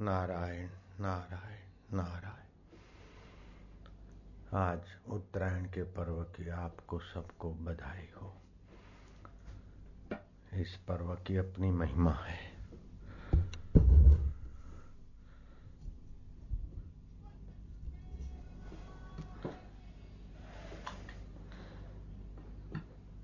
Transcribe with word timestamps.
नारायण 0.00 0.68
नारायण 1.00 1.96
नारायण। 1.96 2.46
आज 4.56 4.80
उत्तरायण 5.08 5.64
के 5.64 5.82
पर्व 5.82 6.22
की 6.22 6.48
आपको 6.48 6.98
सबको 6.98 7.54
बधाई 7.54 8.08
हो। 8.16 8.36
इस 10.52 10.76
पर्व 10.76 11.14
की 11.14 11.36
अपनी 11.36 11.70
महिमा 11.70 12.12
है। 12.12 12.56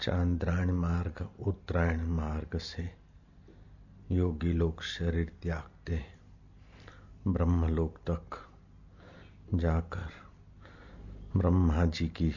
चांद्रायण 0.01 0.71
मार्ग, 0.71 1.29
उत्तरायण 1.41 2.07
मार्ग 2.07 2.59
से 2.59 2.97
योगी 4.11 4.53
लोग 4.53 4.83
शरीर 4.83 5.39
त्यागते 5.43 6.22
ब्रह्मलोक 7.29 7.97
तक 8.11 8.51
जाकर 9.55 10.11
ब्रह्मा 11.37 11.85
जी 11.85 12.09
की 12.09 12.35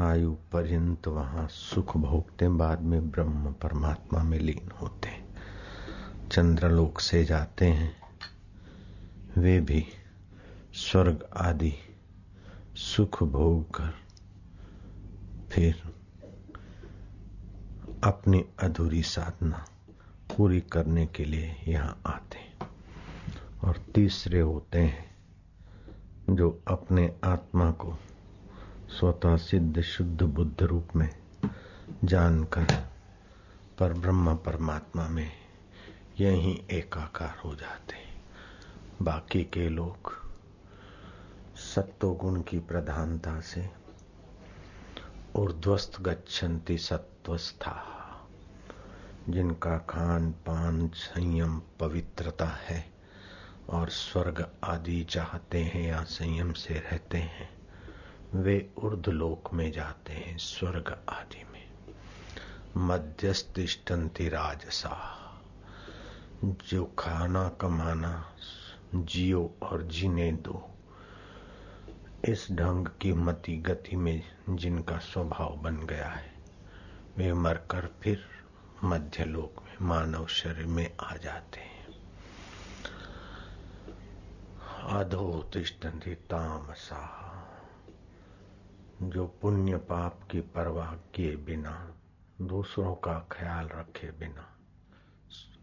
आयु 0.00 0.32
पर्यंत 0.32 1.08
वहाँ 1.08 1.48
सुख 1.48 1.96
भोगते, 1.96 2.48
बाद 2.48 2.80
में 2.80 3.10
ब्रह्म 3.10 3.52
परमात्मा 3.52 4.22
में 4.22 4.38
लीन 4.38 4.70
होते। 4.82 5.08
चंद्रलोक 6.28 7.00
से 7.00 7.24
जाते 7.24 7.66
हैं। 7.66 7.96
वे 9.38 9.60
भी 9.60 9.86
स्वर्ग 10.72 11.28
आदि 11.36 11.74
सुख 12.76 13.22
भोग 13.22 13.74
कर 13.74 13.94
फिर 15.50 15.94
अपनी 18.04 18.44
अधूरी 18.62 19.02
साधना 19.02 19.64
पूरी 20.36 20.60
करने 20.60 21.06
के 21.06 21.24
लिए 21.24 21.56
यहाँ 21.68 22.00
आते 22.06 22.38
हैं। 22.38 22.51
और 23.64 23.78
तीसरे 23.94 24.40
होते 24.40 24.78
हैं 24.78 25.16
जो 26.30 26.62
अपने 26.68 27.16
आत्मा 27.24 27.70
को 27.70 27.98
स्वतः 28.88 29.36
सिद्ध 29.36 29.80
शुद्ध 29.80 30.22
बुद्ध 30.22 30.62
रूप 30.62 30.88
में 30.96 31.18
जानकर 32.04 32.64
पर 33.78 33.92
ब्रह्म 33.92 34.36
परमात्मा 34.36 35.08
में 35.08 35.32
यही 36.20 36.64
एकाकार 36.70 37.40
हो 37.44 37.54
जाते 37.54 37.94
हैं। 37.94 38.24
बाकी 39.02 39.44
के 39.44 39.68
लोग 39.68 40.12
सत्वगुण 41.56 42.42
की 42.42 42.58
प्रधानता 42.58 43.40
से 43.40 43.70
ऊर्ध्वस्त 45.36 46.00
गच्छन्ति 46.00 46.78
सत्वस्था, 46.78 47.84
जिनका 49.28 49.78
खान 49.78 50.32
पान 50.32 50.88
संयम 50.88 51.62
पवित्रता 51.80 52.46
है। 52.46 52.91
और 53.72 53.88
स्वर्ग 53.88 54.48
आदि 54.64 55.04
चाहते 55.04 55.58
हैं 55.62 55.82
या 55.82 56.02
संयम 56.02 56.52
से 56.52 56.74
रहते 56.74 57.18
हैं, 57.18 57.50
वे 58.34 58.70
उर्द 58.78 59.08
लोक 59.08 59.54
में 59.54 59.72
जाते 59.72 60.12
हैं 60.12 60.38
स्वर्ग 60.38 60.98
आदि 61.08 61.44
में। 61.52 61.68
मध्यस्तिष्ठन्ति 62.76 64.28
राजसा, 64.28 65.18
जो 66.44 66.84
खाना 66.98 67.48
कमाना, 67.48 68.32
जियो 68.94 69.54
और 69.62 69.82
जीने 69.82 70.32
दो। 70.32 70.68
इस 72.24 72.48
ढंग 72.52 72.86
की 72.86 73.12
मति 73.12 73.56
गति 73.56 73.96
में 73.96 74.22
जिनका 74.48 74.98
स्वभाव 74.98 75.56
बन 75.56 75.76
गया 75.76 76.08
है, 76.08 76.34
वे 77.18 77.32
मरकर 77.32 77.94
फिर 78.02 78.24
मध्य 78.84 79.24
लोक 79.24 79.62
में 79.62 79.88
मानव 79.88 80.26
शरीर 80.26 80.66
में 80.66 80.96
आ 81.00 81.16
जाते 81.16 81.60
हैं। 81.60 81.71
अधो 84.82 85.50
तामसा, 86.30 87.02
जो 89.02 89.26
पुण्य 89.26 89.76
पाप 89.76 90.28
की 90.30 90.40
परवाह 90.40 90.92
किए 90.94 91.36
बिना, 91.36 91.94
दूसरों 92.42 92.94
का 92.94 93.28
ख्याल 93.32 93.68
रखे 93.68 94.10
बिना, 94.10 94.58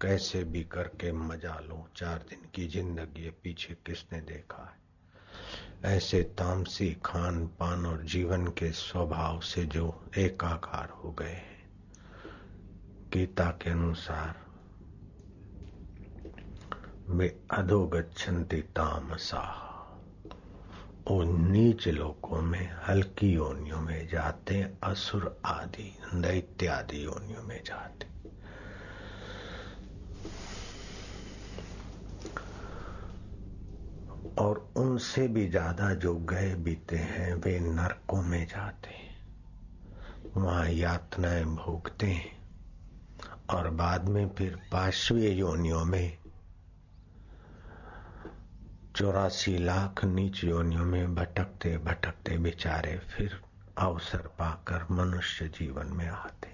कैसे 0.02 0.44
भी 0.44 0.64
करके 0.64 1.12
मज़ा 1.12 1.60
लो, 1.60 1.90
चार 1.96 2.26
दिन 2.30 2.50
की 2.54 2.68
ज़िंदगी 2.68 3.30
पीछे 3.30 3.78
किसने 3.86 4.22
देखा 4.22 4.64
है? 4.64 4.80
ऐसे 5.96 6.24
तामसी 6.24 6.98
खान 7.06 7.48
पान 7.48 7.86
और 7.86 8.04
जीवन 8.04 8.48
के 8.48 8.72
स्वभाव 8.72 9.40
से 9.40 9.66
जो 9.66 10.06
एकाकार 10.18 10.90
हो 10.90 11.12
गए 11.12 11.30
हैं। 11.30 11.70
गीता 13.14 13.46
के 13.46 13.70
अनुसार 13.70 14.49
वे 17.10 17.42
अधोगछन्ति 17.52 18.62
तामसा। 18.62 19.66
और 21.08 21.26
नीच 21.26 21.88
लोकों 21.88 22.42
में, 22.42 22.72
हल्की 22.88 23.34
योनियों 23.34 23.82
में 23.82 24.08
जाते, 24.08 24.68
असुर 24.84 25.42
आदि, 25.46 25.94
दैत्य 26.14 26.68
आदि 26.68 27.06
योनियों 27.06 27.44
में 27.44 27.64
जाते। 27.64 28.08
और 34.38 34.72
उनसे 34.76 35.28
भी 35.28 35.48
ज़्यादा 35.50 35.94
जो 35.94 36.16
गए 36.16 36.56
बीते 36.56 36.98
हैं, 36.98 37.34
वे 37.36 37.60
नरकों 37.60 38.22
में 38.22 38.46
जाते 38.46 39.10
वहाँ 40.38 40.70
यातनाएँ 40.70 41.44
भोगते 41.44 42.06
हैं। 42.06 42.40
और 43.50 43.70
बाद 43.70 44.10
में 44.10 44.30
फिर 44.30 44.56
पार्श्वीय 44.72 45.30
योनियों 45.30 45.86
में 45.86 46.19
चौरासी 49.00 49.58
लाख 49.58 50.06
नीच 50.06 50.44
योनियों 50.44 50.86
में 50.86 51.16
भटकते 51.16 51.78
भटकते 51.78 52.38
बेचारे 52.38 52.98
फिर 52.98 53.42
अवसर 53.78 54.18
पाकर 54.18 54.88
मनुष्य 54.92 55.48
जीवन 55.48 55.88
में 55.88 56.08
आते। 56.08 56.50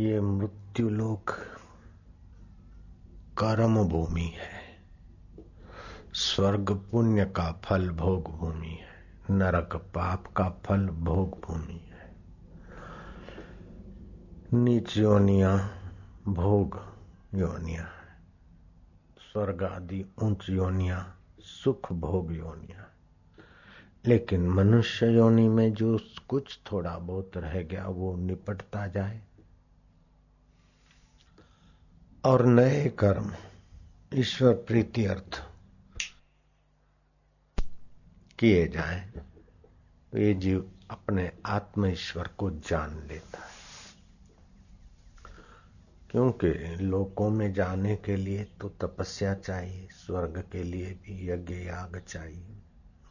ये 0.00 0.20
मृत्यु 0.20 0.88
लोक 0.88 1.30
कर्म 3.38 3.88
भूमि 3.88 4.32
है। 4.36 4.84
स्वर्ग 6.14 6.88
पुण्य 6.92 7.24
का 7.24 7.60
फल 7.64 7.90
भोग 7.90 8.30
भूमि 8.36 8.78
है। 8.80 9.16
नरक 9.30 9.76
पाप 9.76 10.26
का 10.26 10.48
फल 10.48 10.86
भोग 10.86 11.40
भूमि 11.40 11.90
है। 11.92 12.16
नीच 14.52 14.96
योनिया 14.96 15.78
भोग 16.28 16.80
योनिया 17.34 17.90
स्वर्ग 19.32 19.62
आदि 19.62 20.06
ऊंच 20.22 20.50
योनिया, 20.50 21.14
सुख 21.40 21.92
भोग 21.92 22.32
योनिया। 22.32 22.86
लेकिन 24.06 24.48
मनुष्य 24.48 25.06
योनि 25.06 25.48
में 25.48 25.72
जो 25.72 26.00
कुछ 26.28 26.58
थोड़ा 26.72 26.98
बहुत 26.98 27.36
रह 27.36 27.62
गया, 27.62 27.86
वो 27.86 28.16
निपटता 28.16 28.86
जाए। 28.86 29.22
और 32.24 32.46
नए 32.46 32.88
कर्म, 32.88 33.32
ईश्वर 34.14 34.54
प्रीति 34.54 35.04
अर्थ 35.04 35.42
किए 38.38 38.68
जाए 38.68 39.12
तो 40.12 40.18
ये 40.18 40.34
जीव 40.34 40.72
अपने 40.90 41.32
आत्म 41.46 41.86
ईश्वर 41.86 42.28
को 42.28 42.50
जान 42.50 43.06
लेता 43.06 43.38
है। 43.38 43.51
क्योंकि 46.12 46.76
लोकों 46.76 47.30
में 47.30 47.52
जाने 47.52 47.96
के 47.96 48.16
लिए 48.16 48.44
तो 48.44 48.68
तपस्या 48.68 49.34
चाहिए, 49.34 49.88
स्वर्ग 49.90 50.44
के 50.52 50.62
लिए 50.62 50.86
भी 50.86 51.30
यज्ञ 51.30 51.54
याग 51.54 52.02
चाहिए, 52.08 52.58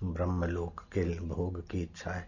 ब्रह्मलोक 0.04 0.80
के 0.80 1.20
भोग 1.20 1.70
की 1.70 1.82
इच्छा 1.82 2.12
है। 2.12 2.28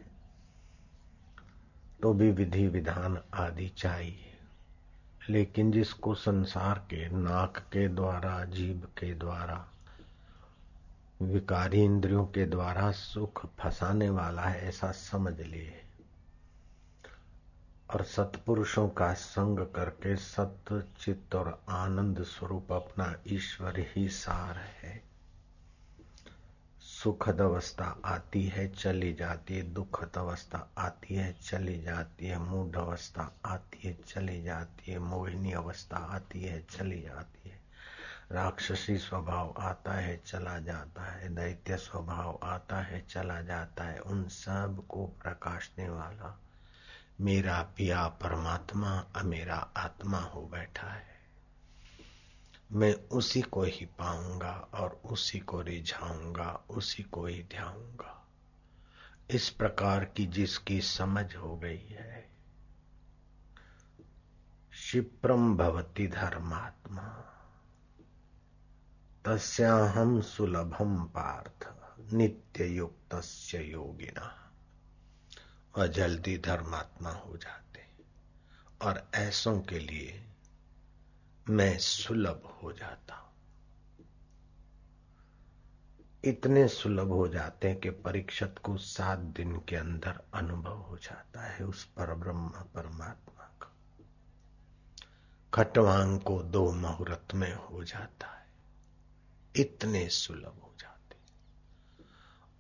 तो 2.02 2.14
भी 2.14 2.32
विधि 2.32 2.68
विधान 2.68 3.22
आदि 3.34 3.68
चाहिए। 3.68 4.34
लेकिन 5.30 5.72
जिसको 5.72 6.16
संसार 6.16 6.80
के, 6.80 7.10
नाक 7.10 7.58
के 7.58 7.88
द्वारा 7.88 8.46
जीव 8.46 8.78
के 8.78 9.14
द्वारा, 9.14 9.70
विकारी 11.22 11.84
इंद्रियों 11.84 12.26
के 12.26 12.46
द्वारा 12.46 12.92
सुख 12.92 13.46
फंसाने 13.46 14.10
वाला 14.10 14.42
है, 14.42 14.68
ऐसा 14.68 14.92
समझ 14.92 15.42
लिए। 15.42 15.83
और 17.94 18.04
सत्पुरुषों 18.04 18.90
का 18.90 19.14
संग 19.14 19.60
करके 19.60 20.16
सत्य 20.16 20.84
चित्त 21.00 21.36
और 21.36 21.64
आनंद 21.70 22.24
स्वरूप 22.24 22.72
अपना 22.72 23.16
ईश्वर 23.28 23.74
ही 23.80 24.10
सार 24.10 24.58
है। 24.58 25.04
सुखद 26.80 27.42
अवस्था 27.42 28.02
आती 28.06 28.44
है, 28.44 28.68
चली 28.68 29.14
जाती 29.14 29.56
है, 29.56 29.62
दुखद 29.62 30.12
अवस्था 30.18 30.72
आती 30.78 31.16
है, 31.16 31.34
चली 31.34 31.82
जाती 31.82 32.28
है, 32.28 32.38
मूढ़ 32.38 32.76
अवस्था 32.76 33.40
आती 33.46 33.88
है, 33.88 33.94
चली 34.08 34.44
जाती 34.44 34.92
है, 34.92 35.00
मोहिनी 35.00 35.52
अवस्था 35.52 35.98
आती 35.98 36.42
है, 36.42 36.66
चली 36.70 37.02
जाती 37.02 37.50
है। 37.50 37.60
राक्षसी 38.32 38.98
स्वभाव 38.98 39.56
आता 39.60 39.94
है, 39.94 40.22
चला 40.26 40.60
जाता 40.60 41.04
है, 41.04 41.36
दैत्य 41.36 41.78
स्वभाव 41.78 42.40
आता 42.44 42.78
है, 42.78 43.06
चला 43.10 43.42
जाता 43.42 43.84
है, 43.84 44.00
उन 44.00 44.28
सबको 44.28 45.06
प्रकाशने 45.06 45.90
वाला 45.90 46.40
मेरा 47.22 47.62
पिया 47.62 48.08
परमात्मा 48.08 49.08
मेरा 49.24 49.56
आत्मा 49.56 50.20
हो 50.20 50.42
बैठा 50.42 50.88
है। 50.88 51.14
मैं 52.72 52.94
उसी 52.94 53.42
को 53.42 53.64
ही 53.64 53.86
पाऊँगा 53.86 54.70
और 54.74 55.02
उसी 55.06 55.40
को 55.40 55.62
रिझाऊँगा, 55.62 56.64
उसी 56.70 57.04
को 57.04 57.26
ही 57.26 57.44
ध्याऊँगा। 57.44 58.28
इस 59.30 59.50
प्रकार 59.50 60.06
की 60.06 60.26
जिसकी 60.26 60.82
समझ 60.82 61.36
हो 61.36 61.58
गई 61.58 61.86
है, 61.86 62.30
क्षिप्रम 64.72 65.58
भवती 65.58 66.08
धर्मात्मा। 66.08 67.30
तस्याहम 69.26 70.22
सुलभम 70.22 71.04
पार्थ 71.04 71.68
नित्य 72.14 72.66
युक्त 72.66 73.22
योगिना। 73.56 74.43
वह 75.78 75.88
जल्दी 75.88 76.38
धर्मात्मा 76.38 77.10
हो 77.10 77.38
जाते 77.38 77.86
और 78.82 79.10
ऐसों 79.16 79.62
के 79.62 79.80
लिए 79.80 80.26
मैं 81.50 81.78
सुलभ 81.78 82.60
हो 82.64 82.72
जाता 82.74 83.16
हूँ। 83.16 83.34
इतने 86.24 86.68
सुलभ 86.68 87.08
हो 87.08 87.28
जाते 87.28 87.68
हैं 87.68 87.80
कि 87.80 87.90
परीक्षत 87.90 88.56
को 88.64 88.78
सात 88.78 89.20
दिन 89.20 89.60
के 89.60 89.76
अंदर 89.76 90.22
अनुभव 90.34 90.78
हो 90.78 90.98
जाता 90.98 91.42
है 91.42 91.66
उस 91.66 91.86
पर 91.86 92.14
ब्रह्म 92.14 92.50
परमात्मा 92.50 93.44
का। 93.44 93.74
खटवांग 95.54 96.20
को 96.20 96.44
दो 96.44 96.72
मुहूर्त 96.72 97.34
में 97.34 97.54
हो 97.54 97.84
जाता 97.84 98.28
है। 98.28 98.48
इतने 99.56 100.10
सुलभ 100.10 100.60
हो 100.64 100.74
जाते 100.80 101.18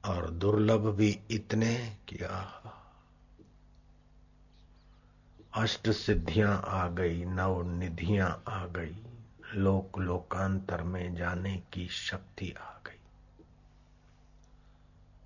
और 0.09 0.29
दुर्लभ 0.29 0.95
भी 0.95 1.19
इतने 1.31 1.97
कि 2.07 2.23
आह 2.23 2.82
अष्ट 5.53 5.89
सिद्धियाँ 5.89 6.61
आ 6.65 6.87
गई 6.89 7.25
नव 7.25 7.61
निधियाँ 7.71 8.43
आ 8.47 8.65
गई 8.67 8.95
लोक 9.55 9.99
लोकांतर 9.99 10.81
में 10.83 11.15
जाने 11.15 11.55
की 11.73 11.87
शक्ति 11.87 12.53
आ 12.59 12.71
गई। 12.87 13.01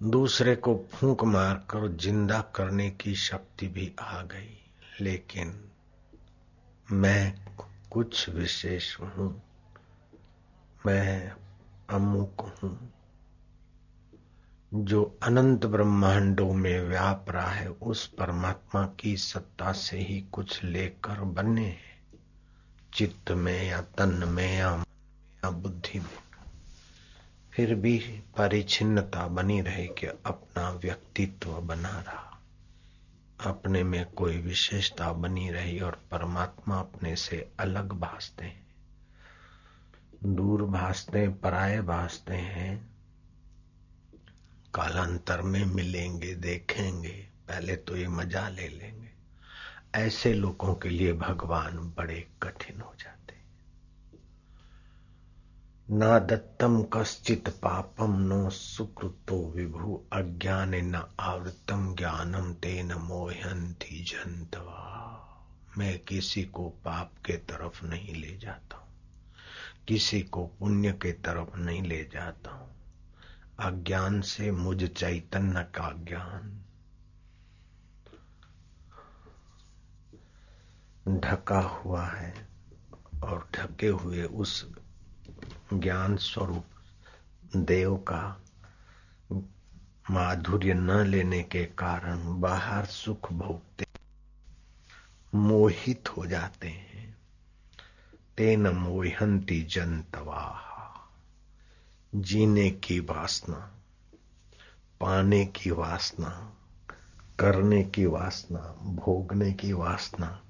दूसरे 0.02 0.56
को 0.56 0.76
फूंक 0.94 1.24
मारकर 1.24 1.88
ज़िंदा 1.98 2.40
करने 2.56 2.90
की 2.92 3.14
शक्ति 3.16 3.68
भी 3.68 3.92
आ 4.00 4.22
गई, 4.24 4.58
लेकिन 5.02 5.54
मैं 6.92 7.24
कुछ 7.92 8.30
विशेष 8.30 9.00
हूँ, 9.00 9.30
मैं 10.86 11.32
अमुक 11.90 12.42
हूँ। 12.42 12.78
जो 14.74 15.20
अनंत 15.24 15.66
ब्रह्मांडों 15.66 16.54
में 16.54 16.80
व्याप 16.80 17.26
रहा 17.30 17.50
है, 17.50 17.70
उस 17.70 18.08
परमात्मा 18.08 18.88
की 19.00 19.18
सत्ता 19.18 19.72
से 19.72 20.00
ही 20.00 20.22
कुछ 20.22 20.64
लेकर 20.64 21.22
बने 21.22 21.66
हैं। 21.66 22.04
चित्त 22.94 23.32
में 23.32 23.64
या 23.64 23.82
तन 23.82 24.24
में 24.28 24.58
या 24.58 24.78
मन 24.78 24.84
या 25.46 25.50
बुद्धि 25.50 26.00
में। 26.00 26.18
फिर 27.52 27.76
भी 27.76 28.00
परिचिन्नता 28.38 29.28
बनी 29.28 29.62
रहे 29.62 29.88
कि 29.88 30.08
अपना 30.08 30.70
व्यक्तित्व 30.70 31.50
बना 31.50 32.00
रहा। 32.00 32.42
अपने 33.46 33.84
में 33.84 34.12
कोई 34.12 34.38
विशेषता 34.38 35.14
बनी 35.14 35.50
रही 35.50 35.80
और 35.80 36.02
परमात्मा 36.12 36.80
अपने 36.80 37.16
से 37.16 37.52
अलग 37.60 37.94
भासते 37.94 38.46
हैं। 38.46 38.68
दूर 40.26 40.64
भासते, 40.64 41.28
पराये 41.28 41.82
भासते 41.82 42.36
हैं। 42.36 42.97
कालांतर 44.78 45.42
में 45.44 45.66
मिलेंगे, 45.66 46.34
देखेंगे, 46.38 47.18
पहले 47.48 47.76
तो 47.78 47.96
ये 47.98 48.08
मज़ा 48.10 48.48
ले 48.50 48.68
लेंगे। 48.70 49.12
ऐसे 49.96 50.34
लोगों 50.34 50.74
के 50.76 50.90
लिए 50.90 51.14
भगवान 51.16 51.78
बड़े 51.98 52.20
कठिन 52.44 52.82
हो 52.82 52.94
जाते 52.96 53.16
न 55.90 56.18
दत्तम 56.28 56.82
कश्चित 56.94 57.50
पापम, 57.62 58.18
नो 58.20 58.50
सुकृतो 58.50 59.38
विभु 59.52 60.02
अज्ञान, 60.14 60.76
न 60.86 61.04
आवृतम 61.22 61.94
ज्ञानम 61.96 62.52
तेन 62.54 62.94
मोहंती 63.02 64.04
जंतवा 64.04 64.84
मैं 65.78 65.98
किसी 66.00 66.44
को 66.46 66.68
पाप 66.86 67.14
के 67.26 67.38
तरफ़ 67.50 67.84
नहीं 67.86 68.16
ले 68.16 68.38
जाता 68.38 68.78
हूँ, 68.78 68.88
किसी 69.88 70.22
को 70.24 70.46
पुण्य 70.60 70.92
के 71.02 71.12
तरफ़ 71.24 71.58
नहीं 71.58 71.82
ले 71.84 72.04
जाता 72.14 72.52
हूँ। 72.52 72.77
अज्ञान 73.60 74.22
से 74.22 74.52
मुझ 74.52 74.84
चैतन्य 74.84 75.64
का 75.64 75.92
ज्ञान। 75.92 76.64
ढका 81.20 81.60
हुआ 81.60 82.06
है 82.06 82.48
और 83.24 83.50
ढके 83.56 83.88
हुए 83.88 84.24
उस 84.24 84.72
ज्ञान 85.74 86.18
स्वरूप 86.18 86.66
देव 87.56 87.96
का 87.98 88.42
माधुर्य 90.12 90.74
न 90.74 90.92
लेने 90.92 91.44
के 91.44 91.66
कारण 91.66 92.42
बाहर 92.42 92.86
सुख 92.86 93.34
भोगते, 93.34 93.88
मोहित 95.36 96.10
हो 96.10 96.26
जाते 96.26 96.68
हैं। 96.68 97.18
तेन 98.38 98.68
मोहंती 98.68 99.64
जनतवा 99.64 100.67
जीने 102.16 102.70
की 102.72 103.00
वासना, 103.00 103.74
पाने 105.02 105.46
की 105.46 105.72
वासना, 105.72 106.54
करने 107.40 107.84
की 107.84 108.06
वासना, 108.06 108.60
भोगने 108.84 109.54
की 109.54 109.74
वासना, 109.74 110.42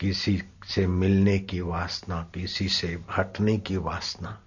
किसी 0.00 0.42
से 0.64 0.86
मिलने 0.86 1.38
की 1.38 1.60
वासना, 1.60 2.30
किसी 2.34 2.68
से 2.68 3.04
हटने 3.16 3.58
की 3.58 3.76
वासना, 3.76 4.42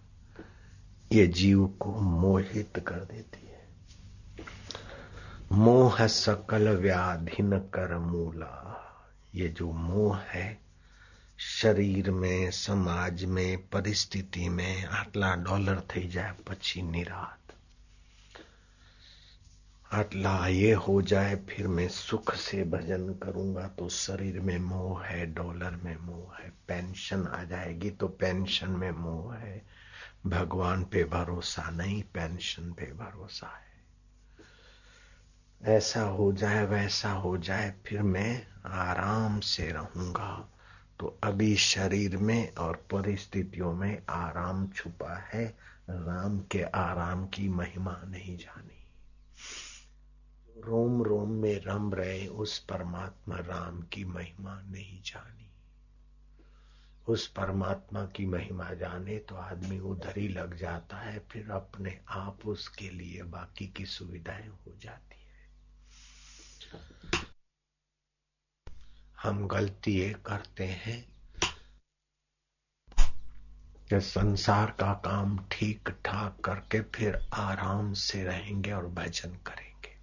ये 1.12 1.28
जीव 1.28 1.68
को 1.68 1.92
मोहित 1.92 2.84
कर 2.88 2.96
देती 2.96 3.48
है। 3.48 3.70
मोह 5.52 6.08
सकल 6.08 6.70
व्याधि 6.70 7.44
न 7.44 7.60
कर 7.60 7.98
मूला। 7.98 8.80
ये 9.36 9.50
जो 9.50 9.72
मोह 9.72 10.18
है 10.18 10.63
શરીર 11.43 12.11
में 12.13 12.51
समाज 12.53 13.25
में 13.27 13.57
परिस्थिति 13.73 14.49
में 14.51 14.75
આટલા 14.91 15.31
ડોલર 15.43 15.79
થઈ 15.93 16.09
જાય 16.15 16.33
પછી 16.47 16.81
નિરાત 16.95 17.35
आटला 19.91 20.33
ये 20.49 20.73
हो 20.77 20.95
जाए 21.03 21.35
फिर 21.49 21.67
मैं 21.69 21.89
सुख 21.91 22.35
से 22.37 22.65
भजन 22.65 23.05
करूंगा 23.23 23.67
तो 23.69 23.89
शरीर 23.89 24.41
में 24.41 24.59
मोह 24.59 25.05
है 25.05 25.27
डॉलर 25.35 25.77
में 25.85 25.97
मोह 25.99 26.37
है 26.37 26.49
पेंशन 26.69 27.27
आ 27.29 27.43
जाएगी 27.45 27.91
तो 27.93 28.09
पेंशन 28.21 28.71
में 28.73 28.91
मोह 28.99 29.35
है 29.37 29.63
भगवान 30.27 30.85
पे 30.85 31.05
भरोसा 31.05 31.69
नहीं 31.71 32.03
पेंशन 32.15 32.73
पे 32.73 32.93
भरोसा 32.95 33.51
है 33.57 33.69
ऐसा 35.61 36.03
हो 36.19 36.33
जाए 36.35 36.65
वैसा 36.67 37.11
हो 37.25 37.37
जाए 37.39 37.73
फिर 37.87 38.03
मैं 38.05 38.33
आराम 38.83 39.41
से 39.47 39.71
रहूंगा 39.71 40.31
तो 41.00 41.18
अभी 41.24 41.56
शरीर 41.56 42.18
में 42.18 42.54
और 42.56 42.76
परिस्थितियों 42.92 43.74
में 43.74 44.04
आराम 44.10 44.68
छुपा 44.68 45.16
है। 45.18 45.46
राम 45.90 46.40
के 46.40 46.62
आराम 46.64 47.26
की 47.28 47.48
महिमा 47.50 48.02
नहीं 48.08 48.38
जानी। 48.38 48.80
रोम 50.62 51.04
रोम 51.04 51.32
में 51.32 51.62
रम 51.66 51.94
रहे 51.94 52.28
उस 52.28 52.60
परमात्मा 52.60 53.36
राम 53.36 53.82
की 53.82 54.06
महिमा 54.06 54.62
नहीं 54.62 55.02
जानी। 55.02 55.50
उस 57.08 57.28
परमात्मा 57.28 58.06
की 58.06 58.26
महिमा 58.26 58.74
जाने 58.74 59.18
तो 59.20 59.36
आदमी 59.36 59.80
उधर 59.80 60.14
ही 60.18 60.28
लग 60.28 60.56
जाता 60.58 60.98
है, 60.98 61.20
फिर 61.32 61.52
अपने 61.52 62.00
आप 62.10 62.46
उसके 62.46 62.90
लिए 62.90 63.24
बाकी 63.24 63.68
की 63.68 63.86
सुविधाएँ 63.86 64.48
हो 64.48 64.74
जाती 64.82 65.23
हम 69.24 69.48
गलती 69.48 69.92
ये 69.92 70.10
करते 70.26 70.66
हैं 70.66 71.14
कि 73.90 74.00
संसार 74.02 74.72
का 74.72 74.94
काम 74.94 75.38
ठीक 75.52 75.90
ठाक 76.06 76.40
करके 76.46 76.82
फिर 76.82 77.30
आराम 77.34 77.94
से 77.94 78.24
रहेंगे 78.24 78.72
और 78.72 78.88
भजन 78.88 79.30
करेंगे। 79.30 79.94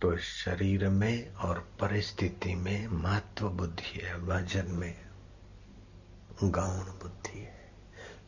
तो 0.00 0.16
शरीर 0.16 0.88
में 0.88 1.34
और 1.34 1.58
परिस्थिति 1.80 2.54
में 2.54 2.86
महत्व 2.88 3.48
बुद्धि 3.48 4.00
है 4.00 4.18
भजन 4.26 4.66
में 4.70 4.94
गौण 6.44 6.84
बुद्धि 7.00 7.38
है। 7.38 7.72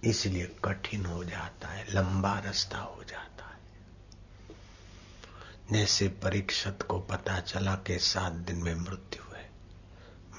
इसलिए 0.04 0.46
कठिन 0.64 1.06
हो 1.06 1.24
जाता 1.24 1.68
है, 1.68 1.94
लंबा 1.94 2.38
रास्ता 2.38 2.78
हो 2.78 3.04
जाता 3.04 3.33
जैसे 5.72 6.08
परीक्षत 6.08 6.78
को 6.88 6.98
पता 6.98 7.40
चला 7.40 7.74
कि 7.74 7.98
सात 7.98 8.32
दिन 8.32 8.56
में 8.56 8.74
मृत्यु 8.74 9.36
है। 9.36 9.50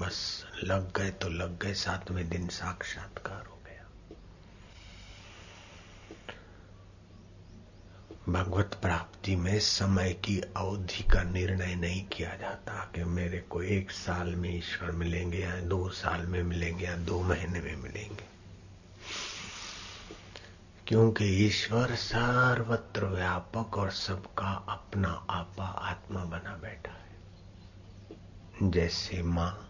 बस 0.02 0.46
लग 0.64 0.98
गए 0.98 1.12
तो 1.12 1.30
लग 1.30 1.60
गए, 1.60 1.74
सातवें 1.74 2.30
दिन 2.30 2.48
साक्षात्कार 2.48 3.46
हो 3.46 3.62
गया। 3.66 3.90
भगवत 8.30 8.80
प्राप्ति 8.82 9.36
में 9.36 9.60
समय 9.60 10.14
की 10.14 10.42
अवधि 10.58 11.04
का 11.04 11.24
निर्णय 11.24 11.76
नहीं 11.76 12.06
किया 12.06 12.36
जाता 12.36 12.92
कि 12.96 13.04
मेरे 13.04 13.40
को 13.40 13.62
एक 13.62 13.92
साल 13.92 14.36
में 14.36 14.58
ईश्वर 14.58 14.92
मिलेंगे 14.92 15.40
या 15.40 15.60
दो 15.60 15.90
साल 15.90 16.22
में 16.22 16.44
मिलेंगे 16.44 16.86
या 16.86 16.96
दो 16.96 17.22
महीने 17.22 17.62
में 17.62 17.76
मिलेंगे। 17.76 18.35
क्योंकि 20.88 21.26
ईश्वर 21.26 21.96
सर्वत्र 21.96 23.06
व्यापक 23.06 23.78
और 23.78 23.92
सबका 23.92 24.66
अपना 24.70 25.10
आपा 25.30 25.64
आत्मा 25.64 26.26
बना 26.26 26.58
बैठा 26.58 26.92
है। 26.92 28.72
जैसे 28.72 29.24
माँ, 29.24 29.70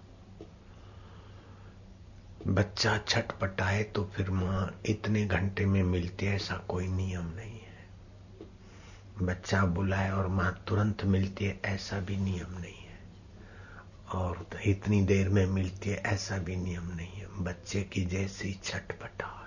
बच्चा 2.47 2.97
छटपटाए 2.97 3.83
तो 3.83 4.05
फिर 4.05 4.29
माँ 4.29 4.81
इतने 4.85 5.25
घंटे 5.25 5.65
में 5.65 5.83
मिलती 5.83 6.25
है, 6.25 6.35
ऐसा 6.35 6.55
कोई 6.55 6.87
नियम 6.87 7.25
नहीं 7.25 7.59
है। 7.59 7.87
बच्चा 9.21 9.65
बुलाए 9.65 10.11
और 10.11 10.27
माँ 10.27 10.63
तुरंत 10.67 11.03
मिलती 11.03 11.45
है, 11.45 11.61
ऐसा 11.65 11.99
भी 11.99 12.17
नियम 12.17 12.59
नहीं 12.59 12.85
है। 12.85 12.99
और 14.15 14.47
इतनी 14.65 15.01
देर 15.01 15.29
में 15.29 15.45
मिलती 15.45 15.89
है, 15.89 15.97
ऐसा 15.97 16.37
भी 16.37 16.55
नियम 16.55 16.95
नहीं 16.95 17.13
है। 17.13 17.43
बच्चे 17.43 17.83
की 17.83 18.05
जैसी 18.05 18.59
छटपटाहट 18.63 19.44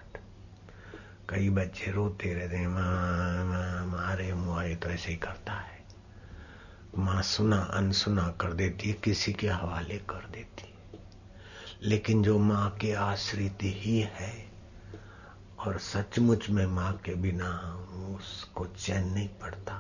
कई 1.31 1.49
बच्चे 1.51 1.91
रोते 1.91 2.35
रहते 2.35 2.57
हैं, 2.57 2.69
माँ 2.69 3.87
मारे 3.87 4.33
मुआरे 4.35 4.75
तो 4.77 4.89
ऐसे 4.89 5.11
ही 5.11 5.17
करता 5.17 5.53
है। 5.53 5.79
माँ 6.99 7.23
सुना, 7.23 7.57
अनसुना 7.57 8.29
कर 8.41 8.53
देती 8.53 8.89
है, 8.89 8.95
किसी 8.95 9.33
के 9.33 9.49
हवाले 9.49 9.99
कर 9.99 10.29
देती 10.31 10.69
है। 10.69 11.01
लेकिन 11.83 12.23
जो 12.23 12.39
माँ 12.39 12.71
के 12.81 12.93
आश्रित 12.93 13.59
ही 13.63 14.01
है, 14.01 14.49
और 15.59 15.79
सचमुच 15.79 16.51
में 16.51 16.67
माँ 16.67 16.93
के 17.05 17.15
बिना 17.15 17.51
उसको 18.17 18.67
चैन 18.67 19.09
नहीं 19.09 19.29
पड़ता 19.29 19.75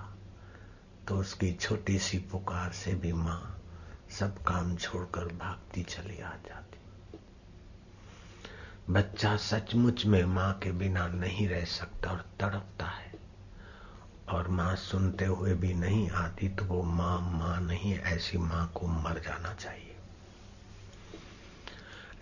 तो 1.08 1.16
उसकी 1.16 1.52
छोटी 1.52 1.98
सी 1.98 2.18
पुकार 2.18 2.72
से 2.72 2.94
भी 2.94 3.12
माँ 3.12 3.60
सब 4.10 4.42
काम 4.42 4.76
छोड़कर 4.76 5.24
भागती 5.24 5.82
चली 5.82 6.20
आ 6.20 6.32
जाती 6.48 6.77
बच्चा 8.90 9.36
सचमुच 9.36 10.06
में 10.06 10.24
माँ 10.24 10.52
के 10.52 10.72
बिना 10.72 11.08
नहीं 11.08 11.48
रह 11.48 11.64
सकता 11.64 12.10
और 12.10 12.24
तड़पता 12.40 12.86
है। 12.86 13.12
और 14.28 14.48
माँ 14.48 14.76
सुनते 14.76 15.24
हुए 15.24 15.54
भी 15.54 15.74
नहीं 15.74 16.10
आती 16.10 16.48
तो 16.48 16.64
वो 16.64 16.82
माँ 16.82 17.20
माँ 17.20 17.60
नहीं, 17.60 17.98
ऐसी 17.98 18.38
माँ 18.38 18.72
को 18.74 18.86
मर 18.86 19.18
जाना 19.18 19.54
चाहिए। 19.54 19.96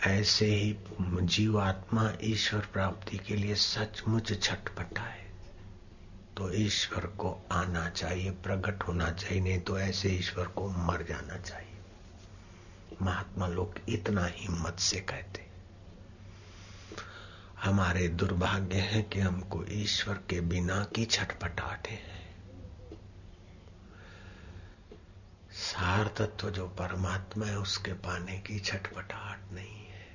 ऐसे 0.06 0.46
ही 0.46 0.76
जीवात्मा 1.22 2.12
ईश्वर 2.22 2.60
प्राप्ति 2.72 3.18
के 3.18 3.36
लिए 3.36 3.54
सचमुच 3.54 4.42
छटपटा 4.42 5.02
है। 5.02 5.26
तो 6.36 6.52
ईश्वर 6.52 7.06
को 7.06 7.46
आना 7.52 7.88
चाहिए, 7.88 8.30
प्रकट 8.30 8.82
होना 8.82 9.10
चाहिए, 9.10 9.42
नहीं 9.42 9.60
तो 9.60 9.78
ऐसे 9.78 10.08
ईश्वर 10.08 10.46
को 10.46 10.68
मर 10.68 11.06
जाना 11.08 11.36
चाहिए। 11.36 11.78
महात्मा 13.02 13.46
लोग 13.46 13.74
इतना 13.88 14.26
हिम्मत 14.26 14.76
से 14.78 15.00
कहते 15.00 15.45
हमारे 17.62 18.08
दुर्भाग्य 18.08 18.76
है 18.76 19.02
कि 19.02 19.20
हमको 19.20 19.64
ईश्वर 19.68 20.14
के 20.14 20.40
बिना 20.40 20.84
की 20.84 21.04
छटपटाटे 21.04 21.90
हैं। 21.90 22.26
सार 25.50 26.06
तत्व 26.06 26.50
जो 26.50 26.68
परमात्मा 26.68 27.46
है, 27.46 27.58
उसके 27.58 27.92
पाने 27.92 28.38
की 28.38 28.60
छटपटाहट 28.60 29.52
नहीं 29.52 29.86
है। 29.86 30.06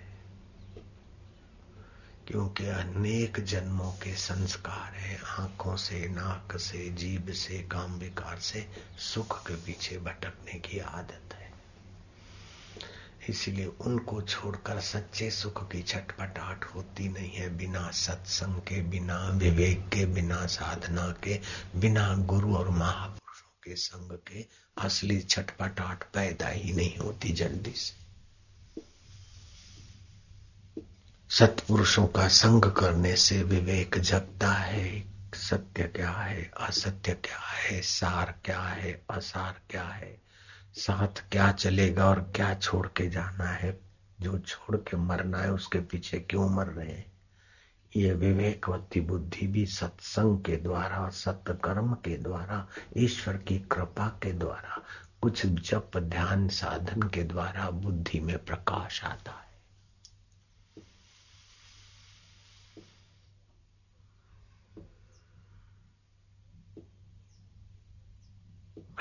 क्योंकि 2.27 2.65
अनेक 2.65 3.43
जन्मों 3.43 3.91
के 3.91 4.15
संस्कार 4.15 4.93
है, 4.93 5.21
आँखों 5.25 5.75
से, 5.75 6.07
नाक 6.07 6.57
से, 6.57 6.89
जीभ 6.89 7.31
से, 7.31 7.63
काम 7.63 7.93
विकार 7.93 8.39
से 8.39 8.69
सुख 8.97 9.47
के 9.47 9.55
पीछे 9.55 9.97
भटकने 9.97 10.59
की 10.59 10.79
आदत 10.79 11.33
है। 11.33 11.40
इसलिए 13.29 13.65
उनको 13.65 14.21
छोड़कर 14.21 14.79
सच्चे 14.79 15.31
सुख 15.31 15.71
की 15.71 15.81
छटपटाहट 15.81 16.63
होती 16.63 17.09
नहीं 17.09 17.31
है। 17.31 17.57
बिना 17.57 17.91
सत्संग 17.91 18.55
के, 18.55 18.81
बिना 18.81 19.29
विवेक 19.29 19.89
के, 19.89 20.05
बिना 20.05 20.45
साधना 20.45 21.15
के, 21.23 21.39
बिना 21.75 22.15
गुरु 22.15 22.55
और 22.55 22.69
महापुरुषों 22.69 23.59
के 23.63 23.75
संग 23.75 24.11
के 24.11 24.45
असली 24.77 25.21
छटपटाहट 25.21 26.03
पैदा 26.03 26.47
ही 26.47 26.73
नहीं 26.73 26.97
होती 26.97 27.29
जल्दी 27.29 27.71
से। 27.71 28.01
सत्पुरुषों 31.29 32.07
का 32.07 32.27
संग 32.27 32.65
करने 32.65 33.15
से 33.15 33.43
विवेक 33.43 33.97
जगता 33.97 34.53
है। 34.53 35.11
सत्य 35.35 35.83
क्या 35.83 36.11
है? 36.11 36.51
असत्य 36.59 37.13
क्या 37.13 37.37
है? 37.37 37.81
सार 37.81 38.39
क्या 38.45 38.61
है? 38.61 39.05
असार 39.09 39.61
क्या 39.69 39.83
है? 39.83 40.30
साथ 40.73 41.29
क्या 41.31 41.51
चलेगा 41.51 42.09
और 42.09 42.31
क्या 42.35 42.55
छोड़ 42.55 42.87
के 42.87 43.09
जाना 43.09 43.45
है? 43.45 43.79
जो 44.21 44.39
छोड़ 44.39 44.77
के 44.77 44.97
मरना 44.97 45.37
है, 45.37 45.51
उसके 45.51 45.79
पीछे 45.79 46.19
क्यों 46.19 46.49
मर 46.49 46.67
रहे 46.67 46.91
हैं? 46.91 47.11
ये 47.95 48.13
विवेकवती 48.13 49.01
बुद्धि 49.01 49.47
भी 49.47 49.65
सत्संग 49.65 50.39
के 50.39 50.57
द्वारा, 50.57 51.09
सत्कर्म 51.09 51.93
के 51.93 52.17
द्वारा, 52.17 52.67
ईश्वर 52.97 53.37
की 53.37 53.59
कृपा 53.59 54.07
के 54.07 54.33
द्वारा, 54.33 54.83
कुछ 55.21 55.45
जप 55.45 55.91
ध्यान 55.97 56.47
साधन 56.47 57.01
के 57.01 57.23
द्वारा 57.23 57.69
बुद्धि 57.69 58.19
में 58.19 58.45
प्रकाश 58.45 59.03
आता 59.03 59.31
है। 59.31 59.50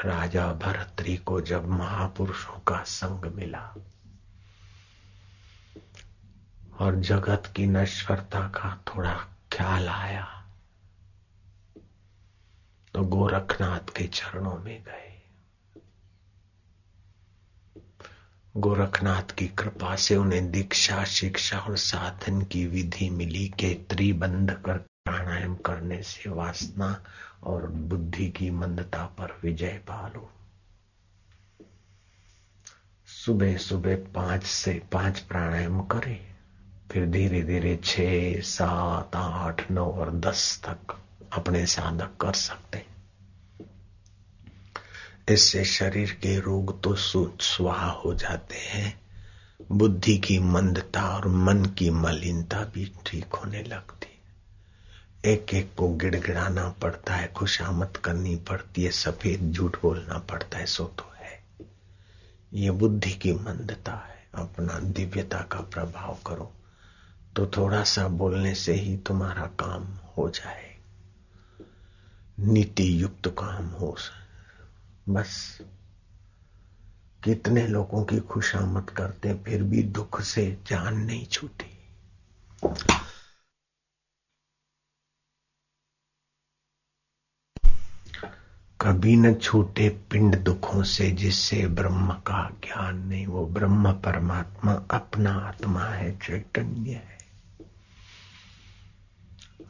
राजा 0.05 0.53
भरतरी 0.53 1.17
को 1.17 1.41
जब 1.41 1.69
महापुरुषों 1.69 2.59
का 2.59 2.83
संग 2.83 3.25
मिला 3.35 3.75
और 6.79 6.97
जगत 6.97 7.53
की 7.57 7.67
नश्वरता 7.67 8.41
का 8.41 8.83
थोड़ा 8.89 9.15
ख्याल 9.53 9.89
आया 9.89 10.27
तो 12.95 13.03
गोरखनाथ 13.03 13.93
के 13.97 14.07
चरणों 14.07 14.59
में 14.59 14.85
गए। 14.85 15.23
गोरखनाथ 18.57 19.35
की 19.35 19.49
कृपा 19.49 19.97
से 19.97 20.17
उन्हें 20.17 20.51
दीक्षा, 20.51 21.05
शिक्षा 21.05 21.59
और 21.59 21.77
साधन 21.77 22.43
की 22.43 22.67
विधि 22.67 23.11
मिली 23.11 23.49
के 23.49 23.75
त्रिबंध 23.75 24.51
कर 24.53 24.79
प्राणायाम 24.79 25.55
करने 25.55 26.03
से 26.03 26.31
वासना 26.31 27.05
और 27.43 27.67
बुद्धि 27.67 28.29
की 28.29 28.51
मंदता 28.51 29.05
पर 29.19 29.39
विजय 29.43 29.81
पालो। 29.89 30.29
सुबह 33.09 33.57
सुबह 33.57 33.97
पाँच 34.15 34.45
से 34.45 34.73
पाँच 34.93 35.19
प्राणायाम 35.21 35.81
करें, 35.87 36.19
फिर 36.91 37.07
धीरे 37.07 37.43
धीरे 37.43 37.77
छ 37.85 38.43
सात, 38.45 39.17
आठ, 39.17 39.71
नौ 39.71 39.87
और 39.87 40.11
दस 40.19 40.61
तक 40.67 40.97
अपने 41.33 41.67
साधक 41.67 42.17
कर 42.21 42.33
सकते 42.33 42.85
इससे 45.29 45.65
शरीर 45.65 46.11
के 46.13 46.39
रोग 46.41 46.83
तो 46.83 46.95
स्वाहा 46.95 47.91
हो 47.95 48.15
जाते 48.15 48.57
हैं, 48.59 49.01
बुद्धि 49.73 50.17
की 50.19 50.39
मंदता 50.39 51.03
और 51.09 51.29
मन 51.29 51.65
की 51.79 51.91
मलिनता 51.91 52.63
भी 52.65 52.93
ठीक 53.07 53.35
होने 53.35 53.63
लगती 53.63 54.00
एक 55.25 55.53
एक 55.55 55.75
को 55.77 55.89
गिड़गिड़ाना 55.95 56.69
पड़ता 56.83 57.15
है 57.15 57.27
खुशामत 57.29 57.97
करनी 58.05 58.37
पड़ती 58.49 58.83
है, 58.85 58.91
सफ़ेद 58.91 59.51
झूठ 59.53 59.77
बोलना 59.83 60.19
पड़ता 60.31 60.59
है, 60.59 60.67
सो 60.67 60.85
तो 60.99 61.13
है। 61.17 61.43
ये 62.53 62.71
बुद्धि 62.71 63.11
की 63.13 63.33
मंदता 63.33 63.93
है, 63.97 64.29
अपना 64.35 64.79
दिव्यता 64.91 65.41
का 65.53 65.61
प्रभाव 65.61 66.19
करो 66.27 66.53
तो 67.37 67.47
थोड़ा 67.47 67.83
सा 67.85 68.07
बोलने 68.09 68.55
से 68.55 68.73
ही 68.73 68.97
तुम्हारा 68.97 69.47
काम 69.61 69.85
हो 70.17 70.29
जाए। 70.31 70.75
नीति 72.39 73.03
युक्त 73.03 73.29
काम 73.39 73.67
हो 73.71 73.97
बस। 75.09 75.59
कितने 77.23 77.67
लोगों 77.67 78.05
की 78.05 78.21
खुशामत 78.21 78.91
करते 78.91 79.35
फिर 79.35 79.63
भी 79.63 79.83
दुख 79.83 80.21
से 80.23 80.47
जान 80.67 80.97
नहीं 80.97 81.27
छूटी 81.27 81.71
कभी 88.81 89.17
न 89.17 89.33
छूटे 89.35 89.89
पिंड 90.11 90.37
दुखों 90.37 90.83
से 90.83 91.11
जिससे 91.13 91.67
ब्रह्म 91.69 92.13
का 92.27 92.49
ज्ञान 92.65 92.99
नहीं, 92.99 93.27
वो 93.27 93.47
ब्रह्म 93.47 93.93
परमात्मा, 94.01 94.73
अपना 94.91 95.33
आत्मा 95.39 95.85
है, 95.85 96.11
चैतन्य 96.19 96.93
है। 96.93 97.19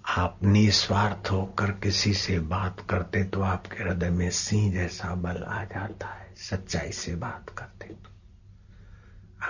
आप 0.09 0.39
निस्वार्थ 0.45 1.31
होकर 1.31 1.71
किसी 1.83 2.15
से 2.15 2.39
बात 2.49 2.81
करते 2.91 3.25
तो 3.25 3.43
आपके 3.43 3.83
हृदय 3.83 4.11
में 4.11 4.31
सिंह 4.31 4.73
जैसा 4.73 5.15
बल 5.17 5.43
आ 5.45 5.63
जाता 5.65 6.07
है, 6.07 6.35
सच्चाई 6.41 6.93
से 6.93 7.15
बात 7.17 7.51
करते 7.59 7.87
तो। 7.87 8.11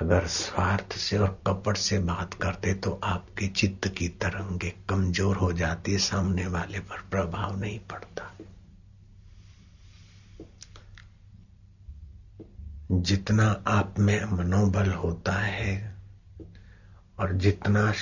अगर 0.01 0.27
स्वार्थ 0.29 0.97
से 0.99 1.19
और 1.19 1.41
कपट 1.47 1.77
से 1.77 1.99
बात 1.99 2.35
करते 2.35 2.75
तो 2.75 2.99
आपके 3.05 3.49
चित्त 3.49 3.89
की 3.89 4.09
तरंगे 4.21 4.73
कमज़ोर 4.89 5.37
हो 5.37 5.53
जाती 5.53 5.93
है 5.93 5.99
सामने 5.99 6.47
वाले 6.47 6.81
पर 6.81 7.09
प्रभाव 7.11 7.59
नहीं 7.61 7.79
पड़ता। 7.91 8.31
जितना 12.93 13.65
आप 13.67 13.95
में 13.99 14.25
मनोबल 14.25 14.91
होता 14.91 15.33
है 15.33 15.97
और 17.19 17.33
जितना 17.33 17.93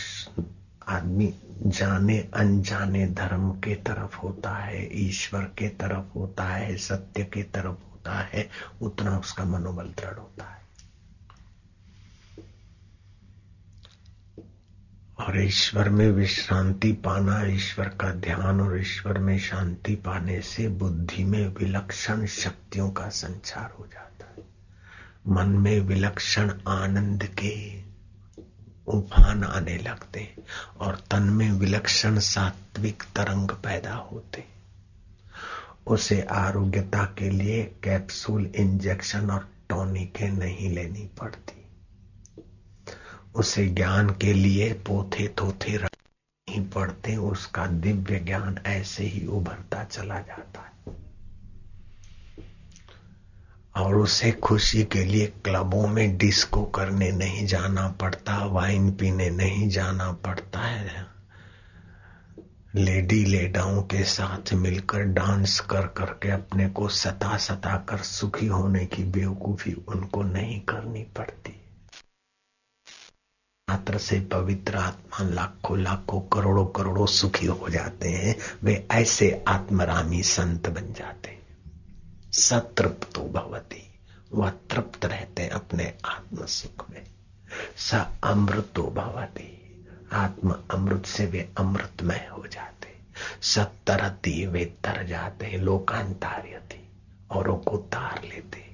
आदमी 0.89 1.35
जाने 1.67 2.19
अनजाने 2.35 3.07
धर्म 3.07 3.51
के 3.51 3.75
तरफ़ 3.75 4.17
होता 4.17 4.51
है, 4.51 5.07
ईश्वर 5.07 5.41
के 5.41 5.69
तरफ़ 5.69 6.19
होता 6.19 6.45
है, 6.45 6.77
सत्य 6.77 7.25
के 7.25 7.43
तरफ़ 7.43 7.67
होता 7.67 8.21
है, 8.21 8.49
उतना 8.83 9.19
उसका 9.19 9.45
मनोबल 9.45 9.85
दृढ़ 9.85 10.15
होता 10.15 10.45
है। 10.45 10.59
और 15.21 15.41
ईश्वर 15.41 15.89
में 15.89 16.11
विश्रांति 16.11 16.93
पाना, 16.93 17.43
ईश्वर 17.47 17.89
का 17.89 18.13
ध्यान 18.13 18.61
और 18.61 18.81
ईश्वर 18.81 19.19
में 19.19 19.39
शांति 19.39 19.95
पाने 19.95 20.41
से 20.41 20.69
बुद्धि 20.69 21.25
में 21.25 21.49
विलक्षण 21.49 22.27
शक्तियों 22.27 22.91
का 22.91 23.09
संचार 23.09 23.75
हो 23.79 23.87
जाता 23.87 24.01
है। 24.01 24.08
मन 25.29 25.49
में 25.49 25.81
विलक्षण 25.81 26.53
आनंद 26.69 27.25
के 27.25 27.83
उफान 28.87 29.45
आने 29.45 29.79
लगते 29.79 30.35
और 30.81 31.03
तन 31.11 31.23
में 31.23 31.51
विलक्षण 31.51 32.19
सात्विक 32.19 33.03
तरंग 33.03 33.51
पैदा 33.51 33.95
होते। 33.95 34.45
उसे 35.87 36.23
आरोग्यता 36.23 37.05
के 37.05 37.31
लिए 37.31 37.63
कैप्सूल 37.63 38.47
इंजेक्शन 38.47 39.31
और 39.31 39.49
टॉनिकें 39.69 40.29
नहीं 40.29 40.71
लेनी 40.71 41.11
पड़ती। 41.21 41.65
उसे 43.35 43.67
ज्ञान 43.67 44.11
के 44.11 44.33
लिए 44.33 44.73
पोथे 44.73 45.29
थोथे 45.29 45.79
नहीं 45.79 46.69
पड़ते, 46.69 47.17
उसका 47.17 47.67
दिव्य 47.67 48.19
ज्ञान 48.19 48.59
ऐसे 48.67 49.05
ही 49.05 49.27
उभरता 49.27 49.85
चला 49.85 50.21
जाता 50.21 50.61
है। 50.61 50.78
और 53.79 53.97
उसे 53.97 54.33
खुशी 54.33 54.85
के 54.85 55.05
लिए 55.05 55.27
क्लबों 55.27 55.89
में 55.89 56.19
डिस्को 56.19 56.65
करने 56.65 57.13
नहीं 57.13 57.47
जाना 57.47 57.89
पड़ता, 57.89 58.47
वाइन 58.47 58.93
पीने 58.93 59.31
नहीं 59.31 59.69
जाना 59.69 60.13
पड़ता 60.13 60.61
है। 60.61 61.07
लेडी 62.75 63.25
लेडाओं 63.25 63.83
के 63.83 64.05
साथ 64.05 64.55
मिलकर 64.55 65.03
डांस 65.03 65.61
कर 65.61 65.87
करके 65.87 66.31
अपने 66.31 66.69
को 66.69 66.89
सता 66.89 67.37
सता 67.37 67.77
कर 67.77 67.99
सुखी 67.99 68.47
होने 68.47 68.87
की 68.87 69.05
बेवकूफ़ी 69.05 69.73
उनको 69.73 70.23
नहीं 70.23 70.61
करनी 70.61 71.03
पड़ती। 71.03 71.61
मात्र 73.71 73.99
से 73.99 74.21
पवित्र 74.21 74.77
आत्मा 74.77 75.29
लाखों 75.29 75.79
लाखों 75.79 76.21
करोड़ों 76.21 76.67
करोड़ों 76.67 77.07
सुखी 77.07 77.47
हो 77.47 77.69
जाते 77.69 78.09
हैं, 78.09 78.37
वे 78.63 78.89
ऐसे 78.91 79.45
आत्मरामी 79.49 80.23
संत 80.23 80.69
बन 80.69 80.93
जाते 80.93 81.31
हैं। 81.31 81.48
सतृप्तो 82.33 83.21
भवती। 83.21 84.01
वह 84.33 84.51
तृप्त 84.51 85.05
रहते 85.05 85.43
हैं 85.43 85.51
अपने 85.51 85.95
आत्म 86.05 86.47
सुख 86.47 86.91
में। 86.91 87.07
स 87.77 87.95
अमृतो 88.25 88.83
भवती। 88.83 89.55
आत्म 90.13 90.57
अमृत 90.71 91.07
से 91.07 91.27
वे 91.27 91.53
अमृतमय 91.59 92.29
हो 92.33 92.47
जाते। 92.47 92.95
सतरती 93.43 94.47
वे 94.47 94.65
तर 94.65 95.07
जाते 95.07 95.59
लोकांतार्यति, 95.59 96.89
औरों 97.31 97.57
को 97.57 97.77
तार 97.77 98.23
लेते 98.25 98.69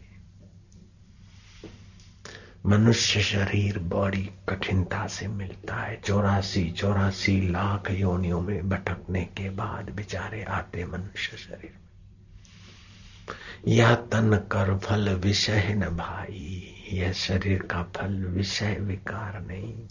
मनुष्य 2.67 3.23
शरीर 3.23 3.79
बड़ी 3.79 4.31
कठिनता 4.49 5.07
से 5.07 5.29
मिलता 5.29 5.77
है। 5.77 6.01
चौरासी 6.01 6.71
चौरासी 6.71 7.49
लाख 7.49 7.91
योनियों 7.91 8.41
में 8.41 8.69
भटकने 8.69 9.25
के 9.25 9.51
बाद 9.51 9.91
बेचारे 9.91 10.45
आते 10.45 10.85
मनुष्य 10.85 11.37
शरीर। 11.37 11.84
या 13.69 13.95
तन 13.95 14.37
कर 14.37 14.79
फल 14.79 15.15
विषय 15.15 15.75
न 15.75 15.89
भाई। 15.97 16.71
यह 16.93 17.13
शरीर 17.13 17.63
का 17.63 17.83
फल 17.83 18.25
विषय 18.25 18.75
विकार 18.75 19.41
नहीं। 19.41 19.87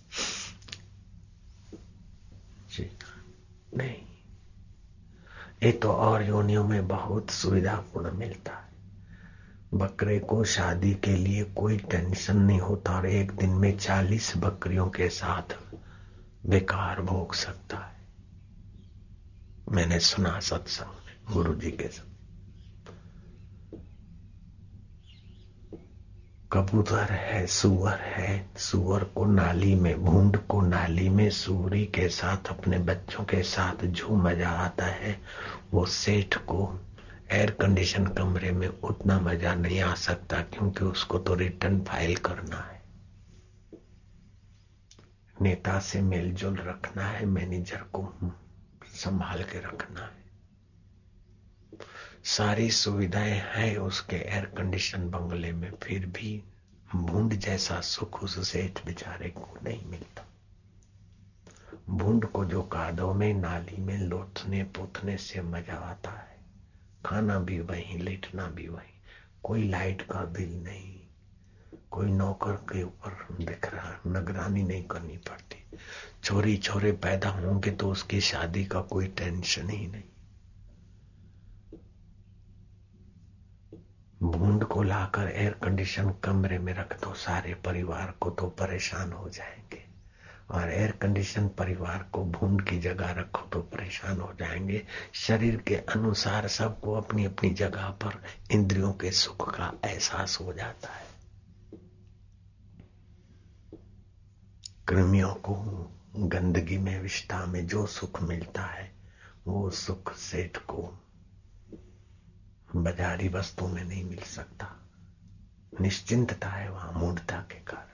जी, 2.72 2.98
नहीं। 3.78 3.96
ये 5.64 5.72
तो 5.72 5.92
और 5.92 6.24
योनियों 6.24 6.68
में 6.68 6.88
बहुत 6.88 7.30
सुविधापूर्ण 7.30 8.12
मिलता 8.12 8.54
है। 8.54 8.74
बकरे 9.74 10.20
को 10.20 10.44
शादी 10.44 10.94
के 10.94 11.16
लिए 11.16 11.44
कोई 11.44 11.78
टेंशन 11.78 12.38
नहीं 12.38 12.60
होता 12.60 12.98
और 12.98 13.06
एक 13.06 13.32
दिन 13.32 13.50
में 13.50 13.78
चालीस 13.78 14.34
बकरियों 14.38 14.90
के 14.90 15.10
साथ 15.10 15.58
बेकार 16.46 17.02
भोग 17.02 17.34
सकता 17.34 17.78
है। 17.78 17.96
मैंने 19.72 20.00
सुना 20.00 20.40
सत्संग 20.40 20.90
में 20.90 21.34
गुरु 21.34 21.56
जी 21.56 21.72
के 21.72 21.88
साथ। 21.88 22.13
कबूतर 26.54 27.12
है, 27.12 27.48
सुअर 27.48 28.00
है, 28.00 28.50
सुअर 28.58 29.04
को 29.04 29.26
नाली 29.26 29.76
में, 29.76 30.04
भूड 30.04 30.38
को 30.38 30.62
नाली 30.62 31.10
में, 31.10 31.30
सूरी 31.30 31.86
के 31.86 32.10
साथ, 32.10 32.48
अपने 32.50 32.78
बच्चों 32.80 33.24
के 33.24 33.44
साथ 33.44 33.86
जो 33.86 34.16
मज़ा 34.16 34.50
आता 34.50 34.86
है, 34.86 35.22
वो 35.72 35.86
सेठ 35.86 36.38
को 36.38 36.80
एयर 37.32 37.52
कंडीशन 37.52 38.06
कमरे 38.08 38.52
में 38.52 38.68
उतना 38.68 39.20
मज़ा 39.20 39.54
नहीं 39.56 39.82
आ 39.82 39.94
सकता 39.94 40.42
क्योंकि 40.42 40.86
उसको 40.86 41.20
तो 41.20 41.36
रिटर्न 41.36 41.82
फ़ाइल 41.82 42.16
करना 42.16 42.58
है। 42.58 42.82
नेता 45.42 45.80
से 45.80 46.02
मेलजोल 46.02 46.56
रखना 46.56 47.06
है 47.06 47.26
मैनेजर 47.26 47.84
को 47.94 48.14
संभाल 48.96 49.44
के 49.44 49.60
रखना 49.60 50.02
है। 50.02 50.22
सारी 52.24 52.70
सुविधाएँ 52.70 53.32
हैं 53.32 53.78
उसके 53.78 54.16
एयर 54.16 54.46
कंडीशन 54.58 55.10
बंगले 55.10 55.52
में, 55.52 55.72
फिर 55.84 56.06
भी 56.06 56.44
भूड 56.96 57.34
जैसा 57.34 57.80
सुख 57.82 58.24
उस 58.24 58.48
सेठ 58.50 58.86
बेचारे 58.86 59.30
को 59.30 59.58
नहीं 59.64 59.86
मिलता। 59.86 60.26
भूड 61.90 62.26
को 62.26 62.46
जो 62.46 62.62
कादों 62.62 63.14
में, 63.14 63.34
नाली 63.34 63.82
में, 63.82 63.98
लोटने 63.98 64.64
पोथने 64.64 65.18
से 65.18 65.42
मज़ा 65.42 65.76
आता 65.76 66.12
है। 66.12 66.38
खाना 67.06 67.40
भी 67.40 67.60
वही, 67.60 67.98
लेटना 67.98 68.48
भी 68.48 68.68
वही, 68.68 68.94
कोई 69.44 69.68
लाइट 69.70 70.02
का 70.02 70.24
बिल 70.26 70.64
नहीं, 70.64 71.00
कोई 71.92 72.12
नौकर 72.12 72.52
के 72.52 72.84
ऊपर 72.84 73.36
दिख 73.46 73.74
रहा, 73.74 74.00
निगरानी 74.08 74.64
नहीं 74.64 74.84
करनी 74.84 75.18
पड़ती। 75.18 75.78
छोरी 76.24 76.58
छोरे 76.58 76.92
पैदा 76.92 77.30
होंगे 77.30 77.72
तो 77.72 77.92
उसकी 77.92 78.22
शादी 78.22 78.66
का 78.66 78.82
कोई 78.82 79.08
टेंशन 79.08 79.70
ही 79.70 79.88
नहीं। 79.88 80.04
भूड 84.24 84.64
को 84.64 84.84
लाकर 84.84 85.30
एयर 85.30 85.52
कंडीशन 85.52 86.14
कमरे 86.24 86.58
में 86.60 86.74
रख 86.74 87.04
दो, 87.04 87.14
सारे 87.14 87.54
परिवार 87.54 88.14
को 88.22 88.30
तो 88.30 88.48
परेशान 88.48 89.12
हो 89.12 89.30
जाएँगे। 89.30 89.86
और 90.52 90.72
एयर 90.72 90.92
कंडीशन 90.92 91.48
परिवार 91.48 92.10
को 92.14 92.26
भूड 92.26 92.68
की 92.68 92.80
जगह 92.80 93.12
रखो 93.12 93.46
तो 93.46 93.62
परेशान 93.62 94.20
हो 94.20 94.34
जाएँगे। 94.40 94.88
शरीर 95.14 95.58
के 95.58 95.76
अनुसार 95.76 96.48
सबको 96.48 96.94
अपनी 96.94 97.26
अपनी 97.26 97.50
जगह 97.50 97.90
पर 97.90 98.24
इंद्रियों 98.52 98.94
के 98.94 99.12
सुख 99.12 99.58
का 99.58 99.74
एहसास 99.86 100.38
हो 100.42 100.54
जाता 100.54 100.90
है। 100.94 101.06
कृमियों 104.88 105.34
को 105.34 105.56
गंदगी 106.18 106.78
में, 106.78 107.02
विष्ठा 107.02 107.46
में 107.46 107.68
जो 107.68 107.86
सुख 107.86 108.22
मिलता 108.22 108.62
है, 108.62 108.96
वो 109.48 109.70
सुख 109.70 110.16
सेठ 110.16 110.58
को 110.58 111.00
बाजारी 112.76 113.28
वस्तु 113.28 113.68
में 113.68 113.84
नहीं 113.84 114.04
मिल 114.04 114.20
सकता। 114.20 114.80
निश्चिंतता 115.82 116.50
है 116.50 116.72
वहाँ 116.72 116.92
मूर्ता 116.92 117.42
के 117.42 117.60
कारण। 117.60 117.94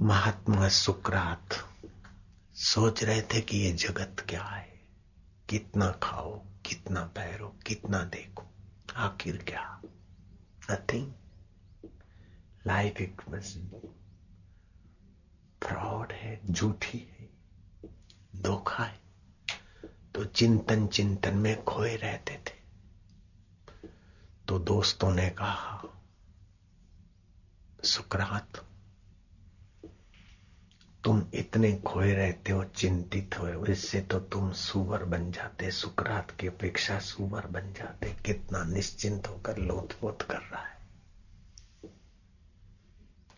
महात्मा 0.00 0.68
सुकरात 0.68 1.48
सोच 2.54 3.04
रहे 3.04 3.22
थे 3.22 3.40
कि 3.40 3.56
ये 3.56 3.72
जगत 3.72 4.16
क्या 4.28 4.44
है? 4.44 4.80
कितना 5.48 5.90
खाओ, 6.02 6.44
कितना 6.66 7.04
पैरो, 7.04 7.48
कितना 7.66 8.04
देखो, 8.04 8.46
आखिर 8.96 9.36
क्या? 9.36 9.82
नथिंग 10.70 11.12
लाइफ 12.66 13.00
एक 13.00 13.20
फ्रॉड 15.62 16.12
है, 16.12 16.40
झूठी 16.46 16.98
है, 16.98 17.30
धोखा 18.42 18.84
है। 18.84 19.00
तो 20.14 20.24
चिंतन 20.24 20.86
चिंतन 20.86 21.36
में 21.36 21.64
खोए 21.64 21.96
रहते 21.96 22.34
थे। 22.34 22.63
तो 24.48 24.58
दोस्तों 24.58 25.10
ने 25.10 25.28
कहा, 25.30 25.82
सुकरात, 27.84 28.60
तुम 31.04 31.22
इतने 31.34 31.72
खोए 31.86 32.12
रहते 32.14 32.52
हो, 32.52 32.64
चिंतित 32.64 33.38
हो 33.38 33.66
इससे 33.66 34.00
तो 34.00 34.18
तुम 34.20 34.52
सुवर 34.52 35.04
बन 35.04 35.30
जाते, 35.30 35.70
सुकरात 35.70 36.30
की 36.30 36.46
अपेक्षा 36.46 36.98
सुवर 36.98 37.46
बन 37.46 37.72
जाते। 37.72 38.16
कितना 38.26 38.62
निश्चिंत 38.64 39.28
होकर 39.28 39.58
लोथपोत 39.58 40.22
कर 40.22 40.38
रहा 40.38 40.62
है। 40.62 40.72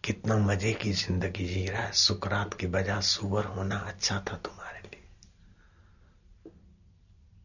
कितना 0.04 0.36
मज़े 0.36 0.72
की 0.72 0.92
ज़िंदगी 0.92 1.46
जी 1.46 1.66
रहा 1.66 1.82
है। 1.82 1.92
सुकरात 1.92 2.54
की 2.54 2.66
बजाय 2.66 3.02
सुवर 3.02 3.44
होना 3.44 3.76
अच्छा 3.76 4.24
था 4.30 4.36
तुम्हारे। 4.36 4.65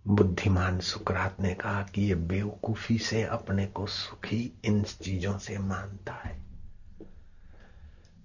बुद्धिमान 0.07 0.79
सुकरात 0.79 1.39
ने 1.39 1.53
कहा 1.53 1.83
कि 1.83 2.01
ये 2.01 2.15
बेवकूफ़ी 2.15 2.97
से 2.97 3.23
अपने 3.23 3.65
को 3.65 3.85
सुखी 3.85 4.53
इन 4.65 4.83
चीज़ों 4.83 5.37
से 5.37 5.57
मानता 5.57 6.13
है। 6.13 6.37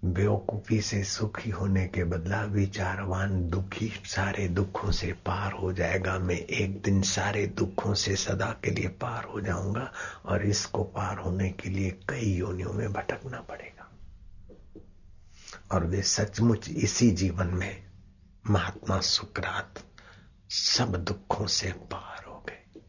बेवकूफ़ी 0.04 0.80
से 0.80 1.04
सुखी 1.04 1.50
होने 1.50 1.86
के 1.86 2.04
बदला 2.04 2.44
विचारवान 2.44 3.48
दुखी 3.50 3.92
सारे 4.04 4.48
दुखों 4.48 4.90
से 4.90 5.12
पार 5.12 5.52
हो 5.52 5.72
जाएगा। 5.72 6.18
मैं 6.18 6.38
एक 6.38 6.82
दिन 6.82 7.02
सारे 7.02 7.46
दुखों 7.46 7.94
से 7.94 8.16
सदा 8.16 8.56
के 8.64 8.70
लिए 8.70 8.88
पार 8.88 9.24
हो 9.24 9.40
जाऊँगा 9.40 9.92
और 10.26 10.46
इसको 10.46 10.84
पार 10.84 11.18
होने 11.18 11.50
के 11.50 11.70
लिए 11.70 11.90
कई 11.90 12.34
योनियों 12.34 12.72
में 12.72 12.92
भटकना 12.92 13.40
पड़ेगा। 13.40 13.90
और 15.72 15.84
वे 15.84 16.02
सचमुच 16.02 16.68
इसी 16.68 17.10
जीवन 17.10 17.46
में 17.46 17.84
महात्मा 18.50 19.00
सुकरात 19.00 19.85
सब 20.50 20.96
दुखों 20.96 21.46
से 21.46 21.72
पार 21.72 22.24
हो 22.28 22.46
गए। 22.48 22.80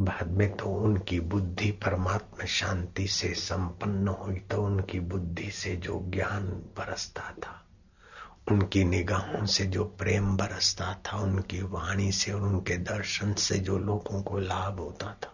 बाद 0.00 0.30
में 0.30 0.56
तो 0.56 0.64
उनकी 0.64 1.20
बुद्धि 1.20 1.70
परमात्मा 1.70 2.44
शांति 2.44 3.08
से 3.08 3.34
संपन्न 3.34 4.08
हुई 4.08 4.36
तो 4.36 4.62
उनकी 4.62 5.00
बुद्धि 5.00 5.50
से 5.50 5.76
जो 5.76 6.00
ज्ञान 6.04 6.46
बरसता 6.48 7.32
था, 7.32 7.66
उनकी 8.50 8.84
निगाहों 8.84 9.46
से 9.46 9.66
जो 9.66 9.84
प्रेम 9.84 10.36
बरसता 10.36 10.94
था, 10.94 11.16
उनकी 11.16 11.62
वाणी 11.62 12.12
से 12.12 12.32
और 12.32 12.40
उनके 12.40 12.76
दर्शन 12.76 13.34
से 13.34 13.58
जो 13.58 13.78
लोगों 13.78 14.22
को 14.22 14.38
लाभ 14.38 14.80
होता 14.80 15.12
था, 15.12 15.32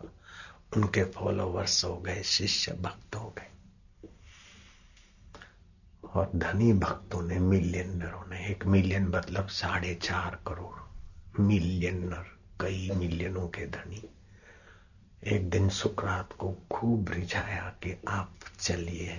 उनके 0.77 1.05
फॉलोवर्स 1.05 1.85
हो 1.85 1.97
गए, 1.97 2.23
शिष्य 2.23 2.73
भक्त 2.73 3.17
हो 3.17 3.35
गए। 3.39 3.54
और 6.15 6.31
धनी 6.37 6.73
भक्तों 6.73 7.23
ने, 7.23 7.39
मिलियनरों 7.39 8.31
ने, 8.31 8.47
एक 8.47 8.67
मिलियन 8.67 9.07
मतलब 9.07 9.47
साढ़े 9.47 9.95
चार 9.95 10.39
करोड़, 10.47 11.41
मिलियनर, 11.41 12.25
कई 12.61 12.91
मिलियनों 12.97 13.49
के 13.49 13.67
धनी, 13.67 14.11
एक 15.25 15.51
दिन 15.51 15.69
सुकरात 15.69 16.33
को 16.33 16.57
खूब 16.73 17.11
रिझाया 17.11 17.75
कि 17.83 17.97
आप 18.09 18.35
चलिए 18.61 19.17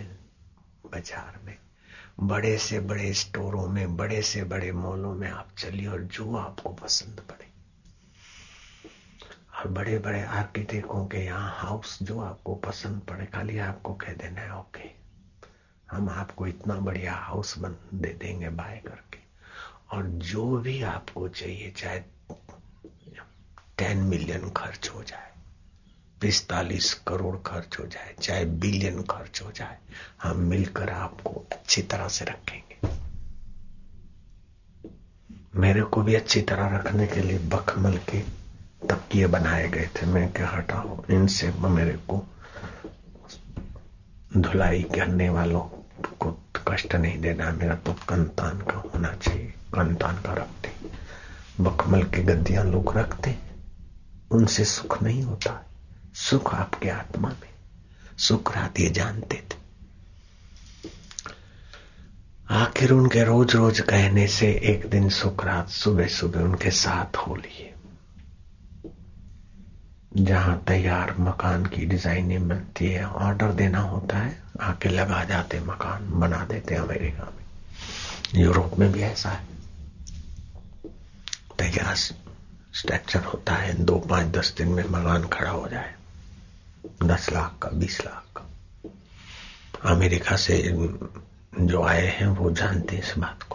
बाज़ार 0.85 1.39
में। 1.45 1.57
बड़े 2.19 2.57
से 2.57 2.79
बड़े 2.79 3.13
स्टोरों 3.13 3.67
में, 3.67 3.97
बड़े 3.97 4.21
से 4.21 4.43
बड़े 4.43 4.71
मॉलों 4.71 5.13
में 5.15 5.29
आप 5.29 5.47
चलिए 5.57 5.87
और 5.87 6.01
जो 6.01 6.35
आपको 6.35 6.69
पसंद 6.69 7.19
पड़े। 7.19 7.49
और 9.59 9.67
बड़े 9.67 9.97
बड़े 9.99 10.23
आर्किटेक्टों 10.23 11.05
के 11.05 11.17
यहाँ 11.17 11.51
हाउस 11.55 11.97
जो 12.01 12.19
आपको 12.19 12.55
पसंद 12.55 13.01
पड़े, 13.01 13.25
खाली 13.25 13.57
आपको 13.57 13.93
कह 13.93 14.13
देना 14.13 14.41
है, 14.41 14.59
ओके। 14.59 15.04
हम 15.95 16.09
आपको 16.09 16.47
इतना 16.47 16.75
बढ़िया 16.75 17.13
हाउस 17.13 17.57
बन, 17.57 17.75
दे 17.93 18.07
देंगे 18.07 18.49
बाय 18.49 18.81
करके। 18.87 19.19
और 19.97 20.03
जो 20.03 20.57
भी 20.57 20.81
आपको 20.83 21.27
चाहिए, 21.27 21.73
चाहे 21.77 21.99
टेन 23.77 23.97
मिलियन 23.97 24.49
खर्च 24.49 24.89
हो 24.95 25.03
जाए, 25.03 25.31
पिस्तालीस 26.21 26.93
करोड़ 26.93 27.35
खर्च 27.37 27.79
हो 27.79 27.85
जाए, 27.85 28.15
चाहे 28.21 28.45
बिलियन 28.45 29.03
खर्च 29.03 29.41
हो 29.41 29.51
जाए, 29.51 29.77
हम 30.23 30.37
मिलकर 30.37 30.89
आपको 30.89 31.45
अच्छी 31.51 31.81
तरह 31.81 32.07
से 32.07 32.25
रखेंगे। 32.25 32.87
मेरे 35.55 35.81
को 35.81 36.01
भी 36.01 36.15
अच्छी 36.15 36.41
तरह 36.41 36.77
रखने 36.77 37.07
के 37.07 37.21
लिए 37.21 37.39
बखमल 37.39 37.97
के 37.97 38.19
तकिए 38.87 39.27
बनाए 39.27 39.67
गए 39.69 39.89
थे। 39.95 40.05
मैं 40.05 40.31
क्या 40.33 40.49
हटाओ 40.49 41.03
इनसे 41.09 41.51
मेरे 41.51 41.97
को 41.97 42.27
धुलाई 44.37 44.83
करने 44.83 45.29
वालों 45.29 45.74
को 46.01 46.43
कष्ट 46.67 46.95
नहीं 46.95 47.21
देना, 47.21 47.51
मेरा 47.51 47.75
तो 47.75 47.93
कंतान 47.93 48.57
का 48.57 48.77
होना 48.77 49.13
चाहिए। 49.13 49.45
कंतान 49.45 50.15
का 50.15 50.33
रखते। 50.33 50.71
बखमल 51.63 52.03
की 52.03 52.23
गद्दियाँ 52.23 52.65
लोग 52.65 52.97
रखते। 52.97 53.35
उनसे 54.31 54.65
सुख 54.65 55.03
नहीं 55.03 55.23
होता। 55.23 55.65
सुख 56.13 56.55
आपके 56.55 56.89
आत्मा 56.89 57.29
में। 57.29 57.49
सुख 58.17 58.57
रात 58.57 58.79
ये 58.79 58.89
जानते 58.89 59.35
थे। 59.35 59.65
आखिर 62.49 62.91
उनके 62.91 63.23
रोज 63.23 63.55
रोज 63.55 63.79
कहने 63.79 64.27
से 64.27 64.47
एक 64.47 64.89
दिन 64.89 65.09
सुखरात 65.09 65.69
सुबह 65.69 66.07
सुबह 66.07 66.39
उनके 66.39 66.71
साथ 66.71 67.17
हो 67.17 67.35
लिए। 67.35 67.74
जहाँ 70.17 70.63
तैयार 70.67 71.15
मकान 71.19 71.65
की 71.65 71.85
डिज़ाइनिंग 71.85 72.43
मिलती 72.43 72.87
है, 72.87 73.05
ऑर्डर 73.05 73.51
देना 73.51 73.79
होता 73.79 74.17
है, 74.17 74.43
आके 74.61 74.89
लगा 74.89 75.23
जाते 75.23 75.59
मकान, 75.59 76.19
बना 76.19 76.45
देते 76.45 76.75
अमेरिका 76.75 77.23
में। 77.23 77.45
यूरोप 78.43 78.79
में 78.79 78.91
भी 78.91 79.01
ऐसा 79.01 79.29
है। 79.29 79.45
तैयार 81.59 81.95
स्ट्रक्चर 81.95 83.19
होता 83.19 83.53
है, 83.53 83.73
दो 83.83 83.95
पाँच 83.95 84.27
दस 84.27 84.53
दिन 84.57 84.67
में 84.67 84.83
मकान 84.89 85.27
खड़ा 85.27 85.51
हो 85.51 85.67
जाए। 85.67 85.95
दस 87.03 87.29
लाख 87.33 87.55
का, 87.61 87.69
बीस 87.69 88.01
लाख 88.05 88.23
का। 88.37 88.41
अमेरिका 89.89 90.35
से 90.35 90.63
जो 91.61 91.83
आए 91.83 92.07
हैं, 92.07 92.27
वो 92.27 92.51
जानते 92.51 92.95
हैं 92.95 93.03
इस 93.03 93.13
बात 93.17 93.43
को। 93.43 93.54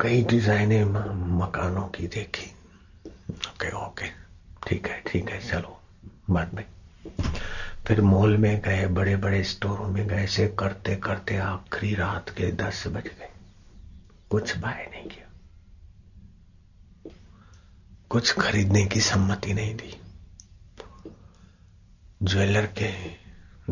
कई 0.00 0.24
डिजाइने 0.24 0.84
मकानों 0.84 1.88
की 1.88 2.06
देखी। 2.06 2.50
ओके 3.30 3.70
ओके 3.86 4.06
ठीक 4.66 4.86
है 4.86 5.02
ठीक 5.06 5.30
है, 5.30 5.48
चलो, 5.48 5.80
बाद 6.30 6.54
में। 6.54 6.64
फिर 7.86 8.00
मॉल 8.00 8.36
में 8.36 8.60
गए 8.60 8.86
बड़े 8.86 9.16
बड़े 9.16 9.44
स्टोरों 9.44 9.88
में 9.88 10.08
गए 10.08 10.26
से 10.26 10.56
करते 10.58 10.96
करते 10.96 11.36
आखिरी 11.36 11.94
रात 11.94 12.30
के 12.30 12.52
दस 12.52 12.86
बज 12.86 13.02
गए। 13.02 13.30
कुछ 14.30 14.56
बाय 14.56 14.90
नहीं 14.90 15.08
किया। 15.08 15.26
कुछ 18.10 18.32
खरीदने 18.32 18.86
की 18.86 19.00
सम्मति 19.00 19.54
नहीं 19.54 19.74
दी। 19.74 20.00
ज्वेलर 22.22 22.66
के 22.66 22.92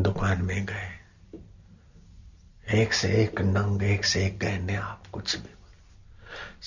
दुकान 0.00 0.42
में 0.42 0.66
गए। 0.66 0.90
एक 2.82 2.92
से 2.92 3.08
एक 3.08 3.40
नंग, 3.40 3.82
एक 3.82 4.04
से 4.04 4.26
एक 4.26 4.38
गहने, 4.38 4.76
आप 4.76 5.06
कुछ 5.12 5.36
भी 5.36 5.48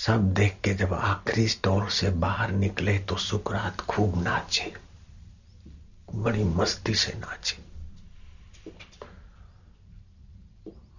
सब 0.06 0.34
देख 0.34 0.58
के 0.64 0.74
जब 0.74 0.94
आखिरी 0.94 1.48
स्टोर 1.48 1.90
से 1.90 2.10
बाहर 2.10 2.52
निकले 2.52 3.00
तो 3.00 3.18
सुकरात 3.18 3.82
खूब 3.82 4.24
नाचे। 4.24 4.74
बड़ी 6.16 6.44
मस्ती 6.44 6.96
से 6.96 7.14
नाचे। 7.14 7.58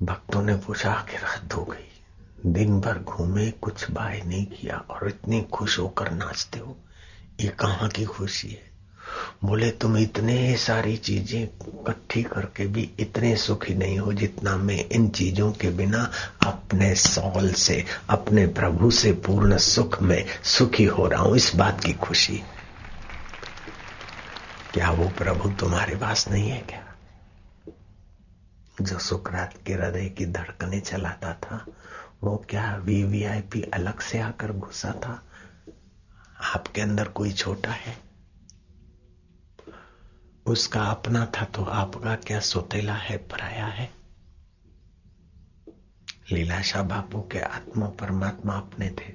भक्तों 0.02 0.42
ने 0.42 0.56
पूछा 0.56 1.06
कि 1.10 1.16
रात 1.16 1.54
हो 1.54 1.64
गई। 1.64 2.02
दिन 2.46 2.80
भर 2.80 2.98
घूमे, 2.98 3.50
कुछ 3.50 3.90
बाय 3.90 4.22
नहीं 4.26 4.46
किया 4.46 4.76
और 4.76 5.08
इतनी 5.08 5.42
खुश 5.42 5.78
होकर 5.78 6.10
नाचते 6.10 6.58
हो। 6.58 6.76
ये 7.40 7.48
कहाँ 7.48 7.88
की 7.88 8.04
खुशी 8.04 8.48
है? 8.48 8.77
बोले, 9.44 9.70
तुम 9.70 9.98
इतने 9.98 10.56
सारी 10.56 10.96
चीज़ें 10.96 11.42
इकट्ठी 11.42 12.22
करके 12.22 12.66
भी 12.66 12.90
इतने 12.98 13.36
सुखी 13.36 13.74
नहीं 13.74 13.98
हो 13.98 14.12
जितना 14.12 14.56
मैं 14.56 14.88
इन 14.88 15.08
चीज़ों 15.08 15.52
के 15.52 15.70
बिना 15.70 16.10
अपने 16.46 16.94
सौल 16.94 17.52
से, 17.52 17.84
अपने 18.10 18.46
प्रभु 18.46 18.90
से 18.90 19.12
पूर्ण 19.12 19.58
सुख 19.58 20.02
में 20.02 20.26
सुखी 20.42 20.84
हो 20.84 21.06
रहा 21.06 21.22
हूँ। 21.22 21.36
इस 21.36 21.56
बात 21.56 21.84
की 21.84 21.92
खुशी। 21.92 22.42
क्या 24.74 24.90
वो 24.90 25.08
प्रभु 25.08 25.48
तुम्हारे 25.50 25.96
पास 25.96 26.28
नहीं 26.28 26.50
है 26.50 26.58
क्या? 26.58 26.84
जो 28.80 28.98
सुकरात 28.98 29.54
के 29.66 29.72
हृदय 29.72 30.08
की 30.08 30.26
धड़कने 30.26 30.80
चलाता 30.80 31.32
था, 31.32 31.66
वो 32.22 32.44
क्या 32.50 32.76
वीवीआईपी 32.76 33.62
अलग 33.62 34.00
से 34.00 34.18
आकर 34.18 34.52
घुसा 34.52 34.90
था? 34.90 35.22
आपके 36.54 36.80
अंदर 36.80 37.04
कोई 37.04 37.32
छोटा 37.32 37.70
है? 37.70 38.07
उसका 40.48 40.82
अपना 40.82 41.24
था 41.26 41.44
तो 41.44 41.64
आपका 41.64 42.14
क्या 42.16 42.40
सोतेला 42.40 42.94
है, 42.94 43.16
पराया 43.18 43.66
है? 43.66 43.90
लीलाशाह 46.32 46.82
बापू 46.82 47.20
के 47.22 47.38
आत्मा 47.38 47.86
परमात्मा 47.86 48.54
अपने 48.54 48.90
थे 48.90 49.12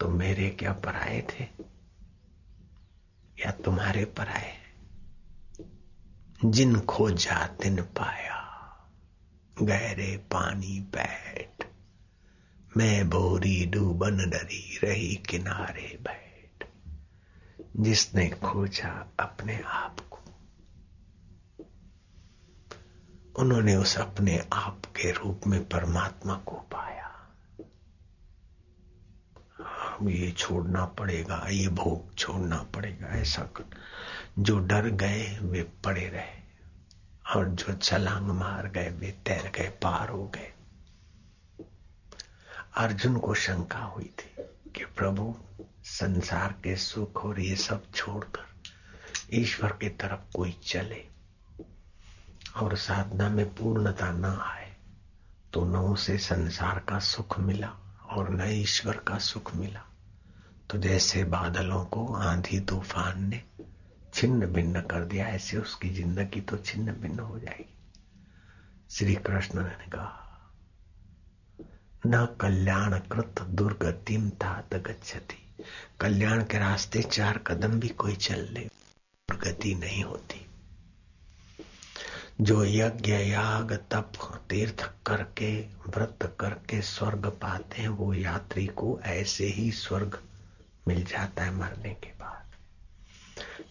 तो 0.00 0.08
मेरे 0.08 0.48
क्या 0.50 0.72
पराए 0.72 1.20
थे? 1.30 1.44
या 3.38 3.50
तुम्हारे 3.50 4.04
पराए 4.04 4.58
जिन 6.44 6.80
खोजा 6.80 7.46
तिन 7.46 7.82
पाया, 7.82 8.38
गहरे 9.62 10.16
पानी 10.16 10.80
बैठ, 10.80 11.66
मैं 12.76 13.10
भोरी 13.10 13.66
डूबन 13.66 14.16
डरी 14.30 14.78
रही 14.84 15.14
किनारे 15.16 15.98
बैठ। 16.02 16.68
जिसने 17.76 18.28
खोजा 18.30 19.08
अपने 19.20 19.60
आप 19.60 20.00
को 20.00 20.18
उन्होंने 23.40 23.76
उस 23.76 23.98
अपने 23.98 24.46
आप 24.52 24.82
के 24.86 25.10
रूप 25.10 25.40
में 25.46 25.68
परमात्मा 25.68 26.34
को 26.34 26.56
पाया। 26.56 27.06
अब 29.60 30.08
ये 30.08 30.30
छोड़ना 30.30 30.84
पड़ेगा, 30.84 31.46
ये 31.50 31.68
भोग 31.68 32.14
छोड़ना 32.14 32.56
पड़ेगा, 32.56 33.06
ऐसा 33.06 33.42
कर 33.42 33.64
जो 34.38 34.58
डर 34.58 34.88
गए, 34.88 35.38
वे 35.42 35.62
पड़े 35.62 36.08
रहे। 36.08 36.40
और 37.36 37.48
जो 37.48 37.74
छलांग 37.74 38.26
मार 38.26 38.68
गए, 38.68 38.90
वे 38.90 39.10
तैर 39.10 39.52
गए, 39.58 39.68
पार 39.68 40.08
हो 40.08 40.28
गए। 40.28 40.52
अर्जुन 42.76 43.18
को 43.18 43.34
शंका 43.34 43.78
हुई 43.78 44.10
थी 44.18 44.42
कि 44.70 44.84
प्रभु, 44.84 45.36
संसार 45.84 46.52
के 46.52 46.76
सुख 46.76 47.24
और 47.24 47.40
ये 47.40 47.56
सब 47.56 47.92
छोड़कर 47.94 48.46
ईश्वर 49.34 49.72
की 49.72 49.88
तरफ़ 49.88 50.36
कोई 50.36 50.60
चले। 50.66 51.19
और 52.54 52.76
साधना 52.78 53.28
में 53.28 53.44
पूर्णता 53.54 54.10
न 54.12 54.24
आए 54.24 54.68
तो 55.52 55.64
न 55.64 55.76
उसे 55.86 56.16
संसार 56.18 56.78
का 56.88 56.98
सुख 56.98 57.38
मिला 57.40 57.68
और 58.10 58.30
न 58.30 58.48
ईश्वर 58.52 58.96
का 59.06 59.18
सुख 59.20 59.54
मिला। 59.56 59.84
तो 60.70 60.78
जैसे 60.78 61.22
बादलों 61.26 61.84
को 61.86 62.06
आंधी 62.14 62.60
तूफ़ान 62.60 63.24
ने 63.24 63.42
छिन्न 64.14 64.46
भिन्न 64.46 64.80
कर 64.82 65.04
दिया, 65.04 65.26
ऐसे 65.26 65.56
उसकी 65.58 65.88
ज़िंदगी 65.90 66.40
तो 66.40 66.56
छिन्न 66.58 66.92
भिन्न 66.92 67.18
हो 67.20 67.38
जाएगी। 67.38 67.74
श्री 68.90 69.14
कृष्ण 69.16 69.62
ने 69.62 69.88
कहा, 69.88 70.26
न 72.06 72.26
कल्याण 72.40 72.98
कृत 73.10 73.42
दुर्गतिम 73.50 74.28
तात 74.40 74.74
गच्छति। 74.76 75.64
कल्याण 76.00 76.44
के 76.44 76.58
रास्ते 76.58 77.02
चार 77.02 77.38
कदम 77.38 77.80
भी 77.80 77.88
कोई 77.90 78.14
चल 78.18 78.46
ले 78.52 78.60
दुर्गति 78.60 79.74
नहीं 79.74 80.04
होती। 80.04 80.46
जो 82.40 82.64
यज्ञ 82.64 83.12
याग 83.12 83.72
तप 83.90 84.12
तीर्थ 84.50 84.90
करके, 85.06 85.60
व्रत 85.62 86.36
करके 86.40 86.82
स्वर्ग 86.82 87.26
पाते 87.26 87.82
हैं, 87.82 87.88
वो 87.88 88.14
यात्री 88.14 88.66
को 88.66 89.00
ऐसे 89.04 89.46
ही 89.46 89.70
स्वर्ग 89.70 90.18
मिल 90.88 91.04
जाता 91.04 91.44
है 91.44 91.54
मरने 91.54 91.94
के 91.94 92.08
बाद। 92.08 92.44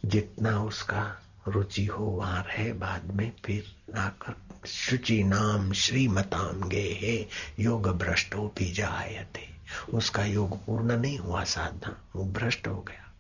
जितना 0.05 0.63
उसका 0.63 1.21
रुचि 1.47 1.85
हो, 1.85 2.05
वहाँ 2.05 2.43
रहे 2.43 2.73
बाद 2.73 3.05
में, 3.05 3.31
फिर 3.45 3.75
आकर 3.97 4.35
शुचि 4.67 5.23
नाम 5.23 5.73
श्रीमताम 5.73 6.69
गे 6.69 6.99
हे, 7.01 7.27
योग 7.59 7.97
भ्रष्टो 7.97 8.53
भी 8.57 8.71
जायते। 8.71 9.49
उसका 9.93 10.25
योग 10.25 10.65
पूर्ण 10.65 10.97
नहीं 10.97 11.17
हुआ 11.17 11.43
साधना, 11.43 12.01
वो 12.15 12.25
भ्रष्ट 12.25 12.67
हो 12.67 12.85
गया। 12.87 13.13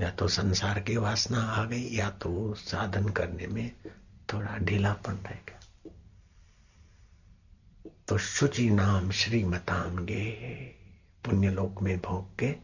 या 0.00 0.10
तो 0.10 0.28
संसार 0.28 0.80
की 0.80 0.96
वासना 0.96 1.42
आ 1.42 1.64
गई, 1.64 1.96
या 1.96 2.10
तो 2.10 2.54
साधन 2.54 3.08
करने 3.08 3.46
में 3.46 3.72
थोड़ा 4.32 4.56
ढीलापन 4.58 5.12
रह 5.12 5.38
गया। 5.48 5.90
तो 8.08 8.18
शुचि 8.18 8.70
नाम 8.70 9.10
श्रीमताम 9.10 10.04
गे 10.06 10.32
पुण्यलोक 11.24 11.82
में 11.82 11.98
भोग 12.00 12.36
के 12.38 12.56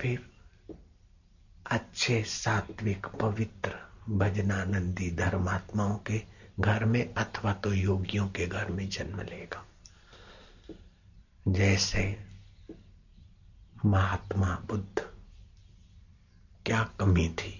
फिर 0.00 0.30
अच्छे 1.66 2.22
सात्विक 2.24 3.06
पवित्र 3.06 3.74
भजनानंदी 4.08 5.10
धर्मात्माओं 5.10 5.96
के 5.96 6.22
घर 6.60 6.84
में 6.84 7.14
अथवा 7.14 7.52
तो 7.52 7.72
योगियों 7.72 8.28
के 8.28 8.46
घर 8.46 8.68
में 8.68 8.88
जन्म 8.88 9.20
लेगा। 9.20 9.64
जैसे 11.48 12.24
महात्मा 13.84 14.58
बुद्ध, 14.66 15.02
क्या 16.66 16.82
कमी 17.00 17.28
थी? 17.28 17.59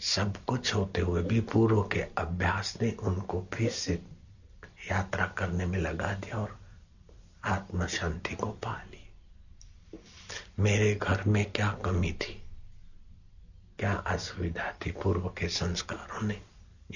सब 0.00 0.44
कुछ 0.44 0.74
होते 0.74 1.00
हुए 1.00 1.22
भी 1.22 1.40
पूर्व 1.40 1.82
के 1.82 2.00
अभ्यास 2.00 2.78
ने 2.82 2.90
उनको 2.92 3.46
फिर 3.52 3.70
से 3.70 4.02
यात्रा 4.90 5.26
करने 5.26 5.66
में 5.66 5.78
लगा 5.78 6.12
दिया 6.12 6.38
और 6.38 6.58
आत्म 7.44 7.86
शांति 7.86 8.34
को 8.34 8.46
पा 8.46 8.82
ली। 8.82 9.08
मेरे 10.58 10.94
घर 10.94 11.24
में 11.24 11.52
क्या 11.52 11.78
कमी 11.84 12.12
थी? 12.12 12.42
क्या 13.78 13.92
असुविधा 13.92 14.72
थी? 14.86 14.90
पूर्व 14.90 15.28
के 15.28 15.48
संस्कारों 15.48 16.22
ने 16.22 16.42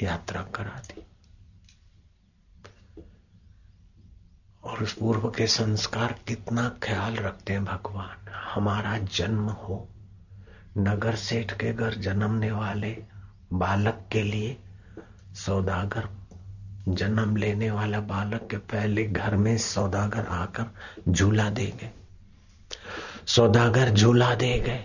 यात्रा 0.02 0.42
करा 0.42 0.80
दी। 0.80 1.06
और 4.64 4.82
उस 4.82 4.92
पूर्व 4.92 5.30
के 5.30 5.46
संस्कार 5.46 6.12
कितना 6.28 6.78
ख्याल 6.82 7.16
रखते 7.16 7.52
हैं 7.52 7.64
भगवान। 7.64 8.28
हमारा 8.28 8.98
जन्म 8.98 9.48
हो 9.50 9.88
नगर 10.78 11.14
सेठ 11.14 11.52
के 11.52 11.72
घर 11.72 11.94
जन्मने 11.94 12.52
वाले 12.52 13.04
बालक 13.52 14.08
के 14.12 14.22
लिए 14.22 14.56
सौदागर, 15.34 16.08
जन्म 16.88 17.36
लेने 17.36 17.70
वाला 17.70 18.00
बालक 18.00 18.48
के 18.50 18.56
पहले 18.56 19.06
घर 19.06 19.36
में 19.36 19.58
सौदागर 19.58 20.26
आकर 20.26 20.64
झूला 21.12 21.50
दे 21.50 21.66
गए। 21.66 21.90
सौदागर 23.26 23.90
झूला 23.90 24.34
दे 24.34 24.58
गए। 24.58 24.84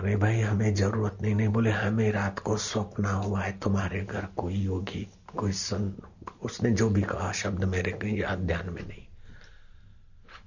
अरे 0.00 0.16
भाई, 0.16 0.40
हमें 0.40 0.74
ज़रूरत 0.74 1.18
नहीं 1.22 1.34
नहीं 1.34 1.48
बोले, 1.48 1.70
हमें 1.70 2.12
रात 2.12 2.38
को 2.38 2.56
स्वप्न 2.56 3.04
हुआ 3.04 3.40
है, 3.40 3.60
तुम्हारे 3.60 4.00
घर 4.00 4.26
कोई 4.36 4.54
योगी, 4.54 5.08
कोई 5.36 5.52
सन 5.52 5.94
उसने 6.42 6.70
जो 6.70 6.90
भी 6.90 7.02
कहा 7.02 7.32
शब्द 7.32 7.64
मेरे 7.64 8.16
याद 8.20 8.38
ध्यान 8.38 8.70
में 8.70 8.88
नहीं। 8.88 9.05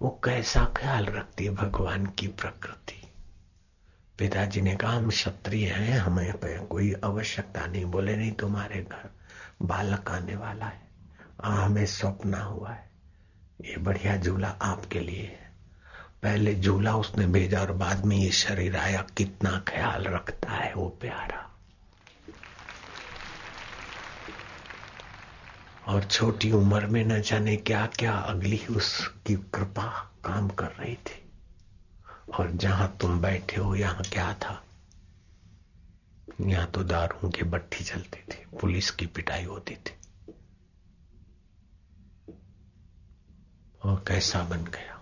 वो 0.02 0.22
कैसा 0.24 0.74
ख्याल 0.78 1.06
रखती 1.06 1.46
है 1.46 1.52
भगवान 1.52 2.06
की 2.06 2.28
प्रकृति? 2.28 3.14
पिताजी 4.18 4.62
ने 4.62 4.76
कहा 4.76 4.92
हम 4.92 5.10
क्षत्रिय 5.10 5.70
हैं 5.70 6.00
हमें 6.00 6.34
पे 6.34 6.60
कोई 6.60 6.96
आवश्यकता 7.04 7.66
नहीं। 7.66 7.86
बोले 7.86 8.16
नहीं 8.16 8.32
तुम्हारे 8.32 8.84
घर 8.84 9.10
बालक 9.62 10.10
आने 10.10 10.36
वाला 10.36 10.66
है। 10.66 10.82
आ, 11.44 11.54
हमें 11.54 11.86
स्वप्न 11.86 12.34
हुआ 12.34 12.70
है। 12.70 12.90
ये 13.62 13.78
बढ़िया 13.78 14.18
झूला 14.18 14.48
आपके 14.48 15.00
लिए 15.00 15.24
है। 15.24 15.54
पहले 16.24 16.56
झूला 16.56 16.96
उसने 16.96 17.28
भेजा 17.28 17.62
और 17.62 17.72
बाद 17.72 18.06
में 18.06 18.18
ये 18.18 18.32
शरीर 18.32 18.78
आया। 18.78 19.02
कितना 19.18 19.64
ख्याल 19.68 20.04
रखता 20.04 20.52
है 20.52 20.74
वो 20.74 20.90
प्यारा। 20.90 21.49
और 25.88 26.04
छोटी 26.04 26.52
उम्र 26.52 26.86
में 26.86 27.04
न 27.06 27.22
जाने 27.22 27.56
क्या 27.56 27.86
क्या 27.86 28.14
अगली 28.14 28.62
उसकी 28.70 29.36
कृपा 29.36 29.88
काम 30.26 30.50
कर 30.50 30.72
रही 30.72 30.96
थी। 30.96 31.22
और 32.40 32.52
जहाँ 32.52 32.98
तुम 33.02 33.22
बैठे 33.22 33.62
हो, 33.62 33.76
यहाँ 33.76 34.04
क्या 34.04 34.34
था? 34.34 34.64
यहाँ 36.42 36.68
तो 36.72 36.84
दारू 36.84 37.30
की 37.30 37.44
बट्टी 37.44 37.84
चलती 37.84 38.22
थी, 38.34 38.46
पुलिस 38.62 38.92
की 38.92 39.06
पिटाई 39.06 39.44
होती 39.44 39.76
थी। 39.76 39.96
और 43.84 44.04
कैसा 44.08 44.44
बन 44.44 44.64
गया? 44.64 44.96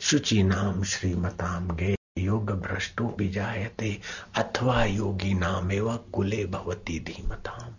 शुचि 0.00 0.42
नाम 0.42 0.82
श्रीमताम 0.84 1.70
गे 1.76 1.97
योग 2.18 2.50
भ्रष्टो 2.50 3.14
विजायते 3.18 4.00
अथवा 4.36 4.84
योगी 4.84 5.34
नाम 5.34 5.72
एवं 5.72 5.96
कुले 5.96 6.44
भवती 6.46 7.00
धीमताम। 7.00 7.74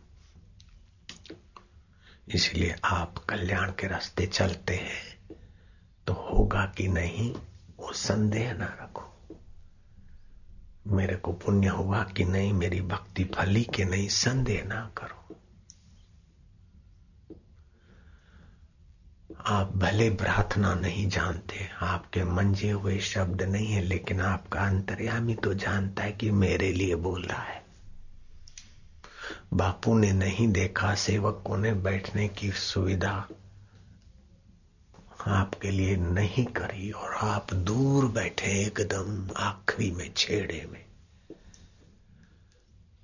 इसलिए 2.36 2.76
आप 2.84 3.18
कल्याण 3.18 3.72
के 3.72 3.88
रास्ते 3.88 4.26
चलते 4.26 4.76
हैं 4.76 5.38
तो 6.08 6.14
होगा 6.14 6.66
कि 6.78 6.88
नहीं, 6.88 7.34
वो 7.80 7.94
संदेह 7.94 8.54
ना 8.54 8.66
रखो। 8.66 9.06
मेरे 10.88 11.16
को 11.16 11.34
पुण्य 11.34 11.68
हुआ 11.68 12.04
कि 12.04 12.26
नहीं, 12.26 12.54
मेरी 12.54 12.82
भक्ति 12.82 13.24
फली 13.24 13.64
कि 13.64 13.86
नहीं, 13.86 14.08
संदेह 14.08 14.64
ना 14.64 14.92
करो। 14.98 15.39
आप 19.46 19.78
भले 19.78 20.10
प्रार्थना 20.10 20.74
नहीं 20.74 21.10
जानते, 21.10 21.70
आपके 21.82 22.24
मंजे 22.24 22.72
हुए 22.72 23.00
शब्द 23.00 23.42
नहीं 23.42 23.68
है, 23.68 23.82
लेकिन 23.82 24.22
आपका 24.22 24.60
अंतर्यामी 24.60 25.36
तो 25.36 25.54
जानता 25.54 26.04
है 26.04 26.12
कि 26.12 26.32
मेरे 26.32 26.72
लिए 26.74 26.96
बोल 26.96 27.24
रहा 27.24 27.42
है। 27.42 27.66
बापू 29.54 29.98
ने 29.98 30.12
नहीं 30.12 30.48
देखा, 30.48 30.96
सेवकों 30.96 31.58
ने 31.58 31.74
बैठने 31.74 32.28
की 32.28 32.52
सुविधा 32.52 33.28
आपके 35.28 35.72
लिए 35.72 35.96
नहीं 35.96 36.46
करी, 36.46 36.92
और 36.92 37.14
आप 37.14 37.54
दूर 37.54 38.06
बैठे 38.06 38.52
एकदम 38.52 39.30
आखिरी 39.38 39.92
में, 39.92 40.14
छेड़े 40.18 40.68
में। 40.72 40.86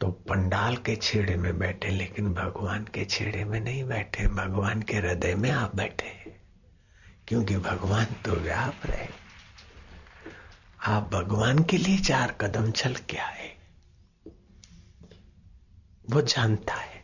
तो 0.01 0.07
पंडाल 0.07 0.75
के 0.75 0.95
छेड़े 0.95 1.35
में 1.35 1.59
बैठे, 1.59 1.89
लेकिन 1.89 2.33
भगवान 2.33 2.83
के 2.83 3.05
छेड़े 3.05 3.45
में 3.45 3.59
नहीं 3.59 3.83
बैठे, 3.83 4.27
भगवान 4.27 4.81
के 4.81 4.97
हृदय 4.97 5.35
में 5.35 5.51
आप 5.51 5.75
बैठे। 5.75 6.14
क्योंकि 7.27 7.57
भगवान 7.57 8.05
तो 8.05 8.31
व्याप 8.31 8.81
रहे। 8.85 9.07
आप 10.85 11.03
भगवान 11.03 11.63
के 11.63 11.77
लिए 11.77 11.97
चार 11.97 12.31
कदम 12.31 12.71
चल 12.71 12.95
के 12.95 13.17
आए। 13.17 13.57
वो 16.09 16.21
जानता 16.21 16.73
है। 16.73 17.03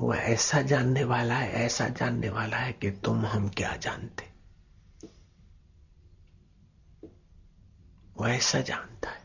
वो 0.00 0.14
ऐसा 0.14 0.62
जानने 0.62 1.04
वाला 1.04 1.34
है, 1.34 1.52
ऐसा 1.52 1.88
जानने 1.88 2.28
वाला 2.28 2.56
है 2.56 2.72
कि 2.72 2.90
तुम 2.90 3.26
हम 3.26 3.48
क्या 3.48 3.76
जानते? 3.76 4.32
वो 8.16 8.26
ऐसा 8.26 8.60
जानता 8.60 9.10
है। 9.10 9.21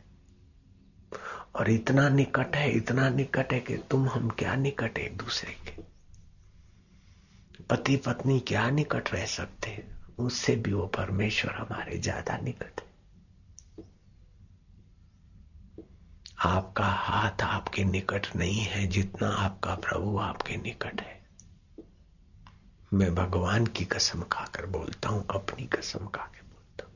और 1.58 1.70
इतना 1.70 2.10
निकट 2.10 2.56
है, 2.56 2.72
इतना 2.72 3.10
निकट 3.10 3.54
है 3.54 3.60
कि 3.60 3.78
तुम 3.78 4.10
हम 4.10 4.30
क्या 4.30 4.56
निकट 4.56 4.98
एक 4.98 5.18
दूसरे 5.18 5.52
के? 5.52 5.82
पति 7.70 7.96
पत्नी 7.98 8.40
क्या 8.40 8.70
निकट 8.70 9.14
रह 9.14 9.26
सकते 9.26 9.70
हैं? 9.70 10.16
उससे 10.18 10.56
भी 10.56 10.74
वो 10.74 10.88
परमेश्वर 10.88 11.52
हमारे 11.52 11.98
ज़्यादा 11.98 12.38
निकट 12.38 12.82
है। 12.82 12.88
आपका 16.46 16.86
हाथ 16.86 17.42
आपके 17.42 17.84
निकट 17.84 18.28
नहीं 18.36 18.60
है 18.60 18.88
जितना 18.88 19.30
आपका 19.30 19.76
प्रभु 19.76 20.18
आपके 20.18 20.58
निकट 20.58 21.02
है। 21.02 21.26
मैं 22.94 23.16
भगवान 23.16 23.66
की 23.66 23.86
कसम 23.86 24.24
खाकर 24.24 24.66
बोलता 24.66 25.10
हूँ, 25.10 25.26
अपनी 25.30 25.66
कसम 25.66 26.08
खाकर 26.08 26.42
बोलता 26.42 26.86
हूँ। 26.86 26.94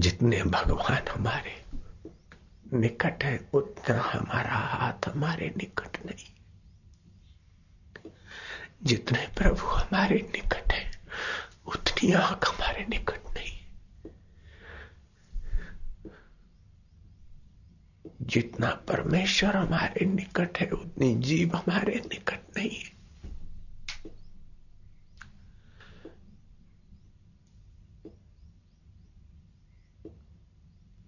जितने 0.00 0.42
भगवान 0.42 1.08
हमारे 1.08 1.63
निकट 2.72 3.24
है 3.24 3.48
उतना 3.54 4.00
हमारा 4.00 4.54
हाथ 4.54 5.08
हमारे 5.08 5.54
निकट 5.56 6.06
नहीं। 6.06 6.34
जितने 8.82 9.26
प्रभु 9.36 9.66
हमारे 9.66 10.30
निकट 10.32 10.72
है, 10.72 10.90
उतनी 11.66 12.12
आँख 12.12 12.48
हमारे 12.48 12.86
निकट 12.88 13.20
नहीं। 13.38 13.60
जितना 18.22 18.70
परमेश्वर 18.70 19.56
हमारे 19.56 20.06
निकट 20.06 20.58
है, 20.58 20.70
उतनी 20.70 21.14
जीव 21.14 21.56
हमारे 21.56 21.94
निकट 21.94 22.40
नहीं। 22.56 22.70
है 22.70 22.93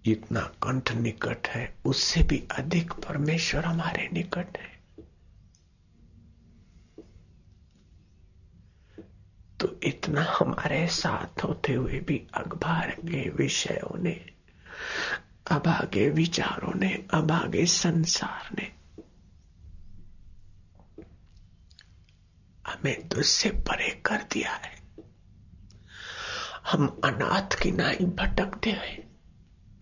जितना 0.07 0.41
कंठ 0.41 0.91
निकट 0.91 1.47
है, 1.47 1.75
उससे 1.85 2.23
भी 2.23 2.47
अधिक 2.51 2.93
परमेश्वर 2.93 3.65
हमारे 3.65 4.09
निकट 4.13 4.57
है। 4.57 4.77
तो 9.59 9.79
इतना 9.83 10.21
हमारे 10.39 10.87
साथ 10.87 11.43
होते 11.43 11.73
हुए 11.73 11.99
भी 11.99 12.27
अखबार 12.33 12.91
के 12.91 13.29
विषयों 13.29 14.03
ने 14.03 14.33
अभागे 15.51 16.09
विचारों 16.09 16.73
ने 16.79 17.07
अभागे 17.13 17.65
संसार 17.65 18.49
ने, 18.55 18.71
हमें 22.67 23.07
तुझसे 23.07 23.49
परे 23.49 24.01
कर 24.05 24.23
दिया 24.23 24.53
है। 24.53 24.75
हम 26.71 27.01
अनाथ 27.03 27.61
की 27.61 27.71
नाई 27.71 28.05
भटकते 28.05 28.71
हैं। 28.71 29.06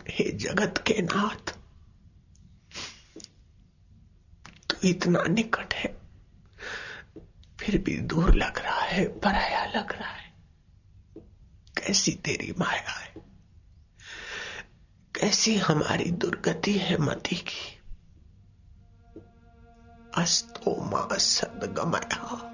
हे 0.10 0.32
जगत 0.32 0.84
के 0.88 1.02
नाथ, 1.02 1.52
तू 4.70 4.88
इतना 4.88 5.24
निकट 5.24 5.74
है, 5.74 5.98
फिर 7.60 7.78
भी 7.78 7.98
दूर 7.98 8.36
लग 8.36 8.60
रहा 8.60 8.82
है, 8.82 9.20
पराया 9.20 9.65
लग 9.65 9.91
रहा 9.91 10.10
है। 10.10 10.34
कैसी 11.78 12.12
तेरी 12.12 12.54
माया 12.60 12.91
है? 12.91 13.13
कैसी 15.15 15.58
हमारी 15.58 16.12
दुर्गति 16.12 16.78
है 16.78 16.98
मति 16.98 17.36
की? 17.36 17.80
अस्तो 20.18 20.84
माँ 20.84 21.18
सदगमया। 21.18 22.52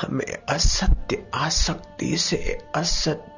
हमें 0.00 0.36
असत्य 0.48 1.30
आसक्ति 1.34 2.18
से 2.18 2.68
असत्य 2.76 3.33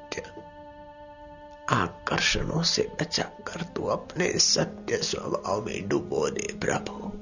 आकर्षणों 1.70 2.62
से 2.62 2.96
बचा 3.00 3.22
कर 3.22 3.62
तू 3.62 3.84
अपने 3.84 4.38
सत्य 4.38 4.96
स्वभाव 4.96 5.66
में 5.66 5.88
डुबो 5.88 6.30
दे, 6.30 6.58
प्रभु। 6.58 7.12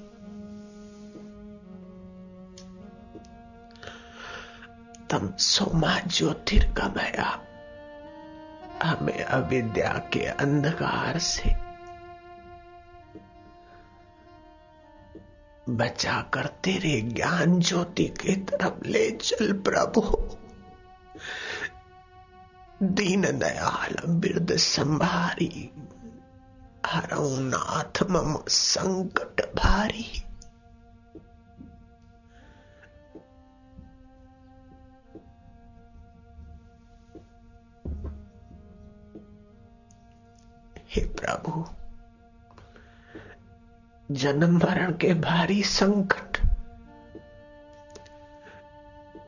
तम 5.10 5.32
सोमा 5.38 5.98
ज्योतिर्गमया 6.06 7.40
हमें 8.82 9.24
अविद्या 9.24 9.92
के 10.12 10.24
अंधकार 10.24 11.18
से 11.18 11.64
बचा 15.68 16.20
कर 16.20 16.46
तेरे 16.46 17.00
ज्ञान 17.00 17.60
ज्योति 17.60 18.04
के 18.04 18.36
तरफ़ 18.36 18.86
ले 18.86 19.10
चल, 19.10 19.52
प्रभु। 19.52 20.00
दीन 22.92 23.22
दयाल 23.38 23.94
बिरद 24.08 24.52
संभारी 24.56 25.70
हरऊ 26.86 27.36
नाथ 27.40 28.02
मम 28.02 28.36
संकट 28.48 29.40
भारी। 29.56 30.06
हे 40.88 41.00
प्रभु, 41.00 41.64
जन्म 44.10 44.56
मरण 44.58 44.92
के 44.92 45.14
भारी 45.14 45.62
संकट, 45.62 46.38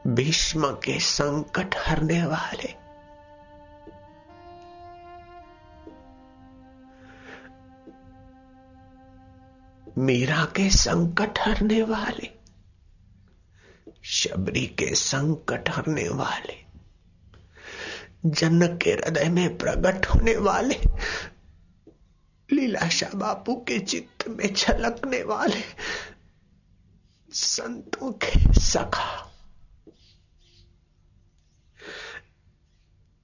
भीष्म 0.06 0.70
के 0.84 0.98
संकट 1.00 1.74
हरने 1.78 2.26
वाले 2.26 2.85
मीरा 9.98 10.44
के 10.44 10.70
संकट 10.70 11.38
हरने 11.38 11.82
वाले, 11.82 12.28
शबरी 14.04 14.66
के 14.66 14.94
संकट 14.94 15.68
हरने 15.68 16.08
वाले, 16.08 16.56
जनक 18.26 18.78
के 18.82 18.90
हृदय 18.90 19.28
में 19.28 19.56
प्रकट 19.58 20.06
होने 20.06 20.36
वाले, 20.36 20.74
लीलाशाह 22.52 23.16
बापू 23.18 23.54
के 23.54 23.78
चित्त 23.78 24.28
में 24.28 24.54
छलकने 24.54 25.22
वाले 25.22 25.62
संतों 27.32 28.12
के 28.12 28.60
सखा, 28.60 29.32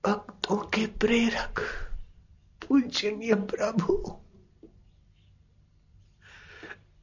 भक्तों 0.07 0.57
के 0.57 0.87
प्रेरक, 0.87 1.61
पूजनीय 2.63 3.35
प्रभु। 3.35 4.22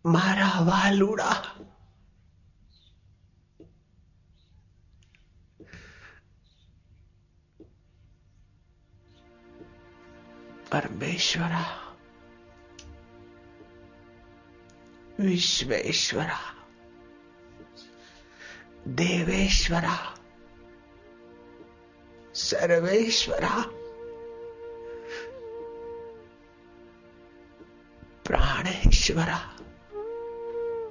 मारा 0.06 0.60
वालुड़ा 0.60 1.32
परमेश्वरा 10.72 11.64
विश्वेश्वरा 15.20 16.40
देवेश्वरा 18.88 19.98
सर्वेश्वरा 22.36 23.62
प्राणेश्वरा। 28.28 29.40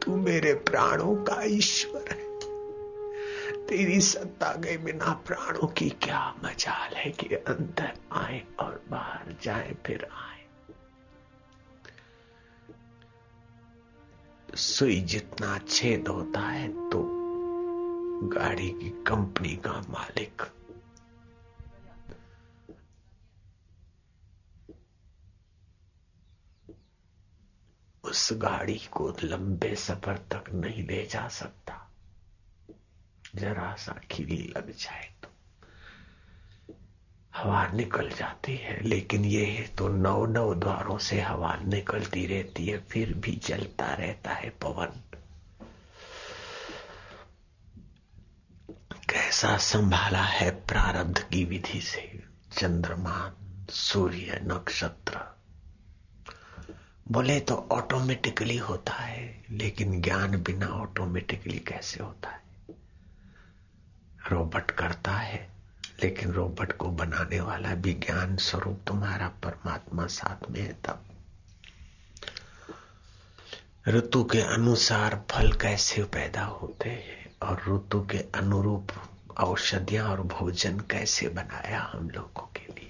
तू 0.09 0.17
मेरे 0.17 0.53
प्राणों 0.55 1.15
का 1.25 1.43
ईश्वर 1.45 2.05
है। 2.11 3.67
तेरी 3.67 4.01
सत्ता 4.01 4.53
के 4.57 4.77
बिना 4.79 5.13
प्राणों 5.27 5.67
की 5.69 5.89
क्या 6.03 6.21
मजाल 6.45 6.95
है 6.95 7.11
कि 7.11 7.35
अंदर 7.35 7.93
आए 8.13 8.43
और 8.61 8.81
बाहर 8.91 9.35
जाए, 9.43 9.75
फिर 9.87 10.07
आए। 10.13 10.47
सुई 14.57 15.01
जितना 15.01 15.59
छेद 15.69 16.09
होता 16.09 16.41
है 16.41 16.69
तो 16.91 17.03
गाड़ी 18.29 18.69
की 18.71 18.91
कंपनी 19.07 19.57
का 19.57 19.81
मालिक 19.91 20.43
उस 28.19 28.33
गाड़ी 28.33 28.79
को 28.79 29.17
लंबे 29.25 29.75
सफ़र 29.75 30.17
तक 30.17 30.45
नहीं 30.53 30.87
ले 30.87 31.07
जा 31.07 31.29
सकता। 31.29 31.91
जरा 33.35 33.75
सा 33.75 34.01
खिली 34.11 34.53
लग 34.57 34.71
जाए 34.71 35.11
तो। 35.23 35.29
हवा 37.37 37.67
निकल 37.67 38.11
जाती 38.11 38.57
है, 38.57 38.83
लेकिन 38.83 39.25
ये 39.25 39.75
तो 39.79 39.89
नौ 39.89 40.27
नौ 40.27 40.55
द्वारों 40.55 40.99
से 40.99 41.21
हवा 41.21 41.57
निकलती 41.57 42.27
रहती 42.27 42.67
है, 42.67 42.79
फिर 42.79 43.15
भी 43.15 43.37
चलता 43.37 43.95
रहता 43.95 44.31
है 44.31 44.51
पवन। 44.51 45.03
कैसा 49.11 49.57
संभाला 49.57 50.23
है 50.23 50.51
प्रारब्ध 50.51 51.19
की 51.19 51.45
विधि 51.45 51.81
से? 51.81 52.23
चंद्रमा 52.59 53.33
सूर्य, 53.71 54.41
नक्षत्र। 54.45 55.38
बोले 57.11 57.41
तो 57.41 57.69
ऑटोमेटिकली 57.73 58.57
होता 58.57 58.93
है, 58.93 59.45
लेकिन 59.51 60.03
ज्ञान 60.03 60.43
बिना 60.43 60.67
ऑटोमेटिकली 60.67 61.59
कैसे 61.59 62.03
होता 62.03 62.29
है? 62.31 62.41
रोबोट 64.31 64.71
करता 64.71 65.13
है, 65.13 65.49
लेकिन 66.03 66.33
रोबोट 66.33 66.73
को 66.73 66.89
बनाने 66.89 67.41
वाला 67.41 67.75
भी 67.75 67.93
ज्ञान 67.93 68.37
स्वरूप 68.37 68.81
तुम्हारा 68.87 69.29
परमात्मा 69.29 70.07
साथ 70.07 70.51
में 70.51 70.61
है 70.61 70.73
तब। 70.73 71.05
ऋतु 73.89 74.25
के 74.25 74.41
अनुसार 74.41 75.25
फल 75.31 75.53
कैसे 75.53 76.03
पैदा 76.03 76.45
होते 76.45 76.91
हैं 76.91 77.37
और 77.43 77.63
ऋतु 77.69 78.07
के 78.07 78.19
अनुरूप 78.19 78.89
औषधियाँ 79.39 80.09
और 80.09 80.21
भोजन 80.21 80.79
कैसे 80.79 81.29
बनाया 81.29 81.91
हम 81.93 82.11
लोगों 82.11 82.47
के 82.47 82.73
लिए? 82.73 82.88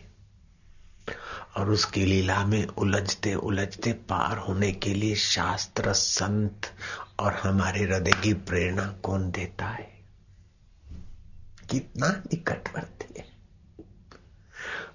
और 1.56 1.70
उसकी 1.70 2.04
लीला 2.04 2.44
में 2.44 2.66
उलझते 2.66 3.34
उलझते 3.34 3.92
पार 3.92 4.38
होने 4.38 4.72
के 4.72 4.94
लिए 4.94 5.14
शास्त्र 5.14 5.92
संत 5.92 6.74
और 7.18 7.34
हमारे 7.34 7.80
हृदय 7.80 8.12
की 8.12 8.34
प्रेरणा 8.34 8.86
कौन 8.86 9.30
देता 9.30 9.66
है? 9.66 9.98
कितना 11.70 12.08
निकटवर्ती 12.08 13.14
है। 13.18 13.28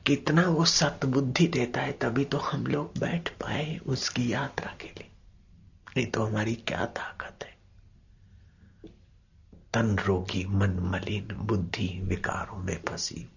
कितना 0.05 0.41
वो 0.41 0.65
सतबुद्धि 0.65 1.47
देता 1.47 1.81
है, 1.81 1.91
तभी 1.91 2.25
तो 2.25 2.37
हम 2.37 2.67
लोग 2.67 2.97
बैठ 2.97 3.29
पाए 3.29 3.77
उसकी 3.77 4.33
यात्रा 4.33 4.75
के 4.81 4.87
लिए। 4.87 5.09
नहीं 5.97 6.07
तो 6.07 6.23
हमारी 6.23 6.55
क्या 6.55 6.85
ताकत 6.85 7.39
है? 7.43 7.57
तन 9.73 9.97
रोगी, 9.97 10.45
मन 10.45 10.69
मलिन, 10.69 11.35
बुद्धि 11.35 12.01
विकारों 12.03 12.57
में 12.57 12.83
फंसी। 12.89 13.29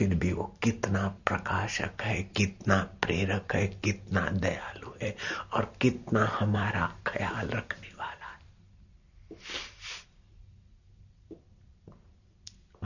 फिर 0.00 0.14
भी 0.14 0.32
वो 0.32 0.58
कितना 0.62 1.08
प्रकाशक 1.08 1.90
है, 2.00 2.22
कितना 2.22 2.82
प्रेरक 2.82 3.54
है, 3.54 3.66
कितना 3.66 4.20
दयालु 4.20 4.90
है 5.02 5.16
और 5.52 5.74
कितना 5.80 6.26
हमारा 6.40 6.96
ख्याल 7.06 7.48
रखने 7.48 7.88
वाला 7.88 8.26
है। 8.26 8.38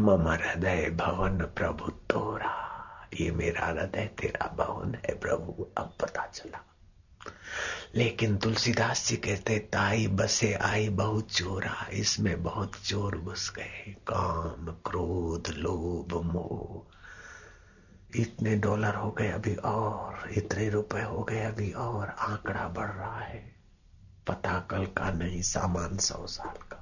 मम 0.01 0.29
हृदय 0.29 0.91
भवन 0.91 1.39
प्रभु 1.39 1.91
तोरा, 1.91 2.81
ये 3.21 3.31
मेरा 3.31 3.67
हृदय, 3.67 4.07
तेरा 4.07 4.47
भवन 4.57 4.95
है 4.95 5.19
प्रभु। 5.19 5.67
अब 5.79 5.95
पता 6.01 6.27
चला। 6.27 6.65
लेकिन 7.95 8.37
तुलसीदास 8.37 9.09
जी 9.09 9.17
कहते, 9.17 9.59
ताई 9.59 10.07
बसे, 10.07 10.55
आई 10.55 10.89
बहुत 10.89 11.33
चोरा 11.33 11.89
इसमें 11.93 12.43
बहुत 12.43 12.73
चोर 12.75 13.19
घुस 13.19 13.53
गए 13.57 13.97
काम, 13.99 14.67
क्रोध, 14.67 15.49
लोभ, 15.49 16.15
मोह 16.15 16.94
इतने 18.17 18.57
डॉलर 18.57 18.95
हो 18.95 19.11
गए 19.11 19.29
अभी 19.29 19.55
और, 19.55 20.31
इतने 20.31 20.69
रुपए 20.71 21.03
हो 21.03 21.23
गए 21.23 21.45
अभी 21.45 21.73
और, 21.73 22.09
आंकड़ा 22.09 22.69
बढ़ 22.69 22.91
रहा 22.91 23.19
है। 23.19 23.57
पता 24.27 24.61
कल 24.61 24.87
का 24.87 25.11
नहीं, 25.11 25.43
सामान 25.43 25.99
सौ 25.99 26.27
साल 26.27 26.57
का। 26.57 26.81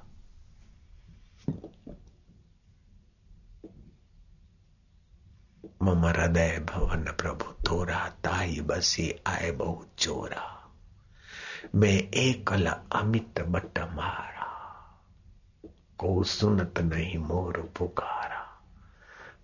मम 5.83 6.05
हृदय 6.05 6.59
भवन 6.59 7.03
प्रभु 7.03 7.45
तोरा 7.63 8.09
ताई 8.09 8.61
बसी 8.61 9.15
आए 9.27 9.51
बहुत 9.51 9.89
चोरा। 9.99 10.71
मैं 11.75 12.09
एकल 12.09 12.65
अमित 12.91 13.41
बट 13.41 13.79
मारा। 13.79 14.43
को 15.97 16.23
सुनत 16.23 16.79
नहीं 16.79 17.17
मोर 17.17 17.73
पुकारा। 17.77 18.32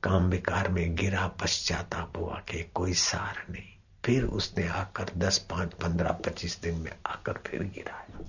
काम 0.04 0.30
विकार 0.30 0.68
में 0.70 0.96
गिरा, 0.96 1.28
पश्चाताप 1.28 2.18
हुआ 2.18 2.36
के 2.36 2.64
कोई 2.64 2.94
सार 2.94 3.46
नहीं। 3.50 3.78
फिर 4.06 4.24
उसने 4.24 4.68
आकर 4.68 5.10
दस, 5.18 5.38
पाँच, 5.38 5.74
पंद्रह, 5.74 6.12
पच्चीस 6.12 6.62
दिन 6.62 6.76
में 6.76 6.92
आकर 7.06 7.34
फिर 7.34 7.64
गिराया। 7.64 8.26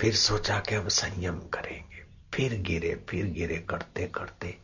फिर 0.00 0.14
सोचा 0.14 0.60
कि 0.60 0.74
अब 0.74 0.88
संयम 0.88 1.38
करेंगे। 1.38 2.04
फिर 2.34 2.60
गिरे 2.60 3.06
फिर 3.08 3.26
गिरे, 3.26 3.58
करते 3.58 4.06
करते 4.06 4.58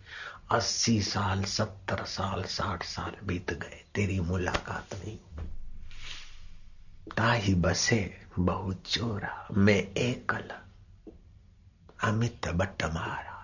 अस्सी 0.50 1.02
साल, 1.02 1.44
सत्तर 1.44 2.04
साल, 2.04 2.42
साठ 2.42 2.82
साल 2.82 3.16
बीत 3.24 3.52
गए। 3.52 3.84
तेरी 3.94 4.20
मुलाकात 4.20 4.94
नहीं 4.94 5.18
ताही 7.16 7.54
बसे 7.54 8.20
बहुत 8.38 8.82
चोरा, 8.86 9.48
मैं 9.52 9.92
एकल, 9.94 10.50
अमित 12.02 12.48
बट्ट 12.48 12.84
महाराज 12.84 13.35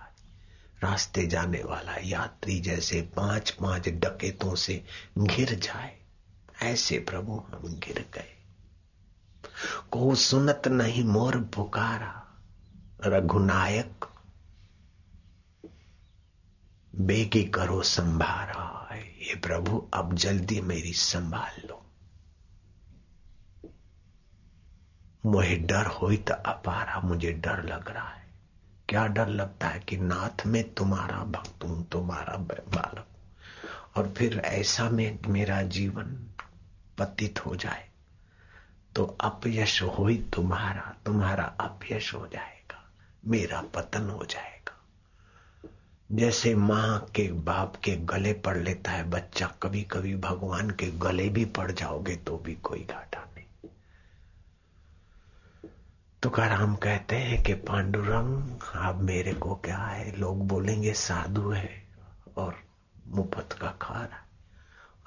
रास्ते 0.83 1.27
जाने 1.27 1.63
वाला 1.63 1.95
यात्री 2.03 2.59
जैसे 2.59 3.01
पाँच 3.01 3.51
पाँच 3.51 3.89
डकेतों 3.89 4.55
से 4.55 4.83
घिर 5.17 5.59
जाए। 5.59 5.99
ऐसे 6.61 6.97
प्रभु 6.99 7.33
हम 7.33 7.79
गिर 7.79 8.09
गए। 8.13 8.39
को 9.91 10.15
सुनत 10.15 10.61
नहीं 10.67 11.03
मोर 11.03 11.37
पुकारा, 11.37 12.27
रघुनायक। 13.03 14.05
बेगी 16.95 17.43
करो 17.43 17.83
संभारा 17.83 18.89
ये 18.95 19.35
प्रभु, 19.35 19.89
अब 19.93 20.13
जल्दी 20.13 20.61
मेरी 20.61 20.93
संभाल 20.93 21.67
लो। 21.67 21.79
मुझे 25.25 25.55
डर 25.55 25.85
हो 25.85 26.15
तो 26.15 26.33
अपारा 26.33 26.99
मुझे 26.99 27.31
डर 27.31 27.63
लग 27.63 27.89
रहा 27.89 28.09
है। 28.09 28.22
क्या 28.89 29.05
डर 29.07 29.27
लगता 29.27 29.67
है 29.67 29.79
कि 29.79 29.97
नाथ 29.97 30.45
में 30.45 30.63
तुम्हारा 30.73 31.23
भक्त 31.31 31.63
हूँ, 31.63 31.85
तुम्हारा 31.89 32.35
बालक। 32.37 33.05
और 33.97 34.13
फिर 34.17 34.37
ऐसा 34.39 34.89
में 34.89 35.19
मेरा 35.27 35.61
जीवन 35.61 36.15
पतित 36.97 37.45
हो 37.45 37.55
जाए 37.55 37.87
तो 38.95 39.03
अपयश 39.21 39.81
हो 39.83 40.07
ही 40.07 40.17
तुम्हारा 40.33 40.93
तुम्हारा 41.05 41.43
अपयश 41.59 42.13
हो 42.13 42.27
जाएगा, 42.27 42.83
मेरा 43.27 43.61
पतन 43.75 44.09
हो 44.09 44.25
जाएगा। 44.25 44.51
जैसे 46.09 46.53
माँ 46.55 46.99
के 47.15 47.27
बाप 47.43 47.75
के 47.75 47.95
गले 48.05 48.33
पड़ 48.45 48.57
लेता 48.57 48.91
है 48.91 49.09
बच्चा 49.09 49.47
कभी 49.63 49.81
कभी 49.83 50.15
भगवान 50.15 50.69
के 50.69 50.91
गले 50.99 51.29
भी 51.29 51.45
पड़ 51.57 51.71
जाओगे 51.71 52.15
तो 52.17 52.37
भी 52.37 52.55
कोई 52.63 52.85
घाटा 52.89 53.25
तुकाराम 56.23 56.75
कहते 56.75 57.15
हैं 57.15 57.43
कि 57.43 57.53
पांडुरंग 57.53 58.59
अब 58.75 59.01
मेरे 59.01 59.33
को 59.33 59.55
क्या 59.55 59.77
है? 59.77 60.15
लोग 60.17 60.47
बोलेंगे, 60.47 60.93
साधु 60.93 61.49
है 61.49 61.87
और 62.37 62.55
मुफ़्त 63.07 63.53
का 63.53 63.67
खा 63.81 63.93
रहा 63.93 64.23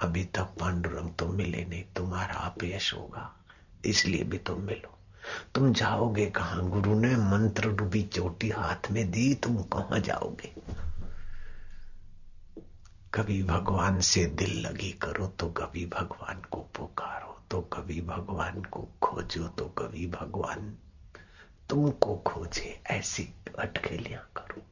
अभी 0.01 0.25
तक 0.25 0.53
पांडुरंग 0.61 1.11
तो 1.15 1.29
मिले 1.29 1.65
नहीं, 1.65 1.83
तुम्हारा 1.97 2.35
अपयश 2.35 2.95
होगा, 2.95 3.33
इसलिए 3.85 4.25
भी 4.25 4.39
तुम 4.39 4.61
मिलो। 4.61 4.99
तुम 5.55 5.73
जाओगे 5.73 6.27
कहा? 6.27 6.57
गुरु 6.57 6.99
ने 7.01 7.17
मंत्र 7.17 7.71
डूबी 7.71 8.03
चोटी 8.03 8.51
हाथ 8.51 8.91
में 8.91 9.11
दी, 9.11 9.35
तुम 9.35 9.57
कहा 9.57 9.99
जाओगे? 9.99 10.55
कभी 13.15 13.43
भगवान 13.43 14.01
से 14.01 14.27
दिल 14.27 14.61
लगी 14.61 14.93
करो 14.93 15.27
तो 15.27 15.49
कभी 15.49 15.87
भगवान 15.87 16.43
को 16.51 16.61
पुकारो 16.77 17.41
तो 17.51 17.61
कभी 17.61 18.01
भगवान 18.01 18.63
को 18.63 18.89
खोजो 19.03 19.49
तो 19.49 19.65
कभी 19.65 20.07
भगवान 20.07 20.77
तुमको 21.71 22.17
खोजे 22.17 22.83
ऐसी 22.87 23.29
अटकेलियाँ 23.59 24.31
करो। 24.37 24.63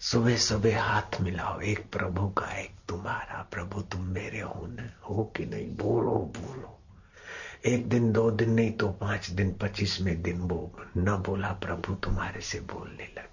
सुबह 0.00 0.36
सुबह 0.36 0.82
हाथ 0.82 1.20
मिलाओ, 1.20 1.60
एक 1.60 1.90
प्रभु 1.90 2.28
का 2.28 2.46
एक 2.46 2.70
तुम्हारा 2.88 3.48
प्रभु, 3.52 3.80
तुम 3.80 4.02
मेरे 4.02 4.40
हो 4.40 4.66
न, 4.66 4.90
हो 5.08 5.32
कि 5.36 5.46
नहीं? 5.46 5.76
बोलो 5.76 6.10
बोलो। 6.10 6.78
एक 7.66 7.88
दिन, 7.88 8.12
दो 8.12 8.30
दिन 8.30 8.50
नहीं 8.50 8.72
तो 8.72 8.88
पाँच 8.88 9.30
दिन, 9.30 9.54
पच्चीसवें 9.54 10.22
दिन 10.22 10.40
वो 10.40 10.80
न 10.96 11.16
बोला 11.16 11.52
प्रभु, 11.52 11.94
तुम्हारे 11.94 12.40
से 12.40 12.60
बोलने 12.60 13.14
लगे। 13.18 13.27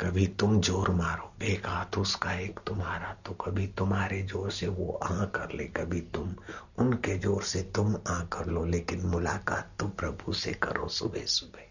कभी 0.00 0.26
तुम 0.40 0.60
ज़ोर 0.60 0.90
मारो। 0.90 1.30
एक 1.44 1.66
हाथ 1.66 1.98
उसका, 1.98 2.32
एक 2.32 2.58
तुम्हारा। 2.66 3.12
तो 3.26 3.32
कभी 3.34 3.66
तुम्हारे 3.78 4.22
ज़ोर 4.22 4.50
से 4.50 4.66
वो 4.68 4.92
आ 5.04 5.24
कर 5.26 5.52
ले, 5.52 5.64
कभी 5.76 6.00
तुम 6.14 6.34
उनके 6.78 7.18
ज़ोर 7.18 7.42
से 7.42 7.62
तुम 7.76 7.94
आ 8.08 8.20
कर 8.32 8.46
लो, 8.46 8.64
लेकिन 8.64 9.06
मुलाकात 9.06 9.70
तो 9.80 9.88
प्रभु 9.98 10.32
से 10.32 10.52
करो 10.62 10.88
सुबह 10.88 11.24
सुबह। 11.26 11.66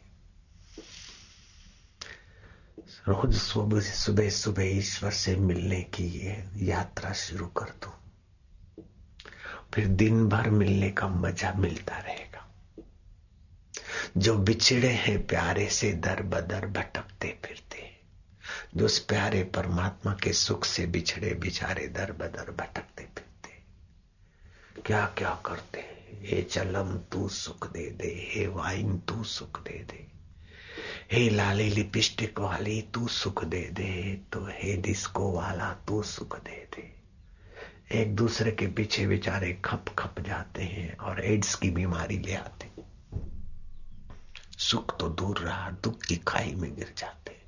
रोज 3.07 3.36
सुबह 3.36 3.80
सुबह 3.82 4.30
सुबह 4.30 4.63
ईश्वर 4.78 5.11
से 5.11 5.36
मिलने 5.36 5.82
की 5.93 6.05
ये 6.19 6.43
यात्रा 6.65 7.11
शुरू 7.13 7.45
कर 7.57 7.69
दो। 7.84 7.93
फिर 9.73 9.88
दिन 9.88 10.28
भर 10.30 10.49
मिलने 10.49 10.89
का 10.91 11.07
मज़ा 11.07 11.53
मिलता 11.53 11.97
रहेगा। 11.97 12.45
जो 14.17 14.38
बिछड़े 14.38 14.89
हैं 14.89 15.25
प्यारे 15.28 15.67
से 15.69 15.91
दर 15.93 16.21
बदर 16.25 16.65
भटकते 16.67 17.38
फिरते। 17.45 17.66
उस 18.82 18.99
प्यारे 18.99 19.43
परमात्मा 19.43 20.13
के 20.13 20.34
सुख 20.34 20.65
से 20.65 20.86
बिछड़े 20.86 21.34
बिचारे 21.34 21.88
दर 21.88 22.11
बदर 22.11 22.51
भटकते 22.51 23.03
फिरते। 23.03 23.49
क्या 24.82 25.05
क्या 25.05 25.41
करते 25.45 25.80
हे? 26.21 26.41
चलम, 26.41 26.97
तू 26.97 27.30
सुख 27.30 27.71
दे 27.71 27.91
दे। 27.91 28.32
हे 28.32 28.47
वाइन, 28.47 28.97
तू 28.97 29.23
सुख 29.23 29.63
दे 29.63 29.84
दे। 29.84 30.07
हे 31.11 31.30
लाली 31.30 31.69
लिपस्टिक 31.69 32.39
वाली 32.39 32.82
तू 32.82 33.07
सुख 33.07 33.43
दे 33.45 33.61
दे। 33.61 34.21
तो 34.34 34.45
हे 34.45 34.78
डिस्को 34.78 35.32
वाला, 35.32 35.73
तू 35.73 36.03
सुख 36.03 36.43
दे 36.43 36.67
दे। 36.75 36.97
एक 37.91 38.15
दूसरे 38.15 38.51
के 38.51 38.67
पीछे 38.67 39.07
बेचारे 39.07 39.53
खप 39.65 39.86
खप 39.99 40.19
जाते 40.19 40.63
हैं 40.63 40.97
और 40.97 41.25
एड्स 41.25 41.55
की 41.55 41.69
बीमारी 41.69 42.17
ले 42.17 42.34
आते 42.36 42.67
सुख 44.57 44.99
तो 44.99 45.09
दूर 45.09 45.38
रहा, 45.38 45.71
दुख 45.71 46.01
की 46.01 46.15
खाई 46.15 46.55
में 46.55 46.75
गिर 46.75 46.93
जाते 46.97 47.47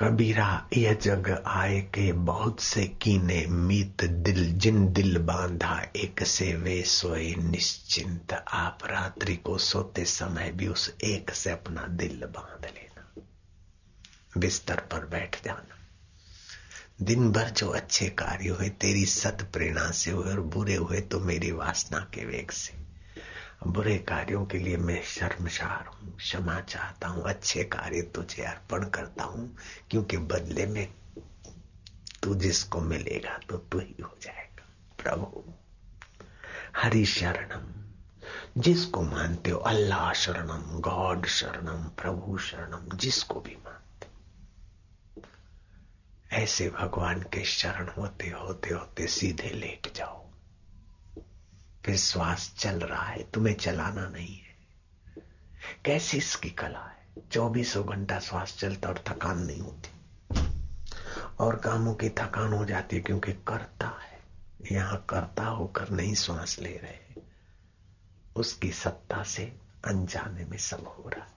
कबीरा 0.00 0.68
यह 0.76 0.94
जग 0.94 1.42
आए 1.46 1.80
के 1.80 2.12
बहुत 2.12 2.60
से 2.60 2.84
कीने 2.84 3.46
मीत 3.46 4.04
दिल, 4.04 4.52
जिन 4.52 4.92
दिल 4.92 5.18
बांधा, 5.18 5.86
एक 5.96 6.22
से 6.22 6.54
वे 6.54 6.82
सोए 6.82 7.34
निश्चिंत। 7.34 8.32
आप 8.32 8.78
रात्रि 8.84 9.36
को 9.36 9.58
सोते 9.58 10.04
समय 10.04 10.52
भी 10.52 10.68
उस 10.68 10.94
एक 11.04 11.30
से 11.30 11.50
अपना 11.50 11.86
दिल 11.86 12.24
बाँध 12.24 12.64
लेना। 12.64 13.22
बिस्तर 14.38 14.76
पर 14.76 15.06
बैठ 15.06 15.44
जाना। 15.44 15.76
दिन 17.02 17.32
भर 17.32 17.50
जो 17.50 17.68
अच्छे 17.68 18.08
कार्य 18.08 18.48
हुए, 18.48 18.68
तेरी 18.68 19.06
सत 19.06 19.50
प्रेरणा 19.52 19.90
से 19.90 20.10
हुए 20.10 20.32
और 20.32 20.40
बुरे 20.40 20.74
हुए 20.74 21.00
तो 21.00 21.20
मेरी 21.20 21.52
वासना 21.52 21.98
के 21.98 22.24
वेग 22.24 22.50
से। 22.50 22.85
बुरे 23.66 23.98
कार्यों 23.98 24.46
के 24.46 24.58
लिए 24.58 24.76
मैं 24.76 25.02
शर्मशार 25.02 25.86
हूँ, 25.86 26.16
क्षमा 26.16 26.60
चाहता 26.60 27.08
हूँ, 27.08 27.24
अच्छे 27.24 27.64
कार्य 27.64 28.02
तुझे 28.02 28.42
अर्पण 28.42 28.84
करता 28.84 29.24
हूँ, 29.24 29.56
क्योंकि 29.90 30.16
बदले 30.16 30.66
में 30.66 30.94
तू 32.22 32.34
जिसको 32.34 32.80
मिलेगा 32.80 33.38
तो 33.38 33.56
तू 33.56 33.78
ही 33.78 33.96
हो 34.02 34.16
जाएगा। 34.22 34.66
प्रभु, 35.02 35.44
हरि 36.76 37.04
शरणम। 37.04 37.72
जिसको 38.60 39.02
मानते 39.02 39.50
हो, 39.50 39.58
अल्लाह 39.58 40.12
शरणम, 40.12 40.80
गॉड 40.80 41.26
शरणम, 41.26 41.88
प्रभु 41.88 42.38
शरणम, 42.38 42.96
जिसको 42.96 43.40
भी 43.40 43.56
मानते 43.56 44.06
ऐसे 46.36 46.70
भगवान 46.70 47.20
के 47.20 47.44
शरण 47.44 47.88
होते 47.88 48.28
होते 48.30 48.74
होते 48.74 49.06
सीधे 49.06 49.50
लेट 49.50 49.96
जाओ। 49.96 50.25
फिर 51.86 51.96
श्वास 51.96 52.54
चल 52.58 52.80
रहा 52.80 53.02
है, 53.02 53.30
तुम्हें 53.30 53.54
चलाना 53.54 54.08
नहीं 54.08 54.36
है। 54.36 54.56
कैसी 55.84 56.16
इसकी 56.16 56.50
कला 56.50 56.78
है? 56.78 57.22
चौबीसों 57.32 57.86
घंटा 57.86 58.18
श्वास 58.18 58.56
चलता 58.58 58.88
और 58.88 59.04
थकान 59.06 59.38
नहीं 59.38 59.60
होती। 59.60 59.88
और 61.40 61.56
कामों 61.56 61.94
की 61.94 62.08
थकान 62.08 62.52
हो 62.52 62.64
जाती 62.64 62.96
है 62.96 63.02
क्योंकि 63.02 63.32
करता 63.32 63.86
है। 63.86 64.20
यहाँ 64.72 65.06
करता 65.08 65.46
होकर 65.46 65.90
नहीं 65.90 66.14
श्वास 66.14 66.58
ले 66.58 66.76
रहे 66.76 67.22
उसकी 68.36 68.72
सत्ता 68.72 69.22
से 69.22 69.56
अनजाने 69.84 70.44
में 70.44 70.58
सब 70.58 70.94
हो 70.98 71.08
रहा 71.08 71.24
है। 71.24 71.36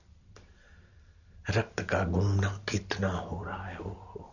रक्त 1.49 1.81
का 1.81 2.03
घूमना 2.03 2.61
कितना 2.69 3.09
हो 3.09 3.43
रहा 3.43 3.63
है 3.63 3.77
वो 3.77 4.28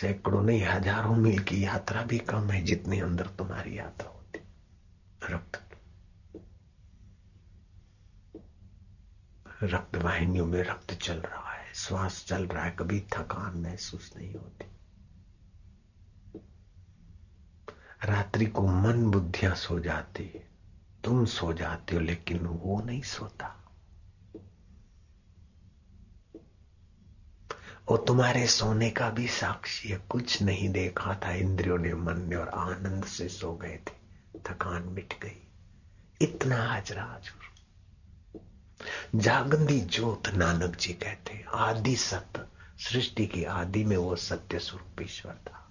सैकड़ों 0.00 0.42
नहीं, 0.42 0.62
हज़ारों 0.62 1.16
मील 1.16 1.38
की 1.38 1.64
यात्रा 1.64 2.02
भी 2.02 2.18
कम 2.18 2.50
है 2.50 2.62
जितनी 2.62 3.00
अंदर 3.00 3.26
तुम्हारी 3.26 3.78
यात्रा 3.78 4.08
होती। 4.08 4.38
रक्त। 5.34 5.60
रक्त 9.62 9.96
वाहिनियों 9.96 10.46
में 10.46 10.62
रक्त 10.62 10.94
चल 10.94 11.14
रहा 11.14 11.52
है, 11.52 11.72
श्वास 11.74 12.24
चल 12.28 12.46
रहा 12.46 12.64
है, 12.64 12.70
कभी 12.70 13.00
थकान 13.00 13.58
महसूस 13.58 14.12
नहीं 14.16 14.34
होती। 14.34 14.66
रात्रि 18.04 18.46
को 18.46 18.66
मन 18.66 19.10
बुद्धियाँ 19.10 19.54
सो 19.54 19.78
जाती 19.80 20.24
तुम 21.04 21.24
सो 21.24 21.52
जाते 21.52 21.94
हो, 21.94 22.00
लेकिन 22.00 22.38
वो 22.38 22.82
नहीं 22.82 23.02
सोता। 23.02 23.63
वो 27.90 27.96
तुम्हारे 27.96 28.46
सोने 28.46 28.90
का 28.90 29.10
भी 29.10 29.28
साक्षी 29.28 29.96
कुछ 30.08 30.42
नहीं 30.42 30.68
देखा 30.68 31.14
था। 31.14 31.30
इंद्रियों 31.30 31.78
ने 31.78 31.94
मन 31.94 32.18
ने 32.18 32.36
और 32.36 32.48
आनंद 32.48 33.04
से 33.04 33.28
सो 33.28 33.54
गए 33.54 33.78
थे। 33.88 34.04
थकान 34.38 34.82
मिट 34.82 35.14
गई। 35.22 35.48
इतना 36.20 36.66
हाजरा 36.66 37.04
हजूर 37.04 37.44
जागंदी 39.14 39.80
ज्योत 39.80 40.28
नानक 40.28 40.76
जी 40.76 40.92
कहते, 40.92 41.44
आदि 41.54 41.96
सत्य, 41.96 42.44
सृष्टि 42.78 43.26
की 43.26 43.44
आदि 43.44 43.84
में 43.84 43.96
वो 43.96 44.16
सत्य 44.16 44.58
स्वरूप 44.58 45.02
ईश्वर 45.02 45.32
था। 45.32 45.68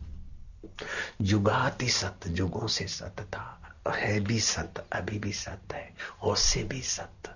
जुगाति 1.22 1.90
सत्य 1.90 2.30
जुगों 2.30 2.68
से 2.68 2.88
सत्य 2.88 3.24
था। 3.24 3.60
है 3.96 4.20
भी 4.20 4.40
सत्य, 4.40 4.84
अभी 4.94 5.20
भी 5.20 5.34
सत्य 5.34 5.76
है। 5.76 5.96
हो 6.24 6.36
से 6.36 6.64
भी 6.64 6.82
सत्य। 6.82 7.30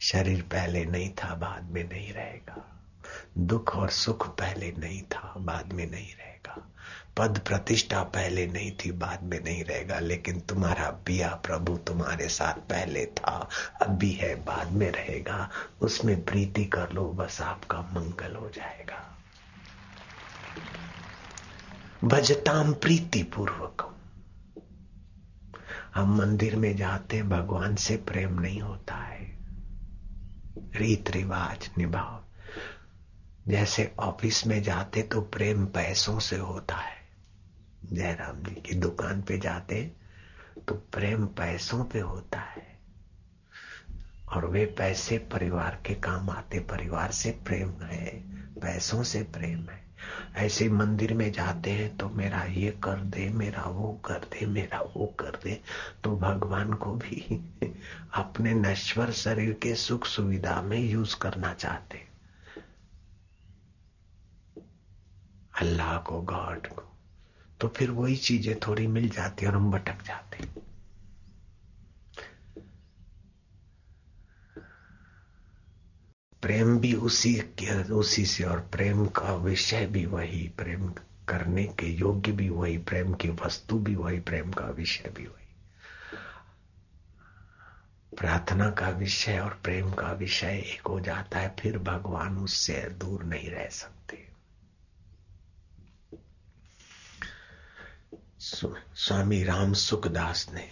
शरीर 0.00 0.42
पहले 0.42 0.84
नहीं 0.84 1.10
था, 1.10 1.34
बाद 1.34 1.64
में 1.64 1.88
नहीं 1.88 2.12
रहेगा। 2.12 2.75
दुख 3.38 3.76
और 3.76 3.90
सुख 3.90 4.28
पहले 4.28 4.72
नहीं 4.78 5.02
था, 5.02 5.34
बाद 5.38 5.72
में 5.72 5.90
नहीं 5.90 6.08
रहेगा। 6.08 6.72
पद 7.16 7.38
प्रतिष्ठा 7.38 8.02
पहले 8.02 8.46
नहीं 8.46 8.72
थी, 8.72 8.92
बाद 8.92 9.22
में 9.22 9.44
नहीं 9.44 9.64
रहेगा, 9.64 9.98
लेकिन 9.98 10.40
तुम्हारा 10.40 10.90
पिया 10.90 11.28
प्रभु 11.28 11.76
तुम्हारे 11.76 12.28
साथ 12.28 12.54
पहले 12.54 13.06
था 13.06 13.48
अब 13.82 13.88
भी 13.88 14.12
है, 14.12 14.34
बाद 14.34 14.72
में 14.72 14.90
रहेगा। 14.90 15.50
उसमें 15.80 16.24
प्रीति 16.24 16.64
कर 16.64 16.92
लो, 16.92 17.04
बस 17.04 17.40
आपका 17.40 17.80
मंगल 17.80 18.36
हो 18.36 18.48
जाएगा। 18.48 19.16
भजताम 22.04 22.72
प्रीति 22.72 23.22
पूर्वकम 23.22 23.92
हम 25.94 26.16
मंदिर 26.18 26.56
में 26.56 26.76
जाते 26.76 27.22
भगवान 27.22 27.74
से 27.74 27.96
प्रेम 27.96 28.40
नहीं 28.40 28.60
होता 28.60 28.94
है। 28.94 29.38
रीत 30.76 31.10
रिवाज 31.10 31.70
निभाव 31.78 32.25
जैसे 33.48 33.94
ऑफ़िस 33.98 34.46
में 34.46 34.62
जाते 34.62 35.02
तो 35.02 35.20
प्रेम 35.20 35.66
पैसों 35.66 36.18
से 36.18 36.36
होता 36.36 36.76
है। 36.76 36.96
जयराम 37.92 38.42
जी 38.42 38.60
की 38.60 38.74
दुकान 38.74 39.22
पे 39.22 39.38
जाते 39.38 39.92
तो 40.68 40.74
प्रेम 40.74 41.26
पैसों 41.26 41.84
पे 41.84 42.00
होता 42.00 42.38
है। 42.38 42.78
और 44.28 44.46
वे 44.46 44.66
पैसे 44.66 45.18
परिवार 45.18 45.78
के 45.86 45.94
काम 45.94 46.30
आते, 46.30 46.60
परिवार 46.60 47.10
से 47.12 47.30
प्रेम 47.30 47.70
है, 47.82 48.20
पैसों 48.60 49.02
से 49.02 49.22
प्रेम 49.22 49.58
है। 49.58 49.86
ऐसे 50.34 50.68
मंदिर 50.68 51.14
में 51.14 51.32
जाते 51.32 51.70
हैं 51.70 51.96
तो 51.96 52.08
मेरा 52.08 52.42
ये 52.42 52.70
कर 52.70 52.96
दे, 52.96 53.28
मेरा 53.28 53.62
वो 53.62 54.00
कर 54.04 54.18
दे, 54.18 54.46
मेरा 54.46 54.80
वो 54.80 55.06
कर 55.06 55.40
दे 55.44 55.60
तो 56.04 56.16
भगवान 56.16 56.72
को 56.72 56.94
भी 56.94 57.44
अपने 58.14 58.54
नश्वर 58.54 59.12
शरीर 59.12 59.52
के 59.52 59.74
सुख 59.74 60.06
सुविधा 60.06 60.62
में 60.62 60.78
यूज़ 60.78 61.16
करना 61.16 61.54
चाहते। 61.54 62.05
अल्लाह 65.60 65.98
को 65.98 66.20
गॉड 66.20 66.66
को। 66.66 66.82
तो 67.60 67.68
फिर 67.68 67.90
वही 67.90 68.16
चीज़ें 68.16 68.58
थोड़ी 68.58 68.86
मिल 68.86 69.08
जाती 69.08 69.46
और 69.46 69.54
हम 69.54 69.70
भटक 69.70 70.02
जाते 70.02 70.66
प्रेम 76.42 76.78
भी 76.78 76.94
उसी 76.94 77.34
के, 77.34 77.82
उसी 77.82 78.26
से 78.26 78.44
और 78.44 78.60
प्रेम 78.60 79.06
का 79.06 79.34
विषय 79.34 79.86
भी 79.86 80.06
वही, 80.06 80.48
प्रेम 80.48 80.88
करने 81.28 81.64
के 81.64 81.86
योग्य 81.86 82.32
भी 82.32 82.48
वही, 82.48 82.78
प्रेम 82.78 83.14
की 83.14 83.28
वस्तु 83.28 83.78
भी 83.78 83.94
वही, 83.94 84.20
प्रेम 84.20 84.52
का 84.52 84.66
विषय 84.66 85.10
भी 85.16 85.24
वही। 85.24 85.46
प्रार्थना 88.16 88.70
का 88.70 88.88
विषय 88.88 89.38
और 89.38 89.60
प्रेम 89.64 89.92
का 89.92 90.12
विषय 90.12 90.62
एक 90.66 90.86
हो 90.86 91.00
जाता 91.00 91.38
है, 91.38 91.56
फिर 91.60 91.78
भगवान 91.78 92.38
उससे 92.38 92.88
दूर 92.90 93.24
नहीं 93.24 93.50
रह 93.50 93.68
सकते। 93.68 94.25
स्वामी 98.46 99.42
राम 99.44 99.72
सुखदास 99.74 100.46
ने 100.54 100.64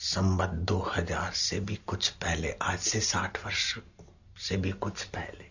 संबत 0.00 0.50
दो 0.68 0.78
हज़ार 0.94 1.32
से 1.32 1.58
भी 1.60 1.74
कुछ 1.86 2.08
पहले, 2.16 2.50
आज 2.52 2.78
से 2.78 3.00
साठ 3.00 3.44
वर्ष 3.44 3.74
से 4.38 4.56
भी 4.56 4.70
कुछ 4.78 5.02
पहले, 5.06 5.48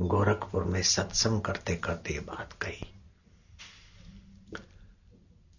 गोरखपुर 0.00 0.64
में 0.64 0.82
सत्संग 0.84 1.40
करते 1.40 1.76
करते 1.76 2.14
ये 2.14 2.20
बात 2.22 2.52
कही 2.62 2.86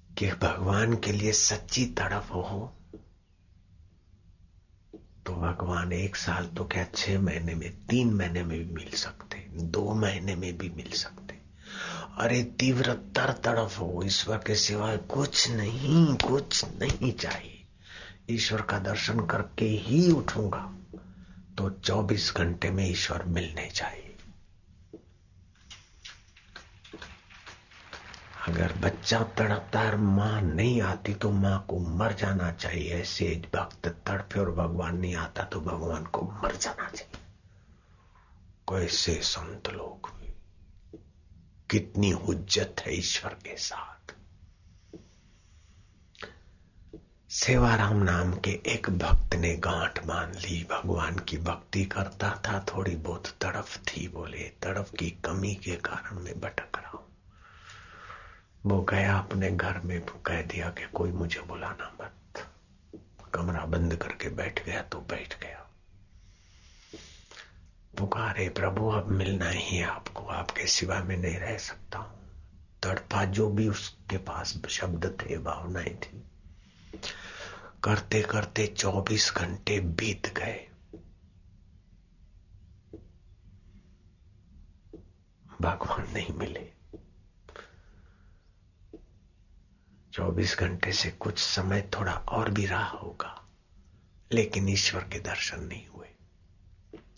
कि 0.10 0.32
भगवान 0.42 0.96
के 0.96 1.12
लिए 1.12 1.32
सच्ची 1.34 1.86
तड़प 1.98 2.28
हो 2.32 2.60
तो 5.26 5.36
भगवान 5.36 5.94
एक 5.94 6.16
साल 6.16 6.46
तो 6.48 6.66
क्या 6.66 6.86
छह 6.96 7.20
महीने 7.22 7.56
में, 7.56 7.72
तीन 7.88 8.14
महीने 8.14 8.44
में 8.44 8.58
भी 8.58 8.74
मिल 8.76 8.92
सकते, 8.98 9.38
दो 9.54 9.94
महीने 9.96 10.36
में 10.36 10.58
भी 10.58 10.70
मिल 10.70 10.92
सकते। 10.96 11.27
अरे 12.18 12.42
तीव्र 12.60 12.94
तर 13.16 13.32
तड़फ 13.46 13.78
हो, 13.80 14.02
ईश्वर 14.06 14.38
के 14.38 14.56
सिवाय 14.56 14.98
कुछ 14.98 15.50
नहीं 15.50 16.16
कुछ 16.18 16.64
नहीं 16.82 17.12
चाहिए। 17.14 17.66
ईश्वर 18.30 18.62
का 18.62 18.80
दर्शन 18.80 19.20
करके 19.26 19.66
ही 19.66 20.12
उठूँगा 20.12 20.62
तो 21.58 21.70
24 21.82 22.32
घंटे 22.38 22.72
में 22.72 22.84
ईश्वर 22.90 23.24
मिलने 23.28 23.70
चाहिए। 23.70 24.16
अगर 28.48 28.74
बच्चा 28.82 29.22
तड़पता 29.38 29.80
है 29.80 29.98
माँ 29.98 30.42
नहीं 30.42 30.82
आती 30.82 31.14
तो 31.14 31.32
माँ 31.32 31.66
को 31.70 31.80
मर 31.98 32.14
जाना 32.14 32.52
चाहिए। 32.52 33.00
ऐसे 33.02 33.30
भक्त 33.56 33.88
तड़पे 34.08 34.40
और 34.40 34.52
भगवान 34.56 34.98
नहीं 34.98 35.16
आता 35.16 35.44
तो 35.44 35.62
भगवान 35.62 36.06
को 36.06 36.22
मर 36.44 36.56
जाना 36.56 36.90
चाहिए। 36.90 37.26
कैसे 38.70 39.20
संत 39.24 39.70
लोग 39.70 40.16
कितनी 41.70 42.10
हुज्जत 42.10 42.76
है 42.80 42.98
ईश्वर 42.98 43.34
के 43.34 43.58
साथ। 43.58 44.16
सेवाराम 47.30 47.98
नाम 47.98 48.34
के 48.34 48.52
एक 48.52 48.90
भक्त 48.90 49.36
ने 49.36 49.56
गांठ 49.56 50.06
मान 50.06 50.32
ली। 50.32 50.64
भगवान 50.64 51.16
की 51.16 51.38
भक्ति 51.38 51.86
करता 51.86 52.42
था, 52.48 52.60
थोड़ी 52.60 52.96
बहुत 52.96 53.28
तड़फ 53.28 53.78
थी 53.78 54.08
बोले, 54.08 54.52
तड़फ 54.64 54.92
की 55.00 55.10
कमी 55.10 55.56
के 55.56 55.76
कारण 55.76 56.20
मैं 56.20 56.40
भटक 56.40 56.78
रहा 56.78 56.90
हूँ। 56.90 57.08
वो 58.66 58.82
गया 58.82 59.18
अपने 59.18 59.52
घर 59.52 59.80
में 59.80 60.02
कह 60.02 60.42
दिया 60.42 60.70
कि 60.70 60.88
कोई 60.88 61.12
मुझे 61.12 61.42
बुलाना 61.42 61.98
मत। 62.02 62.14
कमरा 63.34 63.66
बंद 63.66 63.96
करके 63.96 64.30
बैठ 64.30 64.66
गया 64.66 64.82
तो 64.82 65.00
बैठ 65.00 65.40
गया। 65.40 65.67
पुकारे, 68.00 68.50
प्रभु, 68.50 68.90
अब 68.90 69.08
मिलना 69.08 69.50
ही 69.50 69.78
है 69.78 69.84
आपको। 69.84 70.26
आपके 70.26 70.68
सिवा 70.68 71.00
में 71.04 71.18
नहीं 71.18 71.36
रह 71.36 71.58
सकता 71.58 72.00
हूँ। 72.00 72.18
तड़पा 72.84 73.26
जो 73.26 73.50
भी 73.50 73.70
उसके 73.70 74.18
पास 74.18 74.62
शब्द 74.70 75.18
थे, 75.22 75.38
भावनाएँ 75.38 75.96
थी। 75.96 76.24
करते 77.84 78.22
करते 78.22 78.68
24 78.68 79.34
घंटे 79.38 79.80
बीत 79.80 80.28
गए। 80.28 80.70
भगवान 85.62 86.14
नहीं 86.14 86.34
मिले। 86.34 86.74
24 90.14 90.58
घंटे 90.60 90.92
से 90.92 91.12
कुछ 91.12 91.40
समय 91.40 91.90
थोड़ा 91.94 92.14
और 92.14 92.52
भी 92.52 92.66
रहा 92.66 92.88
होगा, 92.88 93.48
लेकिन 94.32 94.70
ईश्वर 94.70 95.02
के 95.02 95.20
दर्शन 95.20 95.64
नहीं 95.64 95.88
हुए। 95.88 96.08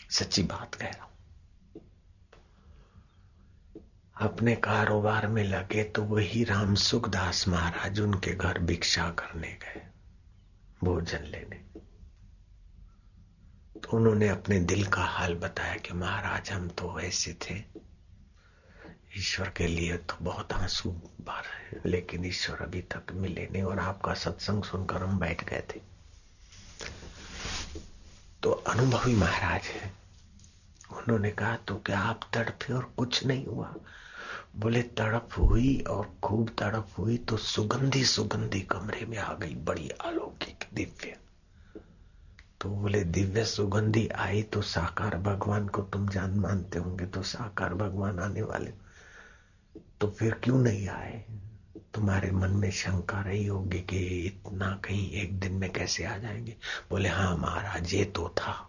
सच्ची 0.10 0.44
बात 0.44 0.76
कह 0.76 0.88
रहा 0.88 1.04
हूँ। 1.04 1.08
अपने 4.16 4.56
कारोबार 4.56 5.28
में 5.28 5.44
लगे 5.44 5.84
तो 5.86 6.04
वही 6.04 6.44
राम 6.44 6.74
सुखदास 6.76 7.48
महाराज 7.48 8.00
उनके 8.00 8.32
घर 8.32 8.60
भिक्षा 8.60 9.10
करने 9.12 9.52
गए, 9.64 9.82
भोजन 10.84 11.24
लेने। 11.26 11.58
तो 13.80 13.98
उन्होंने 13.98 14.28
अपने 14.30 14.60
दिल 14.60 14.86
का 14.86 15.04
हाल 15.04 15.36
बताया 15.36 15.76
कि 15.76 15.94
महाराज, 15.94 16.52
हम 16.52 16.68
तो 16.70 17.00
ऐसे 17.00 17.34
थे। 17.42 17.56
ईश्वर 19.18 19.50
के 19.50 19.68
लिए 19.68 19.98
तो 20.00 20.18
बहुत 20.22 20.54
आँसू 20.54 20.90
बार 21.22 21.46
है 21.46 21.82
लेकिन 21.86 22.26
ईश्वर 22.26 22.62
अभी 22.62 22.82
तक 22.94 23.12
मिले 23.14 23.48
नहीं 23.52 23.64
और 23.64 23.80
आपका 23.80 24.14
सत्संग 24.14 24.64
सुनकर 24.64 25.04
हम 25.04 25.20
बैठ 25.20 25.44
गए 25.44 25.64
थे। 25.70 25.80
तो 28.44 28.52
अनुभवी 28.52 29.16
महाराज 29.16 29.62
है। 29.64 29.99
उन्होंने 30.92 31.32
कहा 31.32 31.56
तो 31.56 31.76
क्या 31.76 32.00
आप 32.00 32.20
तड़पे 32.34 32.74
और 32.74 32.94
कुछ 32.98 33.26
नहीं 33.26 33.46
हुआ? 33.46 33.76
बोले, 34.56 34.82
तड़प 34.82 35.30
हुई 35.38 35.80
और 35.80 36.16
खूब 36.24 36.50
तड़प 36.60 36.88
हुई 36.98 37.18
तो 37.18 37.38
सुगंधी 37.38 38.04
सुगंधी 38.04 38.62
कमरे 38.62 39.06
में 39.06 39.18
आ 39.18 39.34
गई 39.34 39.56
बड़ी 39.56 39.90
अलौकिक 39.90 40.66
दिव्य। 40.74 41.18
तो 42.62 42.70
बोले, 42.70 43.04
दिव्य 43.04 43.46
सुगंधी 43.46 44.08
आई 44.08 44.44
तो 44.44 44.62
साकार 44.62 45.18
भगवान 45.18 45.68
को 45.68 45.82
तुम 45.82 46.10
जान 46.10 46.32
मानते 46.32 46.80
होंगे 46.80 47.06
तो 47.06 47.22
साकार 47.22 47.74
भगवान 47.74 48.20
आने 48.20 48.42
वाले 48.42 48.72
तो 50.02 50.08
फिर 50.08 50.34
क्यों 50.34 50.60
नहीं 50.60 50.88
आए? 50.88 51.26
तुम्हारे 51.94 52.32
मन 52.32 52.50
में 52.50 52.72
शंका 52.72 53.22
रही 53.22 53.46
होगी 53.46 53.80
कि 53.80 53.98
इतना 53.98 54.82
कहीं 54.86 55.12
एक 55.12 55.40
दिन 55.40 55.54
में 55.54 55.74
कैसे 55.74 56.04
आ 56.04 56.18
जाएँगे? 56.18 56.56
बोले 56.90 57.10
हाँ 57.10 57.38
महाराज, 57.38 57.94
ये 57.94 58.06
तो 58.06 58.30
था। 58.30 58.69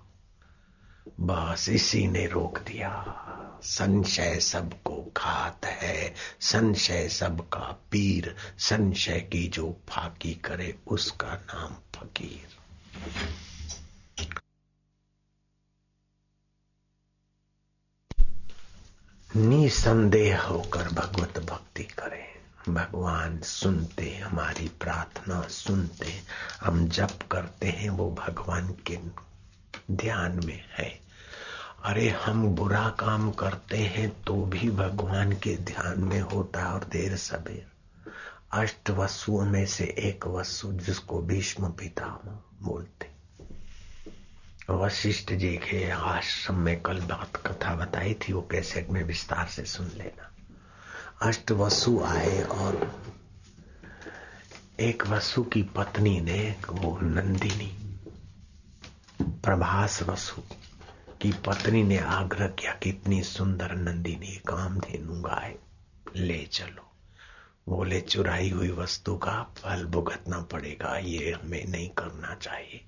बस 1.21 1.69
इसी 1.69 2.09
ने 2.09 2.27
रोक 2.27 2.59
दिया। 2.59 3.17
संशय 3.63 4.41
सबको 4.41 5.13
घात 5.17 5.65
है, 5.65 6.15
संशय 6.41 7.09
सबका 7.09 7.79
पीर, 7.91 8.37
संशय 8.59 9.21
की 9.21 9.49
जो 9.49 9.81
फाकी 9.89 10.35
करे 10.35 10.79
उसका 10.87 11.35
नाम 11.35 11.75
फकीर। 11.97 12.61
निसंदेह 19.37 20.43
होकर 20.43 20.89
भगवत 20.89 21.39
भक्ति 21.39 21.85
करें। 21.85 22.31
भगवान 22.75 23.41
सुनते, 23.41 24.17
हमारी 24.17 24.69
प्रार्थना 24.69 25.43
सुनते, 25.43 26.23
हम 26.61 26.89
जप 26.89 27.19
करते 27.31 27.69
हैं, 27.69 27.91
वो 27.91 28.11
भगवान 28.11 28.69
के 28.73 28.99
ध्यान 29.91 30.41
में 30.45 30.65
है। 30.79 31.01
अरे, 31.85 32.09
हम 32.09 32.47
बुरा 32.47 32.89
काम 32.89 33.31
करते 33.31 33.79
हैं 33.79 34.25
तो 34.25 34.45
भी 34.45 34.71
भगवान 34.71 35.33
के 35.33 35.57
ध्यान 35.57 36.01
में 36.05 36.21
होता 36.21 36.61
है 36.61 36.67
और 36.67 36.85
देर 36.85 37.17
सबेर 37.17 37.67
अष्ट 38.53 38.91
वसुओं 38.91 39.47
में 39.47 39.67
से 39.67 39.85
एक 39.85 40.27
वसु 40.27 40.73
जिसको 40.73 41.23
भीष्म 41.23 41.69
पिता 41.69 42.21
बोलते। 42.63 43.11
वशिष्ठ 44.71 45.33
जी 45.33 45.57
के 45.57 45.91
आश्रम 45.91 46.57
में 46.57 46.81
कल 46.81 47.01
बात 47.01 47.37
कथा 47.37 47.75
बताई 47.75 48.15
थी, 48.15 48.33
वो 48.33 48.49
कैसेट 48.51 48.91
में 48.91 49.05
विस्तार 49.05 49.47
से 49.47 49.65
सुन 49.65 49.91
लेना। 49.97 50.33
अष्ट 51.23 51.51
वसु 51.51 52.03
आए 52.07 52.43
और 52.43 53.03
एक 54.81 55.07
वसु 55.07 55.43
की 55.43 55.63
पत्नी 55.63 56.21
ने, 56.21 56.57
वो 56.69 56.99
नंदिनी 57.03 57.80
प्रभास 59.23 60.03
वसु 60.03 60.43
की 61.21 61.33
पत्नी 61.33 61.83
ने 61.83 61.99
आग्रह 61.99 62.49
किया 62.49 62.73
कितनी 62.73 63.23
सुंदर 63.23 63.73
नंदिनी 63.73 64.37
कामधेनु 64.37 65.21
गाय 65.21 65.55
ले 66.17 66.45
चलो। 66.53 66.93
बोले, 67.69 68.01
चुराई 68.01 68.51
हुई 68.51 68.71
वस्तु 68.71 69.17
का 69.17 69.43
फल 69.43 69.85
भुगतना 69.85 70.41
पड़ेगा, 70.41 70.97
ये 70.97 71.33
हमें 71.33 71.67
नहीं 71.67 71.91
करना 71.91 72.35
चाहिए। 72.35 72.85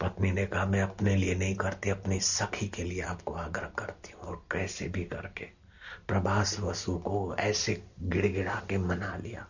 पत्नी 0.00 0.32
ने 0.32 0.46
कहा, 0.46 0.66
मैं 0.66 0.82
अपने 0.82 1.16
लिए 1.16 1.34
नहीं 1.34 1.54
करती, 1.54 1.90
अपनी 1.90 2.20
सखी 2.20 2.68
के 2.68 2.82
लिए 2.82 3.00
आपको 3.00 3.34
आग्रह 3.34 3.68
करती 3.78 4.12
हूँ, 4.12 4.20
और 4.20 4.46
कैसे 4.52 4.88
भी 4.88 5.04
करके। 5.04 5.44
प्रभास 6.08 6.60
वसु 6.60 6.98
को 6.98 7.36
ऐसे 7.38 7.84
गिड़गिड़ा 8.00 8.62
के 8.68 8.78
मना 8.78 9.16
लिया। 9.16 9.46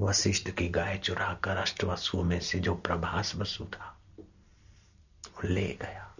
वशिष्ठ 0.00 0.50
की 0.50 0.68
गाय 0.68 0.98
चुरा 0.98 1.34
कर 1.44 1.56
अष्ट 1.56 1.84
वसुओं 1.84 2.22
में 2.22 2.40
से 2.40 2.58
जो 2.58 2.74
प्रभास 2.74 3.36
वसु 3.36 3.64
था 3.64 3.91
ले 5.44 5.78
गया। 5.82 6.16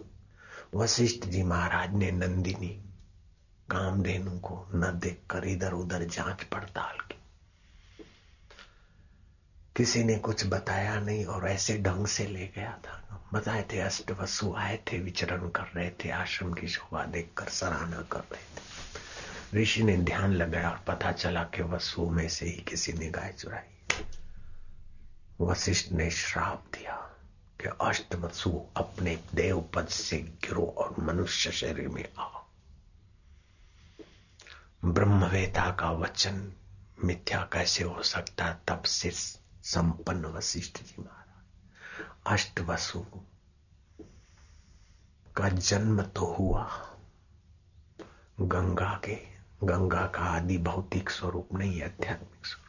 वशिष्ठ 0.75 1.25
जी 1.25 1.43
महाराज 1.43 1.93
ने 1.93 2.11
नंदिनी 2.11 2.85
कामधेनु 3.69 4.39
को 4.39 4.67
न 4.75 4.99
देखकर 5.03 5.45
इधर 5.45 5.73
उधर 5.73 6.03
जाँच 6.03 6.43
पड़ताल 6.43 6.99
की। 6.99 7.19
किसी 9.75 10.03
ने 10.03 10.15
कुछ 10.15 10.45
बताया 10.45 10.99
नहीं 10.99 11.25
और 11.25 11.47
ऐसे 11.47 11.77
ढंग 11.77 12.07
से 12.07 12.27
ले 12.27 12.47
गया 12.47 12.79
था। 12.85 12.99
बताए 13.33 13.65
थे 13.73 13.79
अष्ट 13.79 14.11
वसु 14.11 14.53
आए 14.57 14.77
थे, 14.77 14.99
विचरण 14.99 15.49
कर 15.49 15.63
रहे 15.63 15.89
थे, 15.89 16.09
आश्रम 16.09 16.53
की 16.53 16.67
शोभा 16.67 17.05
देखकर 17.05 17.49
सराहना 17.49 18.01
कर 18.01 18.19
रहे 18.19 18.41
थे। 18.41 18.73
ऋषि 19.63 19.83
ने 19.83 19.97
ध्यान 19.97 20.33
लगाया 20.33 20.69
और 20.69 20.79
पता 20.87 21.11
चला 21.11 21.43
कि 21.43 21.63
वसु 21.63 22.09
में 22.09 22.29
से 22.29 22.45
ही 22.45 22.51
किसी 22.51 22.93
ने 22.93 23.09
गाय 23.09 23.33
चुराई। 23.39 23.95
वशिष्ठ 25.41 25.91
ने 25.91 26.11
श्राप 26.11 26.65
दिया। 26.73 27.12
कि 27.61 27.69
अष्ट 27.81 28.15
वसु 28.15 28.65
अपने 28.77 29.23
देव 29.35 29.69
पद 29.73 29.87
से 29.87 30.17
गिरो 30.17 30.65
और 30.77 30.95
मनुष्य 30.99 31.51
शरीर 31.51 31.87
में 31.87 32.13
आओ 32.19 32.43
ब्रह्मवेता 34.85 35.71
का 35.71 35.91
वचन 35.91 36.53
मिथ्या 37.03 37.49
कैसे 37.53 37.83
हो 37.83 38.03
सकता 38.03 38.45
है? 38.45 38.61
तब 38.67 38.81
से 38.81 39.11
संपन्न 39.63 40.25
वशिष्ठ 40.25 40.77
जी 40.77 40.95
महाराज 40.99 41.23
अष्ट 42.27 42.59
वसु 42.59 43.05
का 45.35 45.49
जन्म 45.49 46.01
तो 46.01 46.35
हुआ। 46.39 46.89
गंगा 48.41 49.01
के, 49.05 49.15
गंगा 49.63 50.07
का 50.07 50.21
आदि 50.21 50.57
भौतिक 50.57 51.09
स्वरूप 51.09 51.49
नहीं, 51.53 51.83
आध्यात्मिक 51.83 52.45
स्वरूप। 52.45 52.62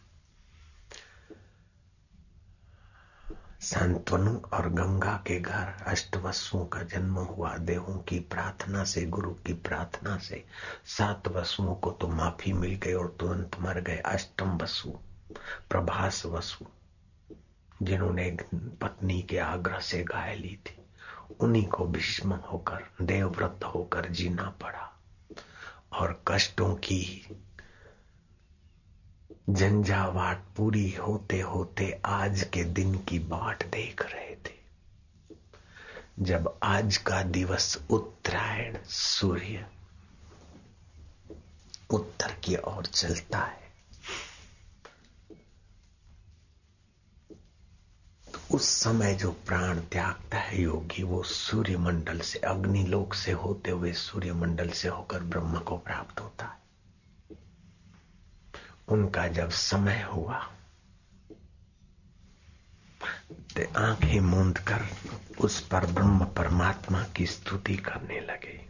सांत्वनु 3.64 4.40
और 4.52 4.68
गंगा 4.68 5.24
के 5.26 5.40
घर 5.40 5.84
अष्ट 5.86 6.16
वसुओं 6.16 6.66
का 6.66 6.82
जन्म 6.82 7.14
हुआ। 7.14 7.56
देवों 7.56 7.98
की 7.98 8.20
प्रार्थना 8.20 8.84
से, 8.84 9.06
गुरु 9.06 9.30
की 9.30 9.52
प्रार्थना 9.52 10.18
से 10.18 10.44
सात 10.84 11.28
वसुओं 11.28 11.74
को 11.74 11.90
तो 11.90 12.08
माफ़ी 12.08 12.52
मिल 12.52 12.74
गई 12.74 12.92
और 12.92 13.16
तुरंत 13.20 13.50
मर 13.60 13.80
गए 13.80 13.98
अष्टम 13.98 14.56
वसु, 14.56 14.90
प्रभास 15.70 16.26
वसु, 16.26 16.64
जिन्होंने 17.82 18.36
पत्नी 18.54 19.22
के 19.22 19.38
आग्रह 19.38 19.78
से 19.78 20.04
गाय 20.04 20.34
ली 20.34 20.58
थी। 20.66 20.84
उन्हीं 21.40 21.66
को 21.66 21.86
भीष्म 21.86 22.32
होकर, 22.34 22.90
देवव्रत 23.02 23.60
होकर 23.64 24.08
जीना 24.08 24.50
पड़ा। 24.50 25.00
और 25.92 26.22
कष्टों 26.28 26.74
की 26.74 27.26
झंझावाट 29.50 30.42
पूरी 30.56 30.90
होते 30.92 31.40
होते 31.40 31.90
आज 32.04 32.42
के 32.52 32.62
दिन 32.64 32.94
की 32.98 33.18
बाट 33.18 33.66
देख 33.66 34.02
रहे 34.02 34.34
थे। 34.36 34.54
जब 36.20 36.58
आज 36.62 36.96
का 36.96 37.22
दिवस 37.22 37.76
उत्तरायण, 37.90 38.76
सूर्य 38.84 39.66
उत्तर 41.90 42.32
की 42.44 42.56
ओर 42.56 42.86
चलता 42.86 43.38
है 43.38 43.62
तो 48.26 48.56
उस 48.56 48.68
समय 48.80 49.14
जो 49.14 49.30
प्राण 49.46 49.80
त्यागता 49.82 50.38
है 50.38 50.60
योगी, 50.62 51.02
वो 51.02 51.22
सूर्य 51.22 51.76
मंडल 51.76 52.20
से, 52.20 52.38
अग्निलोक 52.38 53.14
से 53.14 53.32
होते 53.32 53.70
हुए 53.70 53.92
सूर्य 53.92 54.32
मंडल 54.32 54.70
से 54.70 54.88
होकर 54.88 55.22
ब्रह्म 55.22 55.58
को 55.60 55.76
प्राप्त 55.76 56.20
होता 56.20 56.44
है। 56.44 56.62
उनका 58.88 59.28
जब 59.28 59.50
समय 59.50 60.08
हुआ, 60.12 60.50
ते 63.56 63.68
आँखें 63.76 64.20
मूंद 64.20 64.58
कर 64.58 64.86
उस 65.40 65.60
पर 65.60 65.86
ब्रह्म 65.86 66.24
परमात्मा 66.24 67.02
की 67.02 67.26
स्तुति 67.26 67.76
करने 67.76 68.20
लगे। 68.20 68.68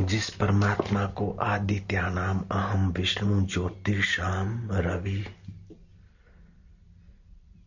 जिस 0.00 0.30
परमात्मा 0.30 1.06
को 1.06 1.38
आदित्या 1.42 2.08
नाम 2.08 2.44
अहम 2.52 2.92
विष्णु 2.92 3.46
ज्योतिषाम 3.46 4.68
रवि, 4.72 5.26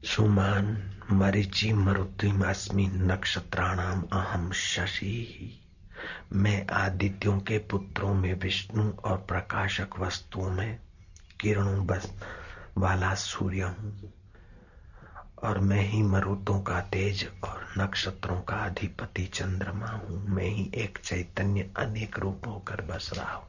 सुमान, 0.04 0.94
मरिचि 1.12 1.74
मरुतिम 1.74 2.42
अस्मि 2.42 2.88
नक्षत्राणाम 2.88 4.04
अहम 4.14 4.52
शशि 4.52 5.64
मैं 6.34 6.68
आदित्यों 6.68 7.40
के 7.40 7.58
पुत्रों 7.58 8.14
में 8.14 8.34
विष्णु 8.34 8.92
और 8.92 9.18
प्रकाशक 9.18 10.00
वस्तुओं 10.00 10.50
में 10.50 10.80
किरणों 11.40 11.86
बस 11.86 12.14
वाला 12.78 13.14
सूर्य 13.14 13.62
हूँ। 13.62 14.14
और 15.44 15.60
मैं 15.60 15.82
ही 15.82 16.04
मरुतों 16.04 16.62
का 16.62 16.80
तेज 16.82 17.30
और 17.44 17.68
नक्षत्रों 17.78 18.42
का 18.42 18.56
अधिपति 18.56 19.26
चंद्रमा 19.26 19.88
हूँ। 19.88 20.28
मैं 20.28 20.48
ही 20.48 20.72
एक 20.76 20.98
चैतन्य 20.98 21.74
अनेक 21.78 22.20
रूप 22.20 22.42
होकर 22.48 22.82
बस 22.82 23.12
रहा 23.14 23.34
हूँ। 23.34 23.48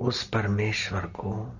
उस 0.00 0.28
परमेश्वर 0.28 1.00
को 1.00 1.56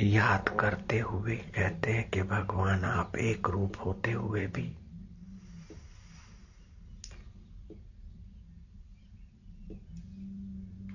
याद 0.00 0.56
करते 0.60 0.98
हुए 0.98 1.36
कहते 1.36 1.92
हैं 1.92 2.10
कि 2.10 2.22
भगवान 2.22 2.84
आप 2.84 3.16
एक 3.16 3.48
रूप 3.48 3.72
होते 3.86 4.12
हुए 4.12 4.46
भी 4.46 4.76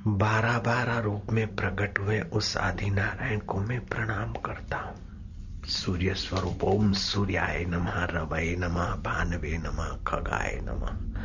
बारह 0.07 0.59
बारह 0.59 0.97
रूप 0.97 1.27
में 1.31 1.55
प्रकट 1.55 1.99
हुए 1.99 2.21
उस 2.21 2.57
आदि 2.57 2.89
नारायण 2.89 3.39
को 3.39 3.59
मैं 3.59 3.85
प्रणाम 3.85 4.33
करता 4.33 4.77
हूँ। 4.77 5.09
सूर्य 5.65 6.13
स्वरूप, 6.13 6.63
ओम 6.63 6.93
सूर्याय 6.93 7.65
नमः, 7.65 8.05
रवय 8.05 8.55
नमः, 8.55 8.95
भानवे 8.95 9.57
नमः, 9.57 10.03
खगाय 10.07 10.59
नमः, 10.63 11.19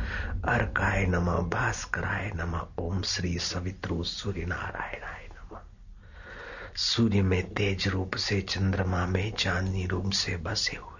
अर्काय 0.53 1.05
नमः, 1.05 1.35
भास्कराय 1.35 2.31
नमः, 2.35 2.67
ओम 2.79 3.01
श्री 3.01 3.39
सवित्रु 3.39 4.03
सूर्य 4.03 4.45
नारायणाय 4.45 5.29
नमः। 5.33 5.59
सूर्य 6.75 7.21
में 7.21 7.53
तेज 7.53 7.87
रूप 7.87 8.15
से, 8.15 8.41
चंद्रमा 8.41 9.05
में 9.05 9.33
चांदनी 9.33 9.85
रूप 9.85 10.11
से 10.11 10.37
बसे 10.37 10.77
हुए 10.77 10.94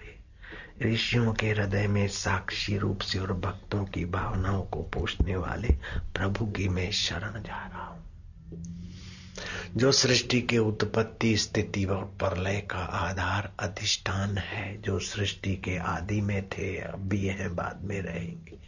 ऋषियों 0.82 1.32
के 1.32 1.50
हृदय 1.50 1.86
में 1.86 2.08
साक्षी 2.08 2.78
रूप 2.78 3.00
से 3.00 3.18
और 3.18 3.32
भक्तों 3.32 3.84
की 3.84 4.04
भावनाओं 4.04 4.62
को 4.62 4.82
पोषने 4.82 5.36
वाले 5.36 5.68
प्रभु 6.14 6.46
की 6.46 6.68
मैं 6.68 6.90
शरण 6.90 7.42
जा 7.42 7.66
रहा 7.66 7.84
हूँ। 7.84 8.06
जो 9.76 9.92
सृष्टि 9.92 10.40
के 10.40 10.58
उत्पत्ति 10.58 11.36
स्थिति 11.36 11.84
और 11.84 12.04
प्रलय 12.04 12.60
का 12.60 12.78
आधार 12.78 13.52
अधिष्ठान 13.60 14.38
है, 14.38 14.82
जो 14.82 14.98
सृष्टि 14.98 15.56
के 15.56 15.76
आदि 15.76 16.20
में 16.20 16.48
थे, 16.48 16.78
अब 16.78 17.08
भी 17.08 17.26
हैं, 17.26 17.56
बाद 17.56 17.80
में 17.82 18.02
रहेंगे। 18.02 18.58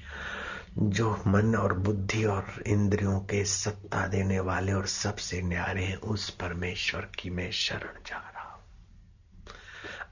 जो 0.79 1.23
मन 1.27 1.55
और 1.55 1.79
बुद्धि 1.79 2.25
और 2.25 2.63
इंद्रियों 2.67 3.21
के 3.21 3.45
सत्ता 3.45 4.07
देने 4.07 4.41
वाले 4.41 4.73
और 4.73 4.87
सबसे 4.87 5.43
न्यारे 5.43 5.85
हैं, 5.85 5.97
उस 5.97 6.31
परमेश्वर 6.31 7.09
की 7.19 7.31
मैं 7.31 7.51
शरण 7.51 8.01
जा 8.07 8.17
रहा 8.17 8.38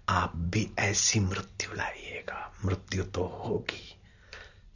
आप 0.08 0.36
भी 0.36 0.70
ऐसी 0.78 1.20
मृत्यु 1.20 1.74
लाइएगा। 1.74 2.52
मृत्यु 2.64 3.04
तो 3.04 3.24
होगी। 3.24 4.00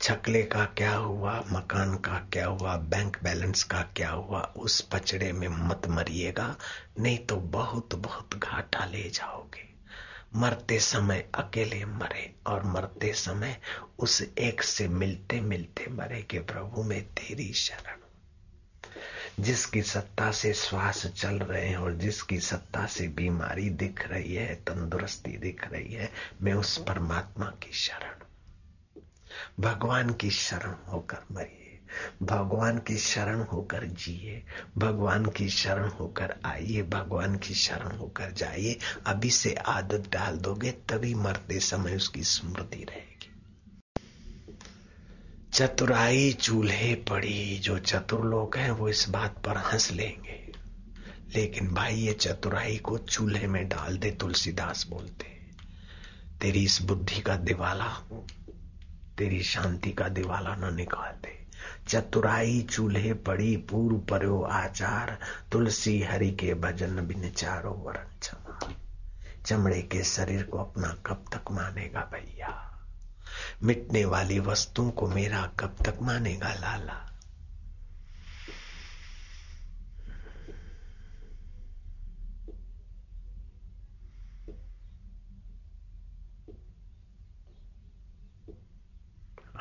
छकले 0.02 0.42
का 0.42 0.64
क्या 0.64 0.94
हुआ? 0.94 1.44
मकान 1.52 1.96
का 1.96 2.28
क्या 2.32 2.46
हुआ? 2.46 2.76
बैंक 2.76 3.16
बैलेंस 3.22 3.62
का 3.62 3.82
क्या 3.82 4.10
हुआ? 4.10 4.40
उस 4.40 4.80
पचड़े 4.80 5.32
में 5.32 5.48
मत 5.48 5.82
मरिएगा, 5.88 6.56
नहीं 7.00 7.18
तो 7.18 7.36
बहुत 7.36 7.94
बहुत 7.94 8.34
घाटा 8.34 8.84
ले 8.84 9.10
जाओगे। 9.10 9.70
मरते 10.36 10.80
समय 10.80 11.28
अकेले 11.34 11.84
मरे 11.84 12.34
और 12.46 12.62
मरते 12.62 13.12
समय 13.12 13.60
उस 13.98 14.22
एक 14.22 14.62
से 14.62 14.88
मिलते 14.88 15.40
मिलते 15.40 15.86
मरे 15.90 16.22
के 16.22 16.38
प्रभु 16.38 16.82
में 16.82 17.02
तेरी 17.02 17.52
शरण 17.52 17.96
जिसकी 19.40 19.82
सत्ता 19.82 20.30
से 20.30 20.52
श्वास 20.52 21.06
चल 21.06 21.34
रहे 21.34 21.68
हैं 21.68 21.76
और 21.76 21.94
जिसकी 21.94 22.40
सत्ता 22.40 22.86
से 22.86 23.08
बीमारी 23.08 23.70
दिख 23.70 24.08
रही 24.08 24.34
है, 24.34 24.54
तंदुरुस्ती 24.54 25.36
दिख 25.36 25.72
रही 25.72 25.92
है, 25.92 26.12
मैं 26.42 26.54
उस 26.54 26.78
परमात्मा 26.78 27.46
की 27.46 27.72
शरण 27.72 28.14
भगवान 29.60 30.12
की 30.12 30.30
शरण 30.30 30.74
होकर 30.92 31.18
मरिए। 31.32 31.80
भगवान 32.22 32.78
की 32.78 32.96
शरण 32.98 33.40
होकर 33.40 33.84
जिए। 33.84 34.44
भगवान 34.78 35.26
की 35.26 35.48
शरण 35.48 35.88
होकर 35.88 36.36
आइए। 36.44 36.82
भगवान 36.82 37.36
की 37.36 37.54
शरण 37.54 37.96
होकर 37.96 38.32
जाइए। 38.32 38.78
अभी 39.06 39.30
से 39.30 39.54
आदत 39.54 40.10
डाल 40.12 40.36
दोगे, 40.36 40.70
तभी 40.70 41.14
मरते 41.14 41.60
समय 41.60 41.96
उसकी 41.96 42.22
स्मृति 42.22 42.84
रहे 42.84 43.09
चतुराई 45.52 46.32
चूल्हे 46.32 46.94
पड़ी, 46.94 47.58
जो 47.58 47.78
चतुर 47.78 48.26
लोग 48.26 48.56
हैं, 48.56 48.70
वो 48.70 48.88
इस 48.88 49.08
बात 49.08 49.38
पर 49.38 49.56
हंस 49.56 49.92
लेंगे। 49.92 50.52
लेकिन 51.36 51.68
भाई, 51.68 51.94
ये 51.94 52.12
चतुराई 52.12 52.76
को 52.76 52.98
चूल्हे 52.98 53.46
में 53.46 53.68
डाल 53.68 53.96
दे, 53.96 54.10
तुलसीदास 54.10 54.86
बोलते 54.86 55.30
तेरी 56.40 56.64
इस 56.64 56.82
बुद्धि 56.82 57.20
का 57.20 57.36
दिवाला, 57.36 58.02
तेरी 59.18 59.42
शांति 59.42 59.90
का 59.90 60.08
दिवाला 60.08 60.56
न 60.56 60.74
निकाल 60.74 61.12
दे। 61.12 61.46
चतुराई 61.88 62.62
चूल्हे 62.62 63.14
पड़ी, 63.14 63.56
पूर्व 63.56 63.98
परो 63.98 64.42
आचार, 64.42 65.18
तुलसी 65.52 66.02
हरि 66.02 66.30
के 66.30 66.54
भजन 66.54 67.06
बिन 67.06 67.30
चारो 67.30 67.70
वरण 67.70 68.06
चमड़े 69.46 69.82
के 69.82 70.04
शरीर 70.04 70.42
को 70.42 70.58
अपना 70.58 70.88
कब 71.06 71.24
तक 71.32 71.50
मिटने 73.62 74.04
वाली 74.04 74.38
वस्तुओं 74.38 74.90
को 74.90 75.08
मेरा 75.08 75.46
कब 75.60 75.76
तक 75.86 75.98
मानेगा 76.02 76.54
लाला? 76.54 77.06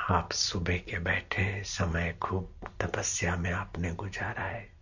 आप 0.10 0.32
सुबह 0.32 0.78
के 0.78 1.00
बैठे 1.00 1.64
समय 1.64 2.18
खूब 2.22 2.56
तपस्या 2.82 3.36
में 3.36 3.52
आपने 3.52 3.93
गुजारा 3.93 4.43
है। 4.43 4.74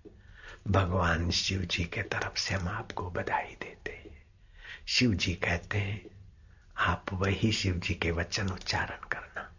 भगवान 0.67 1.31
शिव 1.31 1.61
जी 1.61 1.83
के 1.83 2.01
तरफ़ 2.01 2.39
से 2.39 2.55
हम 2.55 2.67
आपको 2.67 3.11
बधाई 3.11 3.57
देते 3.61 3.91
हैं। 3.91 4.23
शिव 4.87 5.13
जी 5.13 5.33
कहते 5.33 5.77
हैं 5.77 6.16
आप 6.79 7.05
वही 7.13 7.51
शिव 7.51 7.73
जी 7.73 7.93
के 7.93 8.11
वचन 8.11 8.47
उच्चारण 8.47 9.07
करना। 9.07 9.51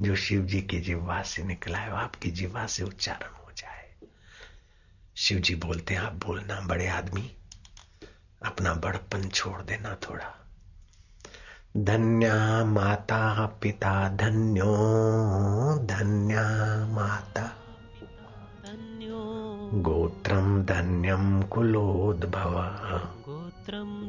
जो 0.00 0.16
शिव 0.16 0.42
जी 0.42 0.62
की 0.62 0.80
जिह्वा 0.80 1.22
से 1.22 1.42
निकला 1.42 1.78
है 1.78 1.90
आपकी 1.90 2.30
जिह्वा 2.30 2.66
से 2.66 2.84
उच्चारण 2.84 3.34
हो 3.34 3.52
जाए। 3.56 3.94
शिव 5.16 5.38
जी 5.38 5.54
बोलते 5.54 5.94
हैं 5.94 6.00
आप 6.00 6.12
बोलना 6.12 6.60
बड़े 6.60 6.88
आदमी 6.88 7.36
अपना 8.46 8.74
बड़पन 8.74 9.28
छोड़ 9.28 9.62
देना 9.62 9.94
थोड़ा। 9.94 10.46
धन्या 11.76 12.64
माता 12.64 13.46
पिता 13.46 14.08
धन्यो 14.08 14.76
धन्या 15.78 16.48
माता। 16.86 17.42
धन्यो। 18.62 19.70
गोत्रम 19.72 20.62
धन्यम 20.62 21.42
कुलोद्भव। 21.42 22.58
गोत्रम 22.98 24.03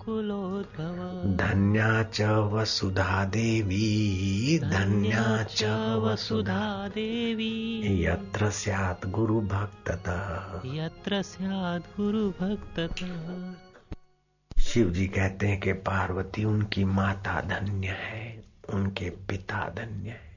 कुलोद्भव। 0.00 1.36
धन्या 1.36 2.02
च 2.02 2.20
वसुधा 2.22 3.24
देवी 3.24 4.58
धन्या 4.58 5.42
च 5.42 5.64
वसुधा 6.02 6.88
देवी। 6.88 7.80
यत्र 8.04 8.50
स्यात् 8.50 9.10
गुरुभक्ततः। 9.10 10.60
यत्र 10.74 11.22
स्यात् 11.22 12.00
गुरुभक्ततः। 12.00 13.54
शिव 14.62 14.90
जी 14.90 15.06
कहते 15.06 15.48
हैं 15.48 15.60
कि 15.60 15.72
पार्वती 15.72 16.44
उनकी 16.44 16.84
माता 16.84 17.40
धन्य 17.40 17.88
है 17.88 18.44
उनके 18.74 19.10
पिता 19.10 19.68
धन्य 19.68 20.10
है। 20.10 20.33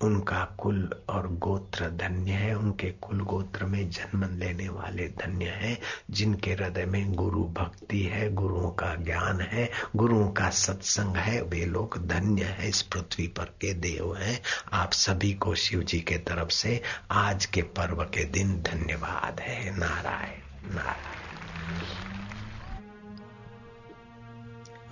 उनका 0.00 0.56
कुल 0.58 0.90
और 1.08 1.26
गोत्र 1.26 1.90
धन्य 1.90 2.30
है, 2.30 2.54
उनके 2.54 2.90
कुल 2.90 3.20
गोत्र 3.20 3.64
में 3.64 3.90
जन्म 3.90 4.38
लेने 4.38 4.68
वाले 4.68 5.08
धन्य 5.08 5.44
है, 5.44 5.80
जिनके 6.10 6.52
हृदय 6.52 6.84
में 6.84 7.12
गुरु 7.12 7.44
भक्ति 7.44 8.02
है, 8.02 8.34
गुरुओं 8.34 8.70
का 8.70 8.94
ज्ञान 8.94 9.40
है, 9.40 9.70
गुरुओं 9.96 10.28
का 10.28 10.50
सत्संग 10.50 11.16
है, 11.16 11.42
वे 11.42 11.66
लोग 11.66 12.06
धन्य 12.06 12.44
है, 12.44 12.68
इस 12.68 12.82
पृथ्वी 12.82 13.28
पर 13.28 13.44
के 13.44 13.74
देव 13.74 14.16
हैं। 14.16 14.42
आप 14.72 14.92
सभी 14.92 15.34
को 15.34 15.54
शिव 15.54 15.82
जी 15.82 16.00
के 16.00 16.18
तरफ़ 16.18 16.50
से 16.50 16.82
आज 17.10 17.46
के 17.46 17.62
पर्व 17.62 18.04
के 18.04 18.24
दिन 18.24 18.62
धन्यवाद 18.62 19.40
है। 19.40 19.78
नारायण 19.78 20.74
नारायण। 20.74 21.24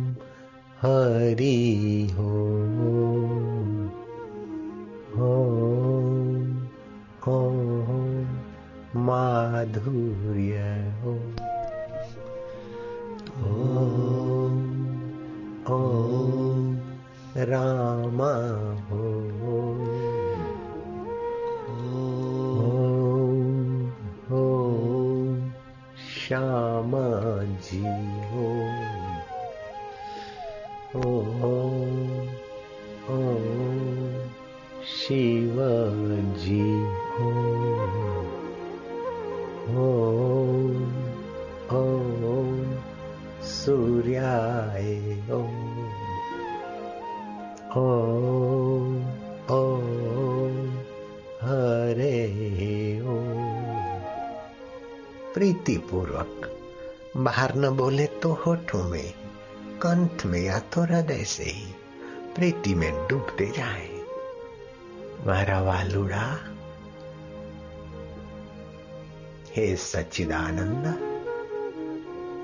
हरि 0.81 1.53
ॐ 2.19 2.73
ॐ 5.27 6.43
ॐ 7.35 8.27
माधुर्य 9.07 10.59
ॐ 11.05 11.19
ॐ 15.79 16.75
रामा 17.51 18.33
न 57.61 57.69
बोले 57.69 58.05
तो 58.05 58.33
होठों 58.33 58.83
में, 58.83 59.13
कंठ 59.81 60.25
में 60.25 60.41
या 60.41 60.59
तो 60.59 60.81
हृदय 60.81 61.23
से 61.23 61.43
ही 61.43 61.73
प्रीति 62.35 62.75
में 62.75 63.07
डूबते 63.07 63.45
जाए। 63.45 63.89
मारा 65.27 65.61
वालुड़ा, 65.61 66.37
हे 69.55 69.75
सच्चिदानंद, 69.75 70.87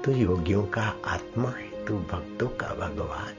तू 0.05 0.11
योगियों 0.11 0.63
का 0.63 0.93
आत्मा 1.05 1.49
है, 1.49 1.85
तू 1.85 1.97
भक्तों 1.97 2.47
का 2.47 2.67
भगवान, 2.67 3.33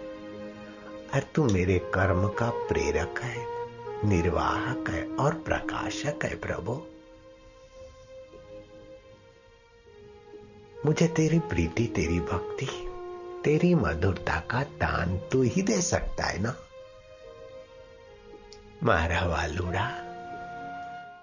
और 1.15 1.23
तू 1.35 1.45
मेरे 1.45 1.79
कर्म 1.79 2.29
का 2.29 2.51
प्रेरक 2.51 3.21
है, 3.21 3.47
निर्वाहक 4.09 4.91
है 4.91 5.07
और 5.07 5.35
प्रकाशक 5.35 6.25
है, 6.25 6.35
प्रभु। 6.35 6.83
मुझे 10.89 11.09
तेरी 11.09 11.39
प्रीति, 11.39 11.85
तेरी 11.87 12.21
भक्ति, 12.21 12.67
तेरी 13.45 13.75
मधुरता 13.75 14.41
का 14.51 14.63
दान 14.63 15.19
तू 15.19 15.43
ही 15.43 15.63
दे 15.63 15.81
सकता 15.81 16.25
है 16.25 16.39
ना? 16.39 16.55
मारा 18.83 19.27
वालुड़ा। 19.27 20.08